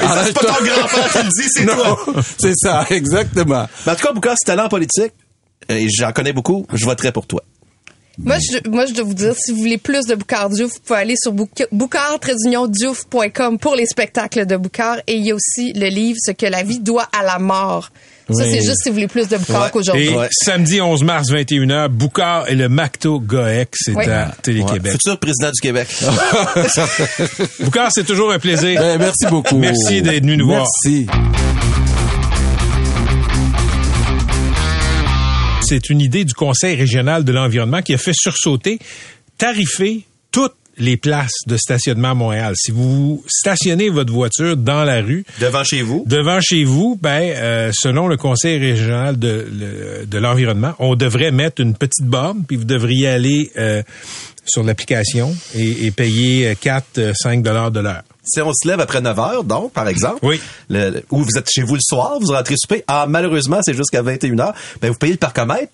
ton 0.40 0.64
grand-père 0.64 1.12
qui 1.12 1.18
le 1.18 1.30
dit, 1.30 1.48
c'est 1.48 1.66
toi. 1.66 1.98
c'est 2.38 2.54
ça, 2.56 2.86
exactement. 2.90 3.66
Mais 3.86 3.92
en 3.92 3.96
tout 3.96 4.20
cas, 4.20 4.34
si 4.36 4.50
allé 4.50 4.62
en 4.62 4.68
politique, 4.68 5.12
et 5.68 5.88
j'en 5.90 6.12
connais 6.12 6.32
beaucoup, 6.32 6.66
je 6.72 6.84
voterai 6.84 7.12
pour 7.12 7.26
toi. 7.26 7.42
Moi, 8.18 8.36
je, 8.38 8.68
moi, 8.70 8.86
je 8.86 8.94
dois 8.94 9.04
vous 9.04 9.12
dire, 9.14 9.34
si 9.36 9.52
vous 9.52 9.58
voulez 9.58 9.76
plus 9.78 10.06
de 10.06 10.14
Boucard 10.14 10.48
Diouf, 10.48 10.72
vous 10.72 10.78
pouvez 10.84 10.98
aller 11.00 11.14
sur 11.22 11.32
boucard-diouf.com 11.72 13.58
pour 13.58 13.74
les 13.74 13.84
spectacles 13.86 14.46
de 14.46 14.56
Boucard. 14.56 14.98
Et 15.06 15.16
il 15.16 15.26
y 15.26 15.30
a 15.32 15.34
aussi 15.34 15.72
le 15.74 15.88
livre 15.88 16.16
Ce 16.24 16.30
que 16.32 16.46
la 16.46 16.62
vie 16.62 16.78
doit 16.80 17.08
à 17.18 17.22
la 17.22 17.38
mort. 17.38 17.90
Ça, 18.30 18.42
Oui. 18.42 18.50
c'est 18.50 18.62
juste 18.62 18.78
si 18.82 18.88
vous 18.88 18.94
voulez 18.94 19.06
plus 19.06 19.28
de 19.28 19.36
Boucard 19.36 19.64
Ouais. 19.64 19.70
qu'aujourd'hui. 19.70 20.06
Et 20.08 20.16
Ouais. 20.16 20.28
samedi 20.32 20.80
11 20.80 21.04
mars, 21.04 21.28
21h, 21.30 21.88
Boucard 21.90 22.48
et 22.48 22.54
le 22.56 22.68
Macto 22.68 23.20
Goek, 23.20 23.68
c'est 23.74 23.94
Oui. 23.94 24.04
à 24.06 24.32
Télé-Québec. 24.42 24.92
Futur 24.92 25.18
président 25.20 25.50
du 25.52 25.60
Québec. 25.60 25.86
Boucard, 27.60 27.90
c'est 27.92 28.04
toujours 28.04 28.32
un 28.32 28.38
plaisir. 28.38 28.80
Ben, 28.80 28.98
merci 28.98 29.26
beaucoup. 29.30 29.58
Merci 29.58 30.02
d'être 30.02 30.22
venu 30.22 30.36
nous 30.38 30.46
voir. 30.46 30.64
Merci. 30.84 31.06
C'est 35.66 35.90
une 35.90 36.00
idée 36.00 36.24
du 36.24 36.32
Conseil 36.34 36.76
régional 36.76 37.24
de 37.24 37.32
l'environnement 37.32 37.82
qui 37.82 37.92
a 37.94 37.98
fait 37.98 38.12
sursauter, 38.14 38.78
tarifer 39.38 40.04
toutes 40.32 40.54
les 40.78 40.96
places 40.98 41.32
de 41.46 41.56
stationnement 41.56 42.10
à 42.10 42.14
Montréal. 42.14 42.52
Si 42.56 42.70
vous 42.70 43.24
stationnez 43.26 43.88
votre 43.88 44.12
voiture 44.12 44.56
dans 44.58 44.84
la 44.84 45.00
rue, 45.00 45.24
Devant 45.40 45.64
chez 45.64 45.80
vous? 45.82 46.04
devant 46.06 46.38
chez 46.40 46.64
vous, 46.64 46.98
ben, 47.00 47.32
euh, 47.34 47.70
selon 47.74 48.08
le 48.08 48.16
Conseil 48.18 48.58
régional 48.58 49.18
de, 49.18 49.46
le- 49.50 50.06
de 50.06 50.18
l'environnement, 50.18 50.74
on 50.78 50.94
devrait 50.94 51.30
mettre 51.30 51.62
une 51.62 51.74
petite 51.74 52.04
borne, 52.04 52.44
puis 52.46 52.56
vous 52.58 52.64
devriez 52.64 53.08
aller 53.08 53.50
euh, 53.56 53.82
sur 54.44 54.62
l'application 54.64 55.34
et, 55.54 55.86
et 55.86 55.90
payer 55.90 56.48
euh, 56.48 56.54
4, 56.60 57.12
5 57.22 57.42
dollars 57.42 57.70
de 57.70 57.80
l'heure. 57.80 58.02
Si 58.26 58.40
on 58.40 58.52
se 58.52 58.66
lève 58.68 58.80
après 58.80 59.00
9 59.00 59.18
heures, 59.18 59.44
donc, 59.44 59.72
par 59.72 59.88
exemple, 59.88 60.18
Oui. 60.22 60.40
le- 60.68 60.90
le- 60.90 61.04
ou 61.10 61.22
vous 61.22 61.38
êtes 61.38 61.48
chez 61.50 61.62
vous 61.62 61.74
le 61.74 61.80
soir, 61.80 62.18
vous 62.20 62.32
rentrez 62.32 62.54
souper, 62.58 62.84
ah, 62.88 63.06
malheureusement, 63.08 63.60
c'est 63.62 63.74
jusqu'à 63.74 64.02
21 64.02 64.38
heures, 64.40 64.54
ben, 64.80 64.90
vous 64.90 64.98
payez 64.98 65.12
le 65.12 65.18
parcomètre 65.18 65.72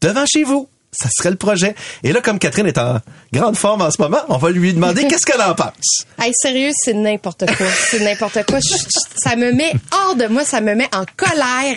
devant 0.00 0.24
chez 0.26 0.44
vous. 0.44 0.68
Ça 0.92 1.08
serait 1.10 1.30
le 1.30 1.36
projet. 1.36 1.74
Et 2.04 2.12
là, 2.12 2.20
comme 2.20 2.38
Catherine 2.38 2.66
est 2.68 2.78
en 2.78 3.00
grande 3.32 3.56
forme 3.56 3.82
en 3.82 3.90
ce 3.90 4.00
moment, 4.00 4.20
on 4.28 4.36
va 4.38 4.50
lui 4.50 4.72
demander 4.74 5.04
qu'est-ce 5.08 5.26
qu'elle 5.26 5.42
en 5.42 5.54
pense. 5.54 6.04
Hey, 6.20 6.30
sérieux, 6.40 6.70
c'est 6.76 6.94
n'importe 6.94 7.46
quoi. 7.56 7.66
C'est 7.90 7.98
n'importe 7.98 8.44
quoi. 8.46 8.60
Je- 8.60 8.76
je- 8.76 9.20
ça 9.20 9.34
me 9.34 9.50
met 9.52 9.72
hors 9.92 10.14
de 10.14 10.26
moi, 10.28 10.44
ça 10.44 10.60
me 10.60 10.72
met 10.76 10.88
en 10.94 11.04
colère. 11.16 11.76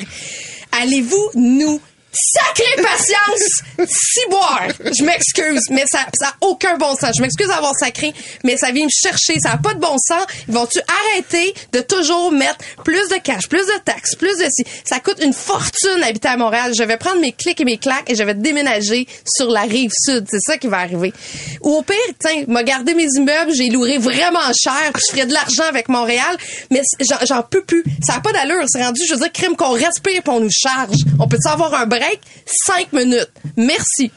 Allez-vous 0.82 1.32
nous 1.36 1.82
Sacrée 2.20 2.82
patience! 2.82 3.90
Ciboire! 3.90 4.68
Je 4.98 5.04
m'excuse, 5.04 5.62
mais 5.70 5.84
ça 5.92 6.00
ça 6.20 6.30
a 6.30 6.34
aucun 6.46 6.78
bon 6.78 6.96
sens. 6.96 7.12
Je 7.16 7.22
m'excuse 7.22 7.48
d'avoir 7.48 7.74
sacré, 7.80 8.14
mais 8.44 8.58
ça 8.58 8.72
vient 8.72 8.86
me 8.86 8.90
chercher. 8.90 9.40
Ça 9.40 9.52
a 9.52 9.58
pas 9.58 9.74
de 9.74 9.80
bon 9.80 9.96
sens. 10.00 10.26
Ils 10.48 10.54
vont-tu 10.54 10.80
arrêter 11.12 11.54
de 11.74 11.82
toujours 11.82 12.32
mettre 12.32 12.58
plus 12.84 13.08
de 13.10 13.16
cash, 13.22 13.48
plus 13.48 13.66
de 13.66 13.80
taxes, 13.86 14.16
plus 14.16 14.38
de 14.38 14.48
ci? 14.50 14.64
Ça 14.84 15.00
coûte 15.00 15.18
une 15.22 15.34
fortune 15.34 16.02
habiter 16.04 16.30
à 16.30 16.38
Montréal. 16.38 16.74
Je 16.78 16.84
vais 16.84 16.98
prendre 16.98 17.20
mes 17.22 17.34
clics 17.34 17.60
et 17.62 17.66
mes 17.66 17.78
claques 17.78 18.10
et 18.10 18.16
je 18.16 18.24
vais 18.24 18.34
déménager 18.34 19.08
sur 19.28 19.50
la 19.50 19.62
rive 19.62 19.92
sud. 20.06 20.26
C'est 20.30 20.40
ça 20.42 20.58
qui 20.58 20.68
va 20.68 20.78
arriver. 20.80 21.14
Ou 21.62 21.76
au 21.78 21.82
pire, 21.84 21.96
tiens, 22.20 22.44
m'a 22.48 22.64
gardé 22.64 22.94
mes 22.94 23.08
immeubles, 23.16 23.52
j'ai 23.54 23.70
loué 23.70 23.98
vraiment 23.98 24.40
cher, 24.60 24.92
puis 24.94 25.04
je 25.08 25.12
ferais 25.16 25.26
de 25.28 25.34
l'argent 25.34 25.64
avec 25.70 25.88
Montréal, 25.90 26.38
mais 26.72 26.82
j'en- 27.28 27.44
peux 27.50 27.64
plus. 27.64 27.84
Ça 28.06 28.16
a 28.16 28.20
pas 28.20 28.32
d'allure. 28.34 28.64
C'est 28.68 28.84
rendu, 28.84 29.00
je 29.08 29.14
veux 29.14 29.20
dire, 29.20 29.32
crime 29.32 29.56
qu'on 29.56 29.72
respire 29.72 30.22
puis 30.24 30.34
on 30.34 30.40
nous 30.40 30.50
charge. 30.52 30.96
On 31.20 31.28
peut 31.28 31.38
avoir 31.46 31.74
un 31.76 31.86
break? 31.86 32.07
Cinq 32.46 32.94
minutes. 32.94 33.32
Merci. 33.56 34.12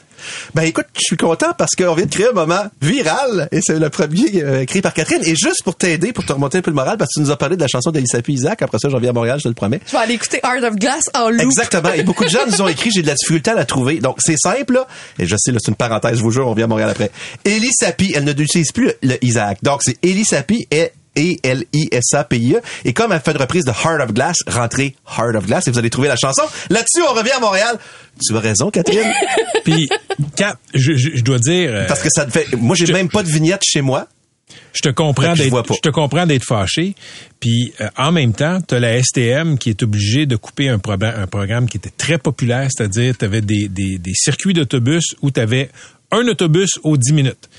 Ben 0.53 0.63
écoute, 0.63 0.85
je 0.93 1.01
suis 1.01 1.17
content 1.17 1.53
parce 1.57 1.71
qu'on 1.75 1.95
vient 1.95 2.05
de 2.05 2.11
créer 2.11 2.27
un 2.27 2.33
moment 2.33 2.63
viral 2.81 3.49
et 3.51 3.59
c'est 3.61 3.79
le 3.79 3.89
premier 3.89 4.43
euh, 4.43 4.65
créé 4.65 4.81
par 4.81 4.93
Catherine. 4.93 5.21
Et 5.23 5.35
juste 5.35 5.63
pour 5.63 5.75
t'aider, 5.75 6.13
pour 6.13 6.25
te 6.25 6.31
remonter 6.31 6.59
un 6.59 6.61
peu 6.61 6.69
le 6.69 6.75
moral, 6.75 6.97
parce 6.97 7.09
que 7.13 7.19
tu 7.19 7.25
nous 7.25 7.31
as 7.31 7.37
parlé 7.37 7.55
de 7.55 7.61
la 7.61 7.67
chanson 7.67 7.91
d'Elissa 7.91 8.21
P. 8.21 8.33
Isaac. 8.33 8.61
Après 8.61 8.77
ça, 8.79 8.89
j'en 8.89 8.99
viens 8.99 9.09
à 9.09 9.13
Montréal, 9.13 9.39
je 9.39 9.43
te 9.43 9.47
le 9.47 9.55
promets. 9.55 9.79
Je 9.87 9.91
vais 9.91 9.97
aller 9.97 10.13
écouter 10.13 10.39
Art 10.43 10.63
of 10.63 10.75
Glass 10.75 11.05
en 11.15 11.29
loop. 11.29 11.41
Exactement. 11.41 11.91
Et 11.93 12.03
beaucoup 12.03 12.23
de 12.23 12.29
gens 12.29 12.45
nous 12.45 12.61
ont 12.61 12.67
écrit, 12.67 12.91
j'ai 12.91 13.01
de 13.01 13.07
la 13.07 13.15
difficulté 13.15 13.51
à 13.51 13.55
la 13.55 13.65
trouver. 13.65 13.99
Donc, 13.99 14.17
c'est 14.19 14.37
simple, 14.37 14.73
là. 14.73 14.87
Et 15.17 15.25
je 15.25 15.35
sais, 15.37 15.51
c'est 15.57 15.67
une 15.69 15.75
parenthèse, 15.75 16.17
je 16.17 16.21
vous 16.21 16.31
jure, 16.31 16.47
on 16.47 16.53
vient 16.53 16.65
à 16.65 16.67
Montréal 16.67 16.89
après. 16.89 17.11
Elie 17.45 17.71
Sapi, 17.73 18.13
elle 18.15 18.25
ne 18.25 18.33
n'utilise 18.33 18.71
plus 18.71 18.85
le, 18.85 18.95
le 19.01 19.25
Isaac. 19.25 19.57
Donc, 19.63 19.81
c'est 19.83 19.97
Elie 20.03 20.25
Sapi 20.25 20.67
et 20.69 20.91
E-L-I-S-A-P-I-E. 21.17 22.61
Et 22.85 22.93
comme 22.93 23.11
elle 23.11 23.19
fait 23.21 23.31
une 23.31 23.37
reprise 23.37 23.65
de 23.65 23.71
Heart 23.71 24.01
of 24.01 24.13
Glass, 24.13 24.37
rentrez 24.47 24.95
Heart 25.17 25.35
of 25.35 25.45
Glass 25.45 25.67
et 25.67 25.71
vous 25.71 25.79
allez 25.79 25.89
trouver 25.89 26.07
la 26.07 26.15
chanson. 26.15 26.43
Là-dessus, 26.69 27.01
on 27.09 27.13
revient 27.13 27.31
à 27.31 27.39
Montréal. 27.39 27.77
Tu 28.21 28.35
as 28.35 28.39
raison, 28.39 28.69
Catherine. 28.71 29.11
Puis, 29.63 29.89
Cap, 30.35 30.57
je, 30.73 30.93
je, 30.93 31.09
je 31.15 31.21
dois 31.23 31.39
dire... 31.39 31.69
euh, 31.73 31.85
Parce 31.87 32.01
que 32.01 32.09
ça 32.09 32.25
te 32.25 32.31
fait, 32.31 32.47
moi, 32.55 32.75
j'ai 32.75 32.91
même 32.91 33.09
pas 33.09 33.23
de 33.23 33.29
vignette 33.29 33.61
chez 33.63 33.81
moi. 33.81 34.07
Je 34.73 34.81
te 34.81 34.89
comprends 34.89 35.35
je 35.35 35.43
d'être 35.43 35.61
pas. 35.63 35.73
je 35.73 35.79
te 35.81 35.89
comprends 35.89 36.25
d'être 36.25 36.43
fâché 36.45 36.95
puis 37.39 37.73
euh, 37.81 37.87
en 37.97 38.11
même 38.11 38.33
temps 38.33 38.59
tu 38.65 38.75
as 38.75 38.79
la 38.79 39.01
STM 39.01 39.57
qui 39.57 39.69
est 39.69 39.81
obligée 39.83 40.25
de 40.25 40.35
couper 40.37 40.67
un 40.69 40.77
programme 40.79 41.67
qui 41.69 41.77
était 41.77 41.89
très 41.89 42.17
populaire 42.17 42.67
c'est-à-dire 42.69 43.17
tu 43.17 43.23
avais 43.25 43.41
des, 43.41 43.67
des, 43.69 43.97
des 43.97 44.13
circuits 44.13 44.53
d'autobus 44.53 45.15
où 45.21 45.31
tu 45.31 45.39
avais 45.41 45.69
un 46.11 46.27
autobus 46.27 46.79
aux 46.83 46.97
10 46.97 47.13
minutes. 47.13 47.49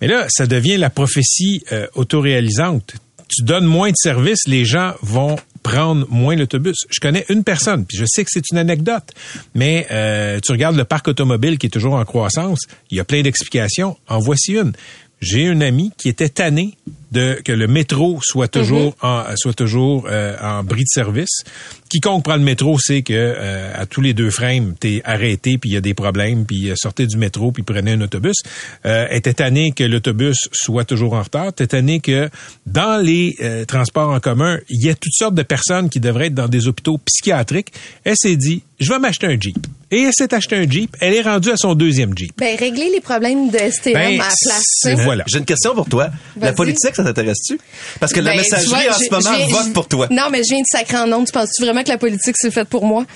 Mais 0.00 0.06
là 0.06 0.26
ça 0.28 0.46
devient 0.46 0.76
la 0.76 0.90
prophétie 0.90 1.62
euh, 1.72 1.86
autoréalisante. 1.94 2.94
Tu 3.28 3.42
donnes 3.42 3.66
moins 3.66 3.90
de 3.90 3.96
services, 3.96 4.48
les 4.48 4.64
gens 4.64 4.94
vont 5.02 5.36
prendre 5.62 6.06
moins 6.08 6.34
l'autobus. 6.34 6.76
Je 6.88 6.98
connais 6.98 7.26
une 7.28 7.44
personne, 7.44 7.84
puis 7.84 7.98
je 7.98 8.04
sais 8.06 8.24
que 8.24 8.30
c'est 8.32 8.50
une 8.50 8.58
anecdote, 8.58 9.12
mais 9.54 9.86
euh, 9.90 10.40
tu 10.40 10.52
regardes 10.52 10.76
le 10.76 10.84
parc 10.84 11.08
automobile 11.08 11.58
qui 11.58 11.66
est 11.66 11.70
toujours 11.70 11.94
en 11.94 12.04
croissance, 12.04 12.60
il 12.90 12.96
y 12.96 13.00
a 13.00 13.04
plein 13.04 13.20
d'explications. 13.22 13.96
En 14.08 14.18
voici 14.18 14.52
une. 14.52 14.72
J'ai 15.20 15.48
un 15.48 15.60
ami 15.60 15.90
qui 15.96 16.08
était 16.08 16.28
tanné 16.28 16.74
de 17.10 17.40
que 17.44 17.52
le 17.52 17.66
métro 17.66 18.20
soit 18.22 18.48
toujours 18.48 18.94
en 19.02 19.24
soit 19.36 19.54
toujours 19.54 20.06
euh, 20.10 20.36
en 20.40 20.62
bris 20.62 20.82
de 20.82 20.88
service. 20.88 21.42
Quiconque 21.88 22.22
prend 22.22 22.36
le 22.36 22.42
métro 22.42 22.78
sait 22.78 23.02
que 23.02 23.14
euh, 23.14 23.72
à 23.74 23.86
tous 23.86 24.00
les 24.00 24.12
deux 24.12 24.30
frames, 24.30 24.74
t'es 24.78 25.00
arrêté 25.04 25.58
puis 25.58 25.70
il 25.70 25.72
y 25.72 25.76
a 25.76 25.80
des 25.80 25.94
problèmes 25.94 26.44
puis 26.44 26.68
euh, 26.68 26.74
sortez 26.76 27.06
du 27.06 27.16
métro 27.16 27.50
puis 27.50 27.62
prenez 27.62 27.92
un 27.92 28.00
autobus. 28.02 28.36
Euh, 28.84 29.06
était 29.10 29.34
tanné 29.34 29.72
que 29.72 29.84
l'autobus 29.84 30.36
soit 30.52 30.84
toujours 30.84 31.14
en 31.14 31.22
retard. 31.22 31.48
Était 31.48 31.68
tanné 31.68 32.00
que 32.00 32.28
dans 32.66 33.02
les 33.02 33.36
euh, 33.40 33.64
transports 33.64 34.10
en 34.10 34.20
commun, 34.20 34.58
il 34.68 34.84
y 34.84 34.90
a 34.90 34.94
toutes 34.94 35.14
sortes 35.14 35.34
de 35.34 35.42
personnes 35.42 35.88
qui 35.88 36.00
devraient 36.00 36.26
être 36.26 36.34
dans 36.34 36.48
des 36.48 36.68
hôpitaux 36.68 36.98
psychiatriques. 36.98 37.72
Elle 38.04 38.16
s'est 38.16 38.36
dit, 38.36 38.62
je 38.78 38.90
vais 38.90 38.98
m'acheter 38.98 39.26
un 39.26 39.40
Jeep. 39.40 39.56
Et 39.90 40.02
elle 40.02 40.12
s'est 40.12 40.34
acheté 40.34 40.56
un 40.56 40.68
Jeep. 40.68 40.94
Elle 41.00 41.14
est 41.14 41.22
rendue 41.22 41.50
à 41.50 41.56
son 41.56 41.74
deuxième 41.74 42.12
Jeep. 42.16 42.32
Ben, 42.36 42.56
régler 42.58 42.90
les 42.92 43.00
problèmes 43.00 43.48
de 43.50 43.56
STM 43.56 43.94
Ben, 43.94 44.20
à 44.20 44.24
la 44.24 44.34
place. 44.42 45.02
voilà. 45.04 45.24
J'ai 45.26 45.38
une 45.38 45.44
question 45.46 45.74
pour 45.74 45.88
toi. 45.88 46.10
La 46.40 46.52
politique, 46.52 46.94
ça 46.94 47.02
t'intéresse-tu? 47.04 47.58
Parce 47.98 48.12
que 48.12 48.20
la 48.20 48.32
Ben, 48.32 48.38
messagerie, 48.38 48.68
vois, 48.86 48.94
en 48.94 48.98
ce 48.98 49.10
moment, 49.28 49.36
viens- 49.46 49.46
vote 49.62 49.72
pour 49.72 49.88
toi. 49.88 50.06
Non, 50.10 50.24
mais 50.30 50.38
je 50.44 50.50
viens 50.54 50.60
de 50.60 50.66
sacrer 50.70 50.98
en 50.98 51.06
nom. 51.06 51.24
Tu 51.24 51.32
penses-tu 51.32 51.62
vraiment 51.64 51.82
que 51.82 51.88
la 51.88 51.96
politique, 51.98 52.34
c'est 52.38 52.50
fait 52.50 52.66
pour 52.68 52.84
moi? 52.84 53.06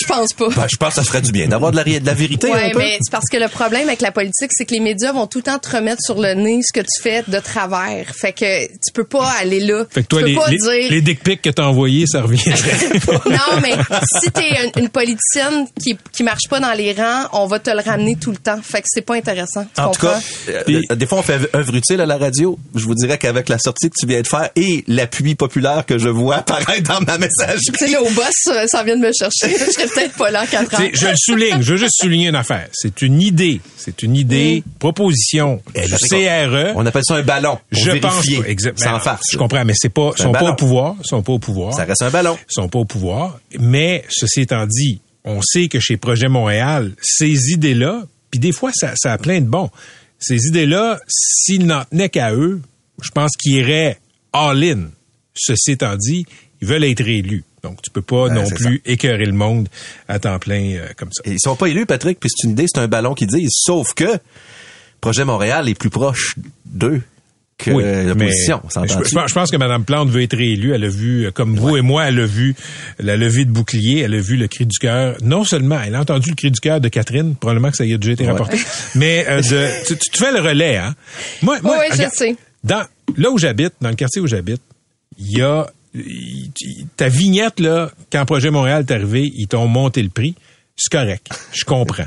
Je 0.00 0.06
pense 0.06 0.32
pas. 0.32 0.48
Ben, 0.48 0.66
je 0.70 0.76
pense 0.76 0.88
que 0.90 0.94
ça 0.96 1.04
ferait 1.04 1.20
du 1.20 1.32
bien 1.32 1.48
d'avoir 1.48 1.70
de 1.70 1.76
la, 1.76 1.82
ré- 1.82 2.00
de 2.00 2.06
la 2.06 2.14
vérité 2.14 2.48
peu. 2.50 2.78
mais 2.78 2.98
c'est 3.02 3.10
parce 3.12 3.28
que 3.30 3.36
le 3.36 3.48
problème 3.48 3.88
avec 3.88 4.00
la 4.00 4.10
politique, 4.12 4.50
c'est 4.52 4.64
que 4.64 4.72
les 4.72 4.80
médias 4.80 5.12
vont 5.12 5.26
tout 5.26 5.38
le 5.38 5.44
temps 5.44 5.58
te 5.58 5.70
remettre 5.76 6.00
sur 6.02 6.18
le 6.20 6.32
nez 6.34 6.60
ce 6.62 6.72
que 6.72 6.80
tu 6.80 7.02
fais 7.02 7.22
de 7.28 7.38
travers. 7.40 8.06
Fait 8.14 8.32
que 8.32 8.66
tu 8.68 8.92
peux 8.94 9.04
pas 9.04 9.30
aller 9.40 9.60
là. 9.60 9.84
Fait 9.90 10.02
que 10.02 10.06
toi, 10.08 10.20
tu 10.20 10.24
peux 10.24 10.30
les, 10.30 10.36
pas 10.36 10.48
les, 10.48 10.56
dire. 10.56 10.90
les 10.90 11.00
dick 11.02 11.22
pics 11.22 11.42
que 11.42 11.50
t'as 11.50 11.64
envoyés, 11.64 12.06
ça 12.06 12.22
reviendrait. 12.22 12.52
non, 13.30 13.60
mais 13.62 13.74
si 14.20 14.30
t'es 14.30 14.48
une, 14.76 14.82
une 14.84 14.88
politicienne 14.88 15.66
qui, 15.80 15.96
qui 16.12 16.21
marche 16.22 16.48
pas 16.48 16.60
dans 16.60 16.72
les 16.72 16.92
rangs, 16.92 17.28
on 17.32 17.46
va 17.46 17.58
te 17.58 17.70
le 17.70 17.80
ramener 17.80 18.16
tout 18.16 18.30
le 18.30 18.36
temps. 18.36 18.58
Fait 18.62 18.80
que 18.80 18.86
c'est 18.88 19.02
pas 19.02 19.14
intéressant. 19.16 19.66
Tu 19.74 19.80
En 19.80 19.90
tout 19.90 20.00
cas, 20.06 20.20
euh, 20.48 20.94
des 20.94 21.06
fois, 21.06 21.18
on 21.18 21.22
fait 21.22 21.38
œuvre 21.54 21.74
utile 21.74 22.00
à 22.00 22.06
la 22.06 22.16
radio. 22.18 22.58
Je 22.74 22.84
vous 22.84 22.94
dirais 22.94 23.18
qu'avec 23.18 23.48
la 23.48 23.58
sortie 23.58 23.88
que 23.90 23.94
tu 23.98 24.06
viens 24.06 24.20
de 24.22 24.26
faire 24.26 24.50
et 24.56 24.84
l'appui 24.88 25.34
populaire 25.34 25.84
que 25.86 25.98
je 25.98 26.08
vois 26.08 26.36
apparaître 26.36 26.82
dans 26.88 27.00
ma 27.00 27.18
messagerie. 27.18 27.60
Tu 27.78 27.86
sais, 27.86 27.88
là, 27.90 28.02
au 28.02 28.10
boss, 28.10 28.32
euh, 28.48 28.66
ça 28.66 28.82
vient 28.84 28.96
de 28.96 29.02
me 29.02 29.12
chercher. 29.12 29.56
Je 29.66 29.70
serais 29.72 29.86
peut-être 29.86 30.16
pas 30.16 30.30
là 30.30 30.42
en 30.42 30.46
quatre 30.46 30.74
ans. 30.80 30.84
Je 30.92 31.06
le 31.06 31.14
souligne, 31.16 31.60
je 31.62 31.72
veux 31.72 31.76
juste 31.78 31.94
souligner 32.00 32.28
une 32.28 32.34
affaire. 32.36 32.68
C'est 32.72 33.02
une 33.02 33.20
idée, 33.22 33.60
c'est 33.76 34.02
une 34.02 34.16
idée, 34.16 34.62
proposition 34.78 35.60
Eh, 35.74 35.82
du 35.86 35.92
qu'on- 35.92 36.06
CRE. 36.08 36.72
On 36.76 36.84
appelle 36.86 37.02
ça 37.04 37.14
un 37.16 37.22
ballon. 37.22 37.58
Pour 37.70 37.82
je 37.82 37.90
pense 37.92 38.24
vérifier. 38.26 38.50
exactement. 38.50 38.90
Sans 38.92 39.00
farce. 39.00 39.22
Je 39.32 39.36
comprends, 39.38 39.64
mais 39.64 39.72
c'est 39.76 39.88
pas, 39.88 40.10
sont 40.16 40.32
pas 40.32 40.50
au 40.50 40.54
pouvoir, 40.54 40.94
sont 41.02 41.22
pas 41.22 41.32
au 41.32 41.38
pouvoir. 41.38 41.74
Ça 41.74 41.84
reste 41.84 42.02
un 42.02 42.10
ballon. 42.10 42.38
sont 42.48 42.68
pas 42.68 42.78
au 42.78 42.84
pouvoir. 42.84 43.38
Mais 43.58 44.04
ceci 44.08 44.42
étant 44.42 44.66
dit, 44.66 45.00
on 45.24 45.40
sait 45.42 45.68
que 45.68 45.80
chez 45.80 45.96
Projet 45.96 46.28
Montréal, 46.28 46.92
ces 47.00 47.50
idées-là, 47.50 48.04
puis 48.30 48.40
des 48.40 48.52
fois, 48.52 48.70
ça, 48.74 48.94
ça 48.96 49.12
a 49.12 49.18
plein 49.18 49.40
de 49.40 49.46
bons. 49.46 49.70
Ces 50.18 50.46
idées-là, 50.46 51.00
s'ils 51.08 51.66
n'en 51.66 51.84
tenaient 51.84 52.08
qu'à 52.08 52.32
eux, 52.32 52.60
je 53.02 53.10
pense 53.10 53.36
qu'ils 53.36 53.54
iraient 53.54 53.98
all-in. 54.32 54.90
Ceci 55.34 55.72
étant 55.72 55.96
dit, 55.96 56.26
ils 56.60 56.68
veulent 56.68 56.84
être 56.84 57.00
élus. 57.00 57.44
Donc, 57.62 57.80
tu 57.82 57.90
peux 57.90 58.02
pas 58.02 58.28
non 58.28 58.48
plus 58.48 58.82
écœurer 58.84 59.24
le 59.24 59.32
monde 59.32 59.68
à 60.08 60.18
temps 60.18 60.38
plein 60.38 60.74
euh, 60.74 60.88
comme 60.96 61.12
ça. 61.12 61.22
Et 61.24 61.32
ils 61.32 61.40
sont 61.40 61.54
pas 61.54 61.68
élus, 61.68 61.86
Patrick, 61.86 62.18
puis 62.18 62.28
c'est 62.34 62.46
une 62.46 62.52
idée, 62.52 62.66
c'est 62.66 62.80
un 62.80 62.88
ballon 62.88 63.14
qu'ils 63.14 63.28
disent. 63.28 63.52
Sauf 63.52 63.94
que 63.94 64.18
Projet 65.00 65.24
Montréal 65.24 65.68
est 65.68 65.74
plus 65.74 65.90
proche 65.90 66.36
d'eux 66.64 67.02
Oui, 67.68 67.84
l'opposition. 68.06 68.60
je, 68.74 68.88
je 69.08 69.14
pense- 69.14 69.28
je 69.28 69.34
pense 69.34 69.50
que 69.50 69.56
Mme 69.56 69.84
Plante 69.84 70.08
veut 70.08 70.22
être 70.22 70.36
réélue. 70.36 70.72
Elle 70.74 70.84
a 70.84 70.88
vu, 70.88 71.26
euh, 71.26 71.30
comme 71.30 71.56
vous 71.56 71.76
et 71.76 71.80
moi, 71.80 72.06
elle 72.08 72.18
a 72.18 72.26
vu 72.26 72.54
la 72.98 73.16
levée 73.16 73.44
de 73.44 73.50
bouclier, 73.52 74.00
elle 74.00 74.14
a 74.14 74.20
vu 74.20 74.36
le 74.36 74.48
cri 74.48 74.66
du 74.66 74.76
cœur. 74.78 75.16
Non 75.22 75.44
seulement, 75.44 75.78
elle 75.80 75.94
a 75.94 76.00
entendu 76.00 76.30
le 76.30 76.34
cri 76.34 76.50
du 76.50 76.58
cœur 76.58 76.80
de 76.80 76.88
Catherine, 76.88 77.36
probablement 77.36 77.70
que 77.70 77.76
ça 77.76 77.84
y 77.84 77.94
a 77.94 77.98
déjà 77.98 78.12
été 78.12 78.26
rapporté, 78.26 78.58
mais 78.96 79.24
euh, 79.28 79.40
de, 79.42 79.68
tu, 79.86 79.96
tu 79.96 80.10
te 80.10 80.16
fais 80.18 80.32
le 80.32 80.40
relais, 80.40 80.76
hein? 80.76 80.94
Moi, 81.42 81.58
moi, 81.62 81.78
Oui, 81.80 81.86
je 81.96 82.08
sais. 82.12 82.34
Dans, 82.64 82.82
là 83.16 83.30
où 83.30 83.38
j'habite, 83.38 83.74
dans 83.80 83.90
le 83.90 83.96
quartier 83.96 84.20
où 84.20 84.26
j'habite, 84.26 84.62
il 85.18 85.38
y 85.38 85.42
a 85.42 85.68
ta 86.96 87.08
vignette 87.08 87.60
là, 87.60 87.90
quand 88.10 88.24
Projet 88.24 88.50
Montréal 88.50 88.84
est 88.88 88.92
arrivé, 88.92 89.30
ils 89.36 89.46
t'ont 89.46 89.66
monté 89.68 90.02
le 90.02 90.08
prix. 90.08 90.34
C'est 90.76 90.90
correct, 90.90 91.26
je 91.52 91.64
comprends. 91.64 92.06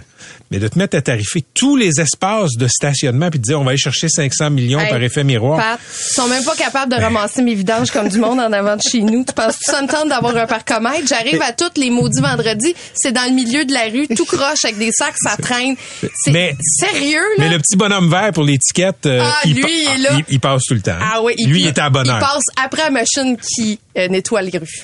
Mais 0.51 0.59
de 0.59 0.67
te 0.67 0.77
mettre 0.77 0.97
à 0.97 1.01
tarifer 1.01 1.43
tous 1.53 1.75
les 1.75 1.99
espaces 1.99 2.51
de 2.57 2.67
stationnement 2.67 3.29
puis 3.29 3.39
de 3.39 3.43
dire 3.43 3.59
on 3.59 3.63
va 3.63 3.69
aller 3.71 3.77
chercher 3.79 4.09
500 4.09 4.49
millions 4.49 4.79
Hey, 4.79 4.89
par 4.89 5.01
effet 5.01 5.23
miroir. 5.23 5.57
Pat, 5.57 5.79
ils 5.79 6.13
sont 6.13 6.27
même 6.27 6.43
pas 6.43 6.55
capables 6.55 6.91
de 6.91 6.99
ramasser 6.99 7.41
mes 7.41 7.53
vidanges 7.55 7.89
comme 7.91 8.09
du 8.09 8.17
monde 8.17 8.39
en 8.39 8.51
avant 8.51 8.75
de 8.75 8.81
chez 8.81 9.01
nous. 9.01 9.23
Tu 9.23 9.33
penses 9.33 9.57
que 9.57 9.71
ça 9.71 9.81
me 9.81 9.87
tente 9.87 10.09
d'avoir 10.09 10.35
un 10.37 10.45
parcomètre? 10.47 11.07
J'arrive 11.07 11.41
à 11.41 11.51
tous 11.51 11.79
les 11.79 11.89
maudits 11.89 12.21
vendredis. 12.21 12.75
C'est 12.95 13.11
dans 13.11 13.25
le 13.27 13.31
milieu 13.35 13.65
de 13.65 13.73
la 13.73 13.83
rue, 13.85 14.07
tout 14.15 14.25
croche 14.25 14.63
avec 14.65 14.77
des 14.77 14.91
sacs, 14.91 15.15
ça 15.17 15.35
traîne. 15.37 15.75
C'est 16.23 16.31
Mais- 16.31 16.55
sérieux, 16.79 17.21
là? 17.37 17.45
Mais 17.45 17.49
le 17.49 17.59
petit 17.59 17.75
bonhomme 17.77 18.09
vert 18.09 18.31
pour 18.33 18.43
l'étiquette, 18.43 19.05
euh, 19.05 19.21
Ah, 19.23 19.35
il, 19.45 19.53
lui, 19.55 19.61
pa- 19.61 19.67
il 19.69 19.87
est 19.87 19.97
là. 20.03 20.09
il, 20.17 20.25
il 20.29 20.39
passe 20.39 20.63
tout 20.67 20.73
le 20.75 20.81
temps. 20.81 20.91
hein. 20.91 21.09
Ah 21.15 21.21
oui, 21.23 21.33
il- 21.37 21.49
lui, 21.49 21.61
il 21.61 21.67
est 21.67 21.79
à 21.79 21.89
bonne 21.89 22.05
Il 22.07 22.19
passe 22.19 22.43
après 22.63 22.83
la 22.83 22.89
machine 22.91 23.37
qui 23.37 23.79
euh, 23.97 24.07
nettoie 24.09 24.41
les 24.41 24.57
rues. 24.57 24.83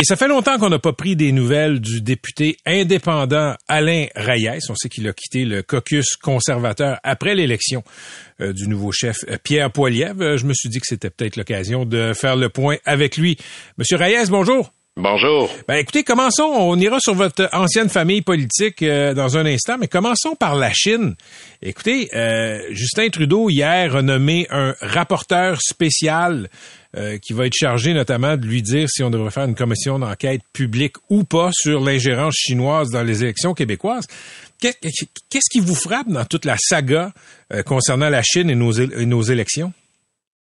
Et 0.00 0.04
ça 0.04 0.14
fait 0.14 0.28
longtemps 0.28 0.58
qu'on 0.58 0.68
n'a 0.68 0.78
pas 0.78 0.92
pris 0.92 1.16
des 1.16 1.32
nouvelles 1.32 1.80
du 1.80 2.00
député 2.00 2.56
indépendant 2.64 3.56
Alain 3.66 4.06
Reyes. 4.14 4.60
On 4.68 4.76
sait 4.76 4.88
qu'il 4.88 5.08
a 5.08 5.12
quitté 5.12 5.44
le 5.44 5.64
caucus 5.64 6.14
conservateur 6.14 7.00
après 7.02 7.34
l'élection 7.34 7.82
euh, 8.40 8.52
du 8.52 8.68
nouveau 8.68 8.92
chef 8.92 9.24
euh, 9.28 9.38
Pierre 9.42 9.72
Poilievre. 9.72 10.22
Euh, 10.22 10.36
je 10.36 10.46
me 10.46 10.54
suis 10.54 10.68
dit 10.68 10.78
que 10.78 10.86
c'était 10.86 11.10
peut-être 11.10 11.34
l'occasion 11.34 11.84
de 11.84 12.12
faire 12.14 12.36
le 12.36 12.48
point 12.48 12.76
avec 12.84 13.16
lui. 13.16 13.38
Monsieur 13.76 13.96
Reyes, 13.96 14.30
bonjour. 14.30 14.70
Bonjour. 15.00 15.48
Ben 15.68 15.76
écoutez, 15.76 16.02
commençons, 16.02 16.42
on 16.42 16.76
ira 16.76 16.98
sur 16.98 17.14
votre 17.14 17.48
ancienne 17.52 17.88
famille 17.88 18.20
politique 18.20 18.82
euh, 18.82 19.14
dans 19.14 19.38
un 19.38 19.46
instant, 19.46 19.78
mais 19.78 19.86
commençons 19.86 20.34
par 20.34 20.56
la 20.56 20.72
Chine. 20.72 21.14
Écoutez, 21.62 22.08
euh, 22.16 22.60
Justin 22.72 23.08
Trudeau 23.08 23.48
hier 23.48 23.94
a 23.94 24.02
nommé 24.02 24.48
un 24.50 24.74
rapporteur 24.80 25.60
spécial 25.60 26.50
euh, 26.96 27.18
qui 27.18 27.32
va 27.32 27.46
être 27.46 27.54
chargé 27.54 27.92
notamment 27.92 28.36
de 28.36 28.46
lui 28.46 28.62
dire 28.62 28.88
si 28.88 29.02
on 29.02 29.10
devrait 29.10 29.30
faire 29.30 29.44
une 29.44 29.54
commission 29.54 29.98
d'enquête 29.98 30.42
publique 30.52 30.94
ou 31.10 31.24
pas 31.24 31.50
sur 31.52 31.80
l'ingérence 31.80 32.34
chinoise 32.34 32.90
dans 32.90 33.02
les 33.02 33.22
élections 33.22 33.54
québécoises. 33.54 34.06
Qu'est-ce 34.60 35.50
qui 35.50 35.60
vous 35.60 35.74
frappe 35.74 36.08
dans 36.08 36.24
toute 36.24 36.44
la 36.44 36.56
saga 36.58 37.12
concernant 37.64 38.08
la 38.08 38.22
Chine 38.22 38.50
et 38.50 38.56
nos, 38.56 39.22
élections? 39.22 39.72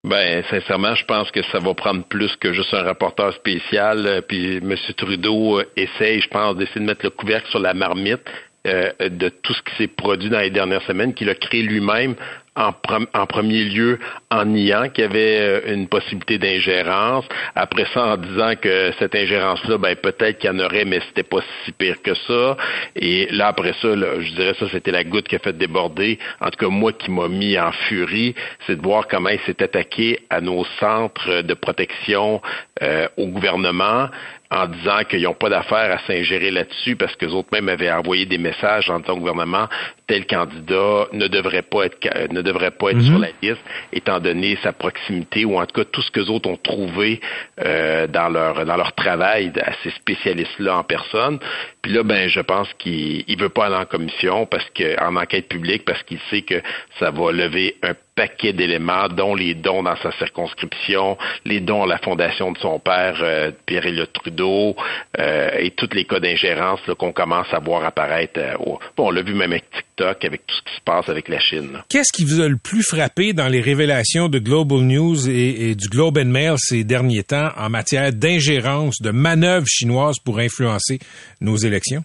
Ben, 0.04 0.44
sincèrement, 0.50 0.96
je 0.96 1.04
pense 1.06 1.30
que 1.32 1.42
ça 1.52 1.60
va 1.60 1.74
prendre 1.74 2.06
plus 2.06 2.34
que 2.38 2.54
juste 2.54 2.74
un 2.74 2.84
rapporteur 2.84 3.34
spécial. 3.34 4.06
Euh, 4.06 4.22
puis 4.22 4.58
M. 4.58 4.76
Trudeau 4.96 5.60
euh, 5.60 5.66
essaye, 5.76 6.22
je 6.22 6.28
pense, 6.30 6.56
d'essayer 6.56 6.82
de 6.82 6.86
mettre 6.86 7.04
le 7.04 7.10
couvercle 7.10 7.50
sur 7.50 7.60
la 7.60 7.74
marmite 7.74 8.22
euh, 8.68 8.92
de 9.00 9.30
tout 9.30 9.54
ce 9.54 9.62
qui 9.64 9.76
s'est 9.78 9.88
produit 9.88 10.30
dans 10.30 10.40
les 10.40 10.50
dernières 10.50 10.84
semaines, 10.84 11.14
qu'il 11.14 11.30
a 11.30 11.36
créé 11.36 11.62
lui-même 11.62 12.16
en, 12.58 13.26
premier 13.26 13.64
lieu 13.64 14.00
en 14.32 14.46
niant 14.46 14.90
qu'il 14.90 15.04
y 15.04 15.08
avait 15.08 15.40
euh, 15.40 15.74
une 15.74 15.88
possibilité 15.88 16.38
d'ingérence. 16.38 17.26
Après 17.56 17.86
ça, 17.94 18.06
en 18.06 18.18
disant 18.18 18.54
que 18.60 18.92
cette 19.00 19.16
ingérence-là, 19.16 19.78
ben 19.78 19.96
peut-être 19.96 20.40
qu'il 20.40 20.50
y 20.50 20.54
en 20.54 20.60
aurait, 20.60 20.86
mais 20.86 21.00
c'était 21.08 21.24
pas 21.24 21.40
si 21.64 21.72
pire 21.72 22.02
que 22.02 22.14
ça. 22.16 22.58
Et 22.96 23.28
là, 23.32 23.48
après 23.48 23.74
ça, 23.82 23.90
je 23.94 24.34
dirais 24.34 24.56
ça, 24.60 24.68
c'était 24.72 24.92
la 24.92 25.04
goutte 25.04 25.28
qui 25.28 25.36
a 25.36 25.40
fait 25.40 25.58
déborder. 25.58 26.20
En 26.42 26.50
tout 26.50 26.66
cas, 26.66 26.70
moi 26.70 26.94
qui 26.94 27.12
m'a 27.12 27.28
mis 27.28 27.58
en 27.60 27.72
furie, 27.72 28.36
c'est 28.66 28.76
de 28.76 28.82
voir 28.82 29.08
comment 29.08 29.30
il 29.30 29.40
s'est 29.42 29.62
attaqué 29.62 30.20
à 30.30 30.42
nos 30.42 30.66
centres 30.80 31.42
de 31.42 31.54
protection 31.54 32.42
euh, 32.82 33.08
au 33.18 33.28
gouvernement 33.28 34.10
en 34.50 34.68
disant 34.68 35.04
qu'ils 35.10 35.24
n'ont 35.24 35.34
pas 35.34 35.50
d'affaire 35.50 35.92
à 35.92 36.00
s'ingérer 36.00 36.52
là-dessus 36.52 36.96
parce 36.96 37.16
que 37.16 37.26
autres 37.26 37.50
même 37.52 37.70
avaient 37.70 37.92
envoyé 37.92 38.26
des 38.26 38.38
messages 38.38 38.90
en 38.90 39.02
tant 39.02 39.16
que 39.16 39.20
gouvernement 39.20 39.68
tel 40.08 40.26
candidat 40.26 41.08
ne 41.12 41.28
devrait 41.28 41.64
pas 41.64 41.86
être 41.86 42.32
ne 42.32 42.42
devrait 42.42 42.72
pas 42.72 42.92
être 42.92 43.02
sur 43.02 43.16
mhm. 43.16 43.22
la 43.22 43.30
liste 43.42 43.62
étant 43.92 44.20
donné 44.20 44.58
sa 44.64 44.72
proximité 44.72 45.44
ou 45.44 45.58
en 45.60 45.66
tout 45.66 45.82
cas 45.82 45.86
tout 45.92 46.02
ce 46.02 46.12
que 46.12 46.22
les 46.22 46.30
autres 46.30 46.50
ont 46.50 46.58
trouvé 46.58 47.20
euh, 47.60 48.08
dans 48.08 48.30
leur 48.30 48.66
dans 48.66 48.78
leur 48.78 48.94
travail 48.94 49.52
à 49.62 49.74
ces 49.84 49.92
spécialistes 49.92 50.60
là 50.60 50.78
en 50.78 50.84
personne 50.84 51.40
puis 51.82 51.92
là 51.92 52.04
ben 52.04 52.30
je 52.30 52.40
pense 52.40 52.74
qu'il 52.78 53.24
il 53.28 53.38
veut 53.38 53.50
pas 53.50 53.66
aller 53.66 53.76
en 53.76 53.86
commission 53.86 54.46
parce 54.46 54.70
que 54.70 55.00
en 55.04 55.16
enquête 55.18 55.50
publique 55.50 55.84
parce 55.84 56.02
qu'il 56.04 56.20
sait 56.30 56.42
que 56.42 56.62
ça 57.00 57.12
va 57.12 57.32
lever 57.32 57.76
un 57.84 57.94
paquet 58.18 58.52
d'éléments, 58.52 59.08
dont 59.08 59.36
les 59.36 59.54
dons 59.54 59.84
dans 59.84 59.96
sa 59.98 60.12
circonscription, 60.14 61.18
les 61.46 61.62
dons 61.62 61.84
à 61.84 61.88
la 61.88 62.00
fondation 62.00 62.52
de 62.52 62.58
son 62.58 62.80
père, 62.80 63.20
euh, 63.22 63.52
Pierre-Éliott 63.68 64.12
Trudeau, 64.12 64.76
euh, 65.20 65.52
et 65.60 65.72
tous 65.72 65.90
les 65.94 66.04
cas 66.06 66.20
d'ingérence 66.20 66.82
qu'on 66.98 67.14
commence 67.14 67.48
à 67.54 67.60
voir 67.60 67.86
apparaître. 67.86 68.40
Euh, 68.40 68.56
bon, 68.98 69.08
on 69.08 69.12
l'a 69.12 69.22
vu 69.22 69.36
même 69.36 69.52
avec 69.52 69.70
TikTok, 69.70 70.26
avec 70.26 70.48
tout 70.48 70.56
ce 70.56 70.62
qui 70.64 70.76
se 70.76 70.82
passe 70.84 71.08
avec 71.10 71.30
la 71.30 71.40
Chine. 71.40 71.84
Qu'est-ce 71.90 72.12
qui 72.12 72.26
vous 72.26 72.42
a 72.42 72.48
le 72.48 72.58
plus 72.58 72.82
frappé 72.82 73.34
dans 73.34 73.48
les 73.48 73.62
révélations 73.62 74.30
de 74.30 74.40
Global 74.40 74.80
News 74.80 75.30
et, 75.30 75.70
et 75.70 75.76
du 75.76 75.88
Globe 75.88 76.18
and 76.18 76.26
Mail 76.26 76.56
ces 76.58 76.84
derniers 76.84 77.24
temps 77.24 77.52
en 77.56 77.70
matière 77.70 78.12
d'ingérence, 78.12 79.00
de 79.00 79.12
manœuvres 79.12 79.68
chinoises 79.68 80.18
pour 80.26 80.40
influencer 80.40 80.98
nos 81.40 81.56
élections? 81.56 82.04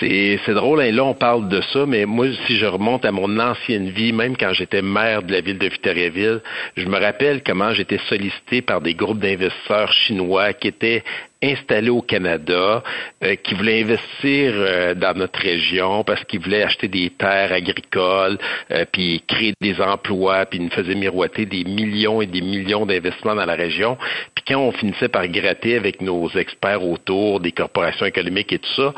C'est, 0.00 0.38
drôle, 0.48 0.80
hein, 0.80 0.90
là 0.90 1.04
on 1.04 1.14
parle 1.14 1.48
de 1.48 1.60
ça, 1.72 1.84
mais 1.86 2.06
moi, 2.06 2.26
si 2.46 2.58
je 2.58 2.66
remonte 2.66 3.04
à 3.04 3.12
mon 3.12 3.38
ancienne 3.38 3.90
vie, 3.90 4.12
même 4.12 4.36
quand 4.36 4.52
j'étais 4.52 4.82
maire 4.82 5.22
de 5.22 5.32
la 5.32 5.40
ville 5.40 5.58
de 5.58 5.68
Victoriaville, 5.68 6.40
je 6.76 6.86
me 6.86 6.98
rappelle 6.98 7.42
comment 7.42 7.72
j'étais 7.72 8.00
sollicité 8.08 8.62
par 8.62 8.80
des 8.80 8.94
groupes 8.94 9.18
d'investisseurs 9.18 9.92
chinois 9.92 10.54
qui 10.54 10.68
étaient 10.68 11.02
installés 11.42 11.90
au 11.90 12.02
Canada, 12.02 12.82
euh, 13.22 13.34
qui 13.36 13.54
voulaient 13.54 13.82
investir 13.82 14.52
euh, 14.54 14.94
dans 14.94 15.16
notre 15.16 15.38
région 15.40 16.04
parce 16.04 16.24
qu'ils 16.24 16.40
voulaient 16.40 16.62
acheter 16.62 16.88
des 16.88 17.10
terres 17.10 17.52
agricoles, 17.52 18.38
euh, 18.70 18.84
puis 18.90 19.22
créer 19.26 19.52
des 19.60 19.80
emplois, 19.80 20.46
puis 20.46 20.60
nous 20.60 20.70
faisaient 20.70 20.94
miroiter 20.94 21.44
des 21.44 21.64
millions 21.64 22.22
et 22.22 22.26
des 22.26 22.40
millions 22.40 22.86
d'investissements 22.86 23.34
dans 23.34 23.46
la 23.46 23.54
région. 23.54 23.98
Puis 24.34 24.44
quand 24.48 24.60
on 24.60 24.72
finissait 24.72 25.08
par 25.08 25.28
gratter 25.28 25.76
avec 25.76 26.00
nos 26.00 26.28
experts 26.30 26.82
autour 26.82 27.40
des 27.40 27.52
corporations 27.52 28.06
économiques 28.06 28.52
et 28.52 28.58
tout 28.58 28.74
ça, 28.74 28.94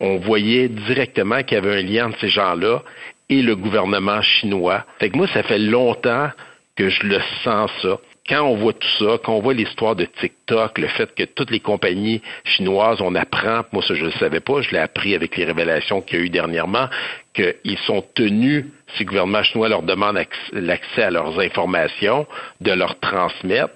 on 0.00 0.16
voyait 0.20 0.68
directement 0.68 1.42
qu'il 1.42 1.56
y 1.56 1.58
avait 1.58 1.80
un 1.80 1.82
lien 1.82 2.06
entre 2.08 2.20
ces 2.20 2.28
gens-là 2.28 2.82
et 3.28 3.42
le 3.42 3.56
gouvernement 3.56 4.22
chinois. 4.22 4.84
Fait 4.98 5.10
que 5.10 5.16
moi, 5.16 5.26
ça 5.28 5.42
fait 5.42 5.58
longtemps 5.58 6.30
que 6.76 6.88
je 6.88 7.06
le 7.06 7.20
sens 7.44 7.70
ça. 7.82 7.98
Quand 8.28 8.42
on 8.42 8.56
voit 8.56 8.72
tout 8.72 8.88
ça, 8.98 9.18
quand 9.22 9.34
on 9.34 9.40
voit 9.40 9.54
l'histoire 9.54 9.96
de 9.96 10.04
TikTok, 10.04 10.78
le 10.78 10.86
fait 10.88 11.14
que 11.14 11.24
toutes 11.24 11.50
les 11.50 11.60
compagnies 11.60 12.22
chinoises, 12.44 13.00
on 13.00 13.14
apprend, 13.14 13.62
moi 13.72 13.82
ça 13.82 13.94
je 13.94 14.02
ne 14.02 14.06
le 14.06 14.12
savais 14.12 14.40
pas, 14.40 14.62
je 14.62 14.70
l'ai 14.70 14.78
appris 14.78 15.14
avec 15.14 15.36
les 15.36 15.44
révélations 15.44 16.00
qu'il 16.00 16.18
y 16.18 16.22
a 16.22 16.24
eu 16.26 16.30
dernièrement, 16.30 16.88
qu'ils 17.34 17.78
sont 17.86 18.04
tenus, 18.14 18.66
si 18.94 19.02
le 19.02 19.08
gouvernement 19.08 19.42
chinois 19.42 19.68
leur 19.68 19.82
demande 19.82 20.24
l'accès 20.52 21.02
à 21.02 21.10
leurs 21.10 21.40
informations, 21.40 22.26
de 22.60 22.72
leur 22.72 23.00
transmettre. 23.00 23.74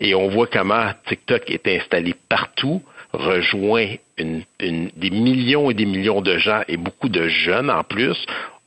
Et 0.00 0.14
on 0.16 0.28
voit 0.28 0.48
comment 0.48 0.90
TikTok 1.06 1.48
est 1.48 1.68
installé 1.68 2.14
partout 2.28 2.82
rejoint 3.12 3.94
une, 4.18 4.42
des 4.58 5.10
millions 5.10 5.70
et 5.70 5.74
des 5.74 5.86
millions 5.86 6.20
de 6.20 6.38
gens 6.38 6.62
et 6.68 6.76
beaucoup 6.76 7.08
de 7.08 7.28
jeunes 7.28 7.70
en 7.70 7.84
plus. 7.84 8.16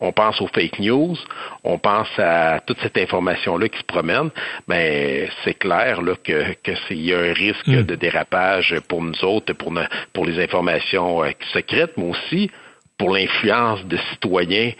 On 0.01 0.11
pense 0.11 0.41
aux 0.41 0.47
fake 0.47 0.79
news, 0.79 1.15
on 1.63 1.79
pense 1.79 2.09
à 2.17 2.59
toute 2.59 2.79
cette 2.81 2.97
information-là 2.97 3.69
qui 3.69 3.77
se 3.79 3.83
promène. 3.83 4.29
Ben 4.67 5.29
c'est 5.43 5.53
clair 5.53 6.01
là 6.01 6.15
que 6.21 6.53
qu'il 6.63 7.01
y 7.01 7.13
a 7.13 7.19
un 7.19 7.33
risque 7.33 7.67
hmm. 7.67 7.83
de 7.83 7.95
dérapage 7.95 8.75
pour 8.89 9.01
nous 9.01 9.23
autres, 9.23 9.53
pour 9.53 9.73
pour 10.11 10.25
les 10.25 10.43
informations 10.43 11.23
euh, 11.23 11.31
secrètes, 11.53 11.93
mais 11.97 12.09
aussi 12.09 12.51
pour 12.97 13.11
l'influence 13.11 13.85
de 13.85 13.97
citoyens 14.11 14.71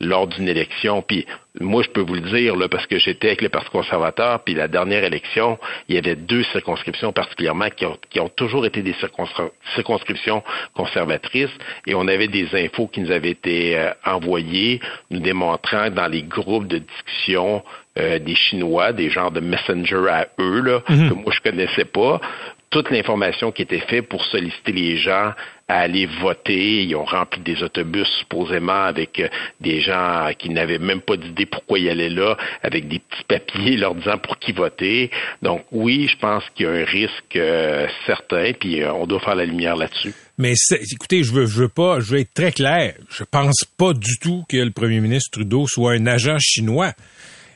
lors 0.00 0.26
d'une 0.26 0.48
élection. 0.48 1.02
Puis 1.02 1.26
moi, 1.60 1.82
je 1.82 1.88
peux 1.88 2.02
vous 2.02 2.14
le 2.14 2.20
dire, 2.20 2.54
là, 2.54 2.68
parce 2.68 2.86
que 2.86 2.98
j'étais 2.98 3.28
avec 3.28 3.42
le 3.42 3.48
Parti 3.48 3.70
conservateur, 3.70 4.42
puis 4.44 4.54
la 4.54 4.68
dernière 4.68 5.04
élection, 5.04 5.58
il 5.88 5.94
y 5.94 5.98
avait 5.98 6.16
deux 6.16 6.42
circonscriptions 6.52 7.12
particulièrement 7.12 7.70
qui 7.70 7.86
ont, 7.86 7.96
qui 8.10 8.20
ont 8.20 8.28
toujours 8.28 8.66
été 8.66 8.82
des 8.82 8.94
circonscriptions 9.74 10.42
conservatrices, 10.74 11.56
et 11.86 11.94
on 11.94 12.08
avait 12.08 12.28
des 12.28 12.54
infos 12.54 12.88
qui 12.88 13.00
nous 13.00 13.10
avaient 13.10 13.30
été 13.30 13.78
euh, 13.78 13.90
envoyées, 14.04 14.80
nous 15.10 15.20
démontrant 15.20 15.88
dans 15.90 16.08
les 16.08 16.22
groupes 16.22 16.66
de 16.66 16.78
discussion 16.78 17.62
euh, 17.98 18.18
des 18.18 18.34
Chinois, 18.34 18.92
des 18.92 19.08
genres 19.08 19.30
de 19.30 19.40
messenger 19.40 20.06
à 20.10 20.28
eux, 20.38 20.60
là, 20.60 20.82
mhm. 20.90 21.08
que 21.08 21.14
moi 21.14 21.32
je 21.32 21.40
connaissais 21.40 21.86
pas, 21.86 22.20
toute 22.76 22.90
l'information 22.90 23.52
qui 23.52 23.62
était 23.62 23.80
faite 23.80 24.06
pour 24.06 24.22
solliciter 24.26 24.72
les 24.72 24.98
gens 24.98 25.32
à 25.66 25.78
aller 25.78 26.04
voter. 26.20 26.84
Ils 26.84 26.94
ont 26.94 27.06
rempli 27.06 27.40
des 27.40 27.62
autobus 27.62 28.06
supposément 28.18 28.84
avec 28.84 29.18
euh, 29.18 29.28
des 29.62 29.80
gens 29.80 30.28
qui 30.38 30.50
n'avaient 30.50 30.78
même 30.78 31.00
pas 31.00 31.16
d'idée 31.16 31.46
pourquoi 31.46 31.78
ils 31.78 31.88
allaient 31.88 32.10
là, 32.10 32.36
avec 32.62 32.86
des 32.86 32.98
petits 32.98 33.24
papiers 33.26 33.78
leur 33.78 33.94
disant 33.94 34.18
pour 34.18 34.38
qui 34.38 34.52
voter. 34.52 35.10
Donc 35.40 35.64
oui, 35.72 36.06
je 36.12 36.18
pense 36.18 36.44
qu'il 36.54 36.66
y 36.66 36.68
a 36.68 36.72
un 36.72 36.84
risque 36.84 37.36
euh, 37.36 37.86
certain, 38.04 38.52
puis 38.52 38.82
euh, 38.82 38.92
on 38.92 39.06
doit 39.06 39.20
faire 39.20 39.36
la 39.36 39.46
lumière 39.46 39.76
là-dessus. 39.76 40.12
Mais 40.36 40.52
écoutez, 40.92 41.22
je 41.22 41.32
veux, 41.32 41.46
je 41.46 41.62
veux 41.62 41.70
pas, 41.70 42.00
je 42.00 42.10
veux 42.10 42.20
être 42.20 42.34
très 42.34 42.52
clair. 42.52 42.92
Je 43.08 43.24
pense 43.24 43.64
pas 43.78 43.94
du 43.94 44.18
tout 44.18 44.44
que 44.50 44.58
le 44.58 44.70
premier 44.70 45.00
ministre 45.00 45.30
Trudeau 45.30 45.64
soit 45.66 45.92
un 45.92 46.06
agent 46.06 46.36
chinois. 46.40 46.92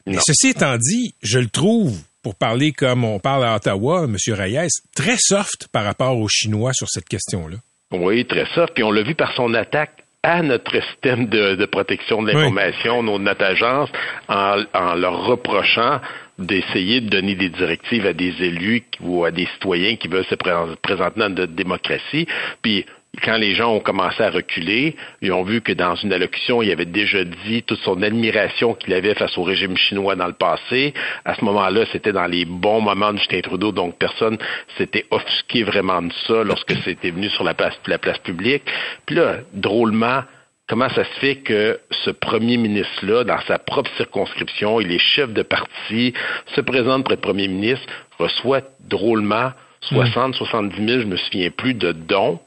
Mais 0.06 0.16
ceci 0.24 0.48
étant 0.48 0.78
dit, 0.78 1.14
je 1.22 1.38
le 1.38 1.48
trouve 1.48 2.00
pour 2.22 2.34
parler 2.34 2.72
comme 2.72 3.04
on 3.04 3.18
parle 3.18 3.44
à 3.44 3.56
Ottawa, 3.56 4.04
M. 4.04 4.16
Reyes, 4.34 4.68
très 4.94 5.16
soft 5.16 5.68
par 5.72 5.84
rapport 5.84 6.18
aux 6.18 6.28
Chinois 6.28 6.72
sur 6.72 6.88
cette 6.88 7.08
question-là. 7.08 7.56
Oui, 7.92 8.24
très 8.26 8.46
soft. 8.54 8.74
Puis 8.74 8.84
on 8.84 8.92
l'a 8.92 9.02
vu 9.02 9.14
par 9.14 9.32
son 9.34 9.54
attaque 9.54 10.04
à 10.22 10.42
notre 10.42 10.82
système 10.82 11.26
de, 11.26 11.64
protection 11.64 12.22
de 12.22 12.30
l'information, 12.30 13.02
notre 13.02 13.42
agence, 13.42 13.88
en, 14.28 14.62
en 14.74 14.94
leur 14.94 15.24
reprochant 15.24 16.00
d'essayer 16.38 17.00
de 17.00 17.08
donner 17.08 17.34
des 17.34 17.48
directives 17.50 18.06
à 18.06 18.12
des 18.12 18.34
élus 18.40 18.84
ou 19.00 19.24
à 19.24 19.30
des 19.30 19.46
citoyens 19.54 19.96
qui 19.96 20.08
veulent 20.08 20.26
se 20.26 20.34
présenter 20.34 21.20
dans 21.20 21.28
notre 21.28 21.52
démocratie. 21.52 22.26
Puis 22.62 22.84
quand 23.22 23.36
les 23.36 23.54
gens 23.54 23.74
ont 23.74 23.80
commencé 23.80 24.22
à 24.22 24.30
reculer, 24.30 24.94
ils 25.20 25.32
ont 25.32 25.42
vu 25.42 25.60
que 25.60 25.72
dans 25.72 25.94
une 25.96 26.12
allocution, 26.12 26.62
il 26.62 26.70
avait 26.70 26.84
déjà 26.84 27.24
dit 27.24 27.62
toute 27.62 27.80
son 27.80 28.02
admiration 28.02 28.74
qu'il 28.74 28.94
avait 28.94 29.14
face 29.14 29.36
au 29.36 29.42
régime 29.42 29.76
chinois 29.76 30.14
dans 30.14 30.28
le 30.28 30.32
passé. 30.32 30.94
À 31.24 31.34
ce 31.34 31.44
moment-là, 31.44 31.84
c'était 31.92 32.12
dans 32.12 32.26
les 32.26 32.44
bons 32.44 32.80
moments 32.80 33.12
de 33.12 33.18
Justin 33.18 33.40
Trudeau, 33.40 33.72
donc 33.72 33.98
personne 33.98 34.38
s'était 34.78 35.06
offusqué 35.10 35.64
vraiment 35.64 36.02
de 36.02 36.12
ça 36.26 36.44
lorsque 36.44 36.72
c'était 36.84 37.10
venu 37.10 37.28
sur 37.30 37.44
la 37.44 37.54
place, 37.54 37.74
la 37.86 37.98
place 37.98 38.18
publique. 38.18 38.62
Puis 39.06 39.16
là, 39.16 39.38
drôlement, 39.52 40.22
comment 40.68 40.88
ça 40.88 41.04
se 41.04 41.18
fait 41.18 41.36
que 41.36 41.80
ce 42.04 42.10
premier 42.10 42.56
ministre-là, 42.58 43.24
dans 43.24 43.40
sa 43.42 43.58
propre 43.58 43.90
circonscription, 43.96 44.80
il 44.80 44.92
est 44.92 44.98
chef 44.98 45.32
de 45.32 45.42
parti, 45.42 46.14
se 46.54 46.60
présente 46.60 47.04
près 47.04 47.16
le 47.16 47.20
premier 47.20 47.48
ministre, 47.48 47.86
reçoit 48.18 48.62
drôlement 48.88 49.50
60, 49.80 50.34
70 50.34 50.76
000, 50.76 51.00
je 51.00 51.06
me 51.06 51.16
souviens 51.16 51.50
plus, 51.50 51.74
de 51.74 51.90
dons 51.92 52.38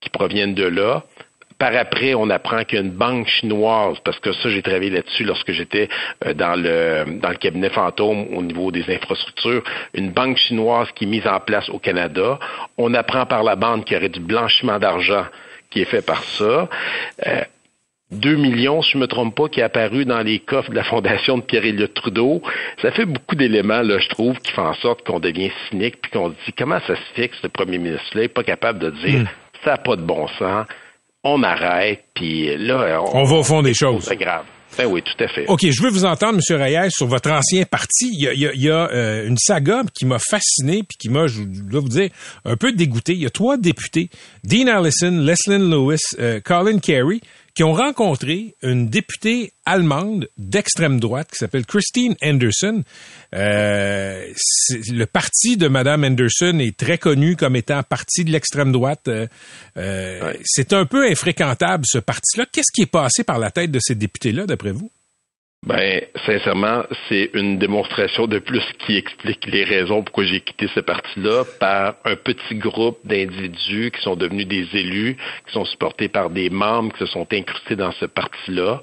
qui 0.00 0.10
proviennent 0.10 0.54
de 0.54 0.64
là. 0.64 1.04
Par 1.58 1.76
après, 1.76 2.14
on 2.14 2.30
apprend 2.30 2.64
qu'il 2.64 2.90
banque 2.90 3.28
chinoise, 3.28 3.98
parce 4.02 4.18
que 4.18 4.32
ça, 4.32 4.48
j'ai 4.48 4.62
travaillé 4.62 4.88
là-dessus 4.88 5.24
lorsque 5.24 5.52
j'étais 5.52 5.90
euh, 6.24 6.32
dans 6.32 6.56
le 6.56 7.18
dans 7.20 7.28
le 7.28 7.36
cabinet 7.36 7.68
fantôme 7.68 8.34
au 8.34 8.42
niveau 8.42 8.70
des 8.72 8.90
infrastructures, 8.90 9.62
une 9.92 10.10
banque 10.10 10.38
chinoise 10.38 10.88
qui 10.94 11.04
est 11.04 11.06
mise 11.06 11.26
en 11.26 11.38
place 11.38 11.68
au 11.68 11.78
Canada. 11.78 12.38
On 12.78 12.94
apprend 12.94 13.26
par 13.26 13.42
la 13.42 13.56
bande 13.56 13.84
qu'il 13.84 13.94
y 13.94 14.00
aurait 14.00 14.08
du 14.08 14.20
blanchiment 14.20 14.78
d'argent 14.78 15.26
qui 15.68 15.82
est 15.82 15.84
fait 15.84 16.04
par 16.04 16.24
ça. 16.24 16.68
Euh, 17.26 17.44
2 18.10 18.36
millions, 18.36 18.82
si 18.82 18.92
je 18.92 18.98
me 18.98 19.06
trompe 19.06 19.36
pas, 19.36 19.48
qui 19.48 19.60
est 19.60 19.62
apparu 19.62 20.04
dans 20.04 20.20
les 20.20 20.40
coffres 20.40 20.70
de 20.70 20.76
la 20.76 20.82
fondation 20.82 21.38
de 21.38 21.42
Pierre-Éliott 21.42 21.94
Trudeau. 21.94 22.42
Ça 22.82 22.90
fait 22.90 23.04
beaucoup 23.04 23.36
d'éléments, 23.36 23.82
là, 23.82 23.98
je 23.98 24.08
trouve, 24.08 24.38
qui 24.40 24.50
font 24.50 24.66
en 24.66 24.74
sorte 24.74 25.06
qu'on 25.06 25.20
devient 25.20 25.52
cynique 25.68 26.00
puis 26.02 26.10
qu'on 26.10 26.30
se 26.30 26.34
dit 26.46 26.52
comment 26.56 26.80
ça 26.86 26.96
se 26.96 27.14
fait 27.14 27.28
que 27.28 27.36
ce 27.36 27.46
premier 27.46 27.78
ministre-là 27.78 28.22
n'est 28.22 28.28
pas 28.28 28.42
capable 28.42 28.80
de 28.80 28.90
dire 28.90 29.28
ça 29.64 29.72
n'a 29.72 29.78
pas 29.78 29.96
de 29.96 30.02
bon 30.02 30.26
sens, 30.38 30.66
on 31.24 31.42
arrête, 31.42 32.04
puis 32.14 32.56
là... 32.56 33.02
On 33.12 33.24
va 33.24 33.36
au 33.36 33.42
fond 33.42 33.62
des 33.62 33.74
choses. 33.74 34.04
C'est 34.04 34.16
grave. 34.16 34.44
Ben 34.78 34.86
oui, 34.86 35.02
tout 35.02 35.24
à 35.24 35.26
fait. 35.26 35.46
OK, 35.48 35.60
je 35.68 35.82
veux 35.82 35.90
vous 35.90 36.04
entendre, 36.04 36.38
M. 36.48 36.56
Reyes, 36.62 36.90
sur 36.92 37.06
votre 37.08 37.30
ancien 37.32 37.64
parti. 37.64 38.08
Il 38.12 38.22
y 38.22 38.28
a, 38.28 38.32
il 38.32 38.40
y 38.40 38.46
a- 38.46 38.52
il 38.54 38.62
y 38.62 38.70
a, 38.70 38.88
euh, 38.92 39.26
une 39.26 39.36
saga 39.36 39.82
qui 39.92 40.06
m'a 40.06 40.18
fasciné 40.20 40.84
puis 40.84 40.96
qui 40.96 41.08
m'a, 41.08 41.26
je 41.26 41.42
dois 41.42 41.80
vous 41.80 41.88
dire, 41.88 42.08
un 42.44 42.56
peu 42.56 42.70
dégoûté. 42.72 43.12
Il 43.14 43.18
y 43.20 43.26
a 43.26 43.30
trois 43.30 43.56
députés, 43.56 44.10
Dean 44.44 44.68
Allison, 44.68 45.10
Leslyn 45.10 45.68
Lewis, 45.68 45.98
euh, 46.20 46.38
Colin 46.40 46.78
Carey, 46.78 47.18
qui 47.54 47.64
ont 47.64 47.72
rencontré 47.72 48.54
une 48.62 48.88
députée 48.88 49.52
allemande 49.64 50.28
d'extrême 50.38 51.00
droite 51.00 51.30
qui 51.30 51.38
s'appelle 51.38 51.66
Christine 51.66 52.14
Anderson. 52.22 52.82
Euh, 53.34 54.24
le 54.88 55.04
parti 55.06 55.56
de 55.56 55.68
Madame 55.68 56.04
Anderson 56.04 56.58
est 56.58 56.76
très 56.76 56.98
connu 56.98 57.36
comme 57.36 57.56
étant 57.56 57.82
parti 57.82 58.24
de 58.24 58.30
l'extrême 58.30 58.72
droite. 58.72 59.08
Euh, 59.08 59.26
euh, 59.76 60.34
C'est 60.44 60.72
un 60.72 60.86
peu 60.86 61.08
infréquentable, 61.08 61.84
ce 61.86 61.98
parti-là. 61.98 62.46
Qu'est-ce 62.50 62.72
qui 62.72 62.82
est 62.82 62.90
passé 62.90 63.24
par 63.24 63.38
la 63.38 63.50
tête 63.50 63.70
de 63.70 63.80
ces 63.80 63.94
députés-là, 63.94 64.46
d'après 64.46 64.72
vous? 64.72 64.90
Ben, 65.66 66.00
sincèrement, 66.26 66.84
c'est 67.08 67.30
une 67.34 67.58
démonstration 67.58 68.26
de 68.26 68.38
plus 68.38 68.64
qui 68.78 68.96
explique 68.96 69.46
les 69.46 69.62
raisons 69.62 70.02
pourquoi 70.02 70.24
j'ai 70.24 70.40
quitté 70.40 70.68
ce 70.74 70.80
parti-là 70.80 71.44
par 71.60 71.96
un 72.06 72.16
petit 72.16 72.54
groupe 72.54 72.98
d'individus 73.04 73.90
qui 73.90 74.00
sont 74.00 74.16
devenus 74.16 74.48
des 74.48 74.66
élus, 74.72 75.16
qui 75.46 75.52
sont 75.52 75.66
supportés 75.66 76.08
par 76.08 76.30
des 76.30 76.48
membres 76.48 76.92
qui 76.94 77.00
se 77.00 77.06
sont 77.06 77.26
incrustés 77.32 77.76
dans 77.76 77.92
ce 77.92 78.06
parti-là, 78.06 78.80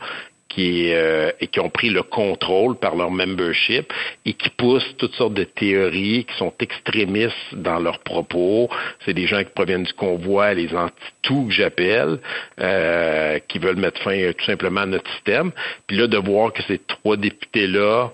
qui 0.50 0.94
euh, 0.94 1.32
et 1.40 1.48
qui 1.48 1.60
ont 1.60 1.70
pris 1.70 1.90
le 1.90 2.04
contrôle 2.04 2.78
par 2.78 2.96
leur 2.96 3.12
membership 3.12 3.92
et 4.26 4.34
qui 4.34 4.50
poussent 4.50 4.96
toutes 4.98 5.14
sortes 5.16 5.34
de 5.34 5.44
théories 5.44 6.26
qui 6.26 6.38
sont 6.38 6.54
extrémistes 6.60 7.54
dans 7.54 7.80
leurs 7.80 8.00
propos. 8.00 8.70
C'est 9.06 9.14
des 9.14 9.28
gens 9.28 9.44
qui 9.44 9.52
proviennent 9.54 9.84
du 9.84 9.94
convoi, 9.94 10.54
les 10.54 10.74
anti-tout 10.76 11.48
que 11.48 11.54
j'appelle, 11.54 12.20
euh, 12.60 13.40
qui 13.48 13.60
veulent 13.60 13.78
mettre 13.78 14.02
fin 14.02 14.18
euh, 14.18 14.34
tout 14.34 14.46
simplement 14.46 14.82
à 14.82 14.86
notre 14.86 15.10
système. 15.12 15.52
Puis 15.88 15.98
là, 15.98 16.08
de 16.08 16.18
voir 16.18 16.54
que 16.54 16.64
ces 16.64 16.80
trois 16.80 17.18
députés-là 17.18 18.12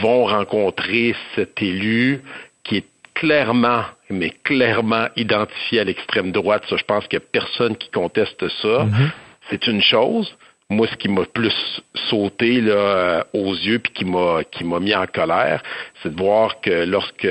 vont 0.00 0.24
rencontrer 0.24 1.14
cet 1.34 1.60
élu 1.62 2.22
qui 2.64 2.78
est 2.78 2.86
clairement, 3.14 3.84
mais 4.10 4.30
clairement 4.30 5.08
identifié 5.16 5.80
à 5.80 5.84
l'extrême 5.84 6.32
droite. 6.32 6.64
Ça, 6.68 6.76
je 6.76 6.84
pense 6.84 7.06
qu'il 7.06 7.18
n'y 7.18 7.24
a 7.24 7.28
personne 7.30 7.76
qui 7.76 7.90
conteste 7.90 8.48
ça. 8.62 8.86
C'est 9.50 9.66
une 9.66 9.82
chose. 9.82 10.34
Moi, 10.70 10.86
ce 10.90 10.96
qui 10.96 11.08
m'a 11.08 11.24
plus 11.26 11.82
sauté 12.08 12.60
là, 12.60 12.72
euh, 12.72 13.24
aux 13.34 13.54
yeux 13.54 13.78
puis 13.78 13.92
qui 13.92 14.04
m'a 14.04 14.42
qui 14.44 14.64
m'a 14.64 14.80
mis 14.80 14.94
en 14.94 15.06
colère, 15.06 15.62
c'est 16.02 16.14
de 16.14 16.18
voir 16.18 16.60
que 16.60 16.84
lorsque 16.84 17.28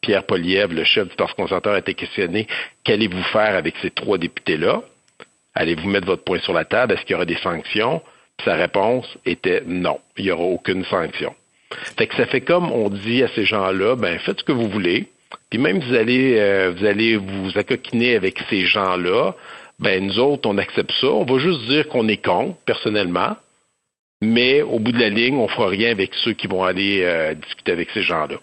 Pierre 0.00 0.24
Poliev, 0.24 0.72
le 0.72 0.84
chef 0.84 1.08
du 1.08 1.14
Parti 1.14 1.34
conservateur, 1.34 1.74
a 1.74 1.78
été 1.78 1.94
questionné, 1.94 2.46
qu'allez-vous 2.84 3.22
faire 3.24 3.54
avec 3.54 3.74
ces 3.80 3.90
trois 3.90 4.18
députés-là? 4.18 4.82
Allez-vous 5.54 5.88
mettre 5.88 6.06
votre 6.06 6.24
point 6.24 6.40
sur 6.40 6.52
la 6.52 6.64
table? 6.64 6.94
Est-ce 6.94 7.02
qu'il 7.02 7.12
y 7.12 7.14
aura 7.14 7.24
des 7.24 7.36
sanctions? 7.36 8.02
Puis 8.36 8.46
sa 8.46 8.54
réponse 8.54 9.06
était 9.24 9.62
non, 9.66 10.00
il 10.16 10.24
n'y 10.24 10.30
aura 10.30 10.44
aucune 10.44 10.84
sanction. 10.86 11.34
Fait 11.96 12.06
que 12.06 12.16
ça 12.16 12.26
fait 12.26 12.40
comme 12.40 12.70
on 12.70 12.88
dit 12.90 13.22
à 13.22 13.28
ces 13.28 13.44
gens-là, 13.44 13.96
ben 13.96 14.18
faites 14.18 14.40
ce 14.40 14.44
que 14.44 14.52
vous 14.52 14.68
voulez. 14.68 15.08
Puis 15.50 15.58
même 15.58 15.78
vous 15.78 15.94
allez 15.94 16.36
euh, 16.38 16.72
vous 16.76 16.84
allez 16.84 17.16
vous 17.16 17.56
accoquiner 17.56 18.16
avec 18.16 18.38
ces 18.50 18.66
gens-là, 18.66 19.34
ben 19.82 20.06
nous 20.06 20.18
autres 20.18 20.48
on 20.48 20.58
accepte 20.58 20.92
ça. 21.00 21.08
On 21.08 21.24
va 21.24 21.38
juste 21.38 21.62
dire 21.66 21.88
qu'on 21.88 22.08
est 22.08 22.24
contre 22.24 22.56
personnellement, 22.64 23.36
mais 24.22 24.62
au 24.62 24.78
bout 24.78 24.92
de 24.92 25.00
la 25.00 25.08
ligne, 25.08 25.36
on 25.36 25.48
fera 25.48 25.68
rien 25.68 25.90
avec 25.90 26.14
ceux 26.24 26.32
qui 26.32 26.46
vont 26.46 26.62
aller 26.62 27.02
euh, 27.02 27.34
discuter 27.34 27.72
avec 27.72 27.90
ces 27.90 28.02
gens-là. 28.02 28.36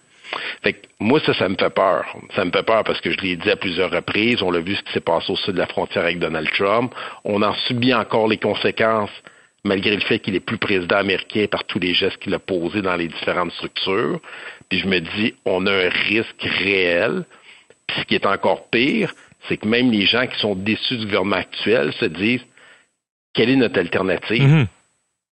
Fait 0.61 0.73
que 0.73 0.87
moi, 0.99 1.19
ça, 1.25 1.33
ça 1.33 1.49
me 1.49 1.55
fait 1.55 1.69
peur. 1.69 2.05
Ça 2.35 2.45
me 2.45 2.51
fait 2.51 2.63
peur 2.63 2.83
parce 2.83 3.01
que 3.01 3.11
je 3.11 3.17
l'ai 3.19 3.35
dit 3.35 3.49
à 3.49 3.55
plusieurs 3.55 3.89
reprises. 3.89 4.43
On 4.43 4.51
l'a 4.51 4.59
vu 4.59 4.75
ce 4.75 4.83
qui 4.83 4.91
s'est 4.91 4.99
passé 4.99 5.31
au 5.31 5.35
sud 5.35 5.53
de 5.53 5.59
la 5.59 5.67
frontière 5.67 6.03
avec 6.03 6.19
Donald 6.19 6.49
Trump. 6.51 6.93
On 7.23 7.41
en 7.41 7.53
subit 7.67 7.93
encore 7.93 8.27
les 8.27 8.37
conséquences 8.37 9.09
malgré 9.63 9.95
le 9.95 10.01
fait 10.01 10.19
qu'il 10.19 10.35
est 10.35 10.39
plus 10.41 10.57
président 10.57 10.97
américain 10.97 11.45
par 11.49 11.63
tous 11.65 11.79
les 11.79 11.93
gestes 11.93 12.17
qu'il 12.17 12.33
a 12.33 12.39
posés 12.39 12.81
dans 12.81 12.95
les 12.95 13.07
différentes 13.07 13.51
structures. 13.53 14.19
Puis 14.69 14.79
je 14.79 14.87
me 14.87 14.99
dis, 14.99 15.33
on 15.45 15.65
a 15.65 15.71
un 15.71 15.89
risque 15.89 16.41
réel. 16.41 17.25
Puis 17.87 18.01
ce 18.01 18.05
qui 18.05 18.15
est 18.15 18.25
encore 18.25 18.69
pire, 18.69 19.13
c'est 19.47 19.57
que 19.57 19.67
même 19.67 19.91
les 19.91 20.05
gens 20.05 20.27
qui 20.27 20.39
sont 20.39 20.55
déçus 20.55 20.97
du 20.97 21.05
gouvernement 21.05 21.37
actuel 21.37 21.93
se 21.93 22.05
disent, 22.05 22.45
quelle 23.33 23.49
est 23.49 23.55
notre 23.55 23.79
alternative? 23.79 24.67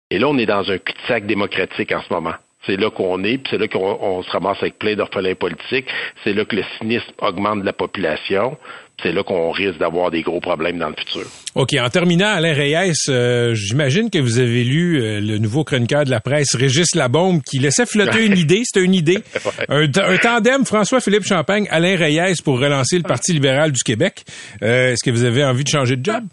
Et 0.09 0.19
là, 0.19 0.27
on 0.27 0.37
est 0.37 0.45
dans 0.45 0.69
un 0.69 0.77
cul-de-sac 0.77 1.25
démocratique 1.25 1.91
en 1.91 2.01
ce 2.01 2.13
moment. 2.13 2.33
C'est 2.65 2.77
là 2.77 2.91
qu'on 2.91 3.23
est, 3.23 3.37
puis 3.37 3.47
c'est 3.49 3.57
là 3.57 3.67
qu'on 3.67 3.97
on 4.01 4.21
se 4.23 4.29
ramasse 4.29 4.57
avec 4.61 4.77
plein 4.77 4.95
d'orphelins 4.95 5.35
politiques. 5.35 5.87
C'est 6.23 6.33
là 6.33 6.45
que 6.45 6.55
le 6.55 6.63
cynisme 6.77 7.11
augmente 7.19 7.61
de 7.61 7.65
la 7.65 7.73
population. 7.73 8.57
C'est 9.03 9.11
là 9.11 9.23
qu'on 9.23 9.51
risque 9.51 9.79
d'avoir 9.79 10.11
des 10.11 10.21
gros 10.21 10.39
problèmes 10.39 10.77
dans 10.77 10.89
le 10.89 10.95
futur. 10.95 11.23
OK, 11.55 11.73
en 11.79 11.89
terminant, 11.89 12.27
Alain 12.29 12.53
Reyes, 12.53 12.93
euh, 13.09 13.53
j'imagine 13.55 14.09
que 14.09 14.19
vous 14.19 14.39
avez 14.39 14.63
lu 14.63 15.01
euh, 15.01 15.19
le 15.19 15.37
nouveau 15.37 15.63
chroniqueur 15.63 16.05
de 16.05 16.11
la 16.11 16.19
presse, 16.19 16.55
Régis 16.55 16.93
Labombe, 16.95 17.41
qui 17.41 17.59
laissait 17.59 17.85
flotter 17.85 18.25
une 18.25 18.37
idée, 18.37 18.61
c'était 18.63 18.85
une 18.85 18.93
idée, 18.93 19.19
un, 19.69 19.83
un 19.85 20.17
tandem 20.17 20.65
François-Philippe 20.65 21.25
Champagne, 21.25 21.67
Alain 21.71 21.95
Reyes 21.97 22.41
pour 22.43 22.59
relancer 22.59 22.97
le 22.97 23.03
Parti 23.03 23.33
libéral 23.33 23.71
du 23.71 23.81
Québec. 23.83 24.23
Euh, 24.61 24.91
Est-ce 24.93 25.03
que 25.03 25.11
vous 25.11 25.23
avez 25.23 25.43
envie 25.43 25.63
de 25.63 25.69
changer 25.69 25.95
de 25.97 26.05
job? 26.05 26.23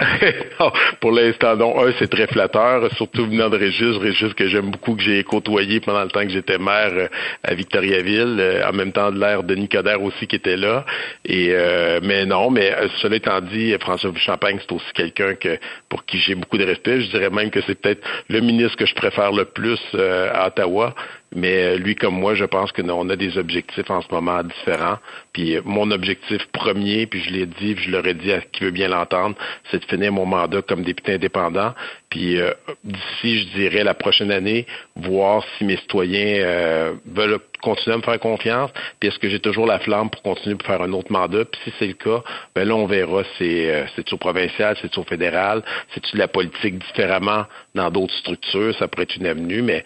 Pour 1.00 1.12
l'instant, 1.12 1.56
non. 1.56 1.84
Un, 1.84 1.92
c'est 1.98 2.08
très 2.08 2.26
flatteur, 2.26 2.90
surtout 2.96 3.26
venant 3.26 3.48
de 3.48 3.56
Régis. 3.56 3.96
Régis 3.96 4.32
que 4.34 4.48
j'aime 4.48 4.70
beaucoup, 4.70 4.94
que 4.94 5.02
j'ai 5.02 5.22
côtoyé 5.24 5.80
pendant 5.80 6.02
le 6.02 6.08
temps 6.08 6.22
que 6.22 6.30
j'étais 6.30 6.58
maire 6.58 6.92
euh, 6.92 7.08
à 7.42 7.54
Victoriaville. 7.54 8.36
Euh, 8.38 8.68
En 8.68 8.72
même 8.72 8.92
temps, 8.92 9.10
de 9.10 9.18
l'air 9.18 9.42
de 9.42 9.54
Nicodère 9.54 10.02
aussi 10.02 10.26
qui 10.26 10.36
était 10.36 10.56
là. 10.56 10.84
Et 11.24 11.48
euh, 11.50 12.00
mais 12.02 12.24
non, 12.24 12.50
mais 12.50 12.74
cela 13.02 13.16
étant 13.16 13.40
dit, 13.40 13.74
François 13.80 14.12
Champagne, 14.16 14.58
c'est 14.60 14.72
aussi 14.72 14.92
quelqu'un 14.94 15.34
que 15.34 15.58
pour 15.88 16.04
qui 16.04 16.18
j'ai 16.18 16.34
beaucoup 16.34 16.58
de 16.58 16.64
respect. 16.64 17.02
Je 17.02 17.10
dirais 17.10 17.30
même 17.30 17.50
que 17.50 17.60
c'est 17.66 17.80
peut-être 17.80 18.06
le 18.28 18.40
ministre 18.40 18.76
que 18.76 18.86
je 18.86 18.94
préfère 18.94 19.32
le 19.32 19.44
plus 19.44 19.80
à 19.94 20.46
Ottawa. 20.46 20.94
Mais 21.34 21.62
euh, 21.62 21.76
lui 21.76 21.94
comme 21.94 22.14
moi, 22.14 22.34
je 22.34 22.44
pense 22.44 22.72
que 22.72 22.82
nous, 22.82 22.92
on 22.92 23.08
a 23.08 23.16
des 23.16 23.38
objectifs 23.38 23.90
en 23.90 24.02
ce 24.02 24.08
moment 24.10 24.42
différents. 24.42 24.98
Puis 25.32 25.56
euh, 25.56 25.62
mon 25.64 25.90
objectif 25.90 26.44
premier, 26.52 27.06
puis 27.06 27.22
je 27.22 27.30
l'ai 27.30 27.46
dit, 27.46 27.74
puis 27.74 27.84
je 27.84 27.90
l'aurais 27.90 28.14
dit 28.14 28.32
à 28.32 28.40
qui 28.40 28.64
veut 28.64 28.70
bien 28.70 28.88
l'entendre, 28.88 29.36
c'est 29.70 29.80
de 29.80 29.84
finir 29.84 30.12
mon 30.12 30.26
mandat 30.26 30.62
comme 30.62 30.82
député 30.82 31.14
indépendant. 31.14 31.74
Puis 32.10 32.40
euh, 32.40 32.52
d'ici, 32.82 33.38
je 33.38 33.58
dirais 33.58 33.84
la 33.84 33.94
prochaine 33.94 34.32
année, 34.32 34.66
voir 34.96 35.44
si 35.56 35.64
mes 35.64 35.76
citoyens 35.76 36.42
euh, 36.42 36.94
veulent 37.06 37.38
continuer 37.62 37.94
à 37.94 37.98
me 37.98 38.02
faire 38.02 38.18
confiance. 38.18 38.70
Puis 38.98 39.08
est-ce 39.08 39.18
que 39.18 39.28
j'ai 39.28 39.38
toujours 39.38 39.66
la 39.66 39.78
flamme 39.78 40.10
pour 40.10 40.22
continuer 40.22 40.56
pour 40.56 40.66
faire 40.66 40.82
un 40.82 40.92
autre 40.92 41.12
mandat? 41.12 41.44
Puis 41.44 41.60
si 41.64 41.72
c'est 41.78 41.86
le 41.86 41.92
cas, 41.92 42.22
ben 42.54 42.66
là 42.66 42.74
on 42.74 42.86
verra. 42.86 43.22
C'est 43.38 43.70
euh, 43.70 43.84
c'est 43.94 44.12
au 44.12 44.16
provincial, 44.16 44.76
c'est 44.82 44.96
au 44.98 45.04
fédéral, 45.04 45.62
c'est 45.94 46.02
de 46.12 46.18
la 46.18 46.28
politique 46.28 46.78
différemment 46.78 47.44
dans 47.74 47.90
d'autres 47.90 48.14
structures. 48.14 48.74
Ça 48.76 48.88
pourrait 48.88 49.04
être 49.04 49.16
une 49.16 49.26
avenue, 49.26 49.62
mais 49.62 49.84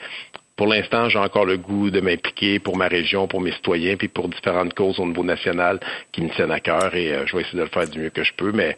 pour 0.56 0.66
l'instant, 0.68 1.08
j'ai 1.08 1.18
encore 1.18 1.44
le 1.44 1.58
goût 1.58 1.90
de 1.90 2.00
m'impliquer 2.00 2.60
pour 2.60 2.76
ma 2.76 2.86
région, 2.86 3.26
pour 3.26 3.40
mes 3.40 3.52
citoyens, 3.52 3.96
puis 3.96 4.08
pour 4.08 4.28
différentes 4.28 4.74
causes 4.74 5.00
au 5.00 5.06
niveau 5.06 5.24
national 5.24 5.80
qui 6.12 6.22
me 6.22 6.30
tiennent 6.34 6.52
à 6.52 6.60
cœur 6.60 6.94
et 6.94 7.12
euh, 7.12 7.26
je 7.26 7.36
vais 7.36 7.42
essayer 7.42 7.58
de 7.58 7.64
le 7.64 7.70
faire 7.70 7.88
du 7.88 7.98
mieux 7.98 8.10
que 8.10 8.22
je 8.22 8.32
peux, 8.36 8.52
mais 8.52 8.76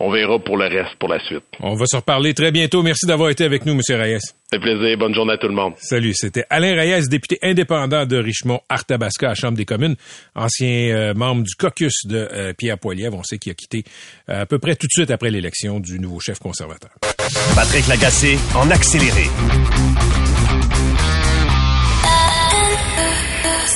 on 0.00 0.10
verra 0.10 0.38
pour 0.38 0.56
le 0.56 0.66
reste, 0.66 0.94
pour 0.98 1.08
la 1.08 1.18
suite. 1.20 1.44
On 1.60 1.74
va 1.74 1.84
se 1.86 1.96
reparler 1.96 2.34
très 2.34 2.50
bientôt. 2.50 2.82
Merci 2.82 3.06
d'avoir 3.06 3.30
été 3.30 3.44
avec 3.44 3.66
nous, 3.66 3.74
M. 3.74 3.80
Reyes. 4.00 4.18
Fait 4.50 4.58
plaisir. 4.58 4.96
Bonne 4.96 5.14
journée 5.14 5.34
à 5.34 5.36
tout 5.36 5.48
le 5.48 5.54
monde. 5.54 5.74
Salut, 5.76 6.14
c'était 6.14 6.44
Alain 6.48 6.74
Reyes, 6.74 7.08
député 7.08 7.38
indépendant 7.42 8.06
de 8.06 8.16
Richmond-Arthabasca 8.16 9.26
à 9.26 9.28
la 9.30 9.34
Chambre 9.34 9.58
des 9.58 9.66
communes, 9.66 9.96
ancien 10.34 10.94
euh, 10.94 11.14
membre 11.14 11.42
du 11.42 11.54
caucus 11.54 12.06
de 12.06 12.16
euh, 12.16 12.52
Pierre 12.54 12.78
Poilievre. 12.78 13.18
On 13.18 13.22
sait 13.22 13.36
qu'il 13.36 13.52
a 13.52 13.54
quitté 13.54 13.84
euh, 14.30 14.42
à 14.42 14.46
peu 14.46 14.58
près 14.58 14.74
tout 14.76 14.86
de 14.86 14.92
suite 14.92 15.10
après 15.10 15.30
l'élection 15.30 15.80
du 15.80 16.00
nouveau 16.00 16.20
chef 16.20 16.38
conservateur. 16.38 16.90
Patrick 17.54 17.86
Lagacé 17.88 18.38
en 18.54 18.70
accéléré. 18.70 19.24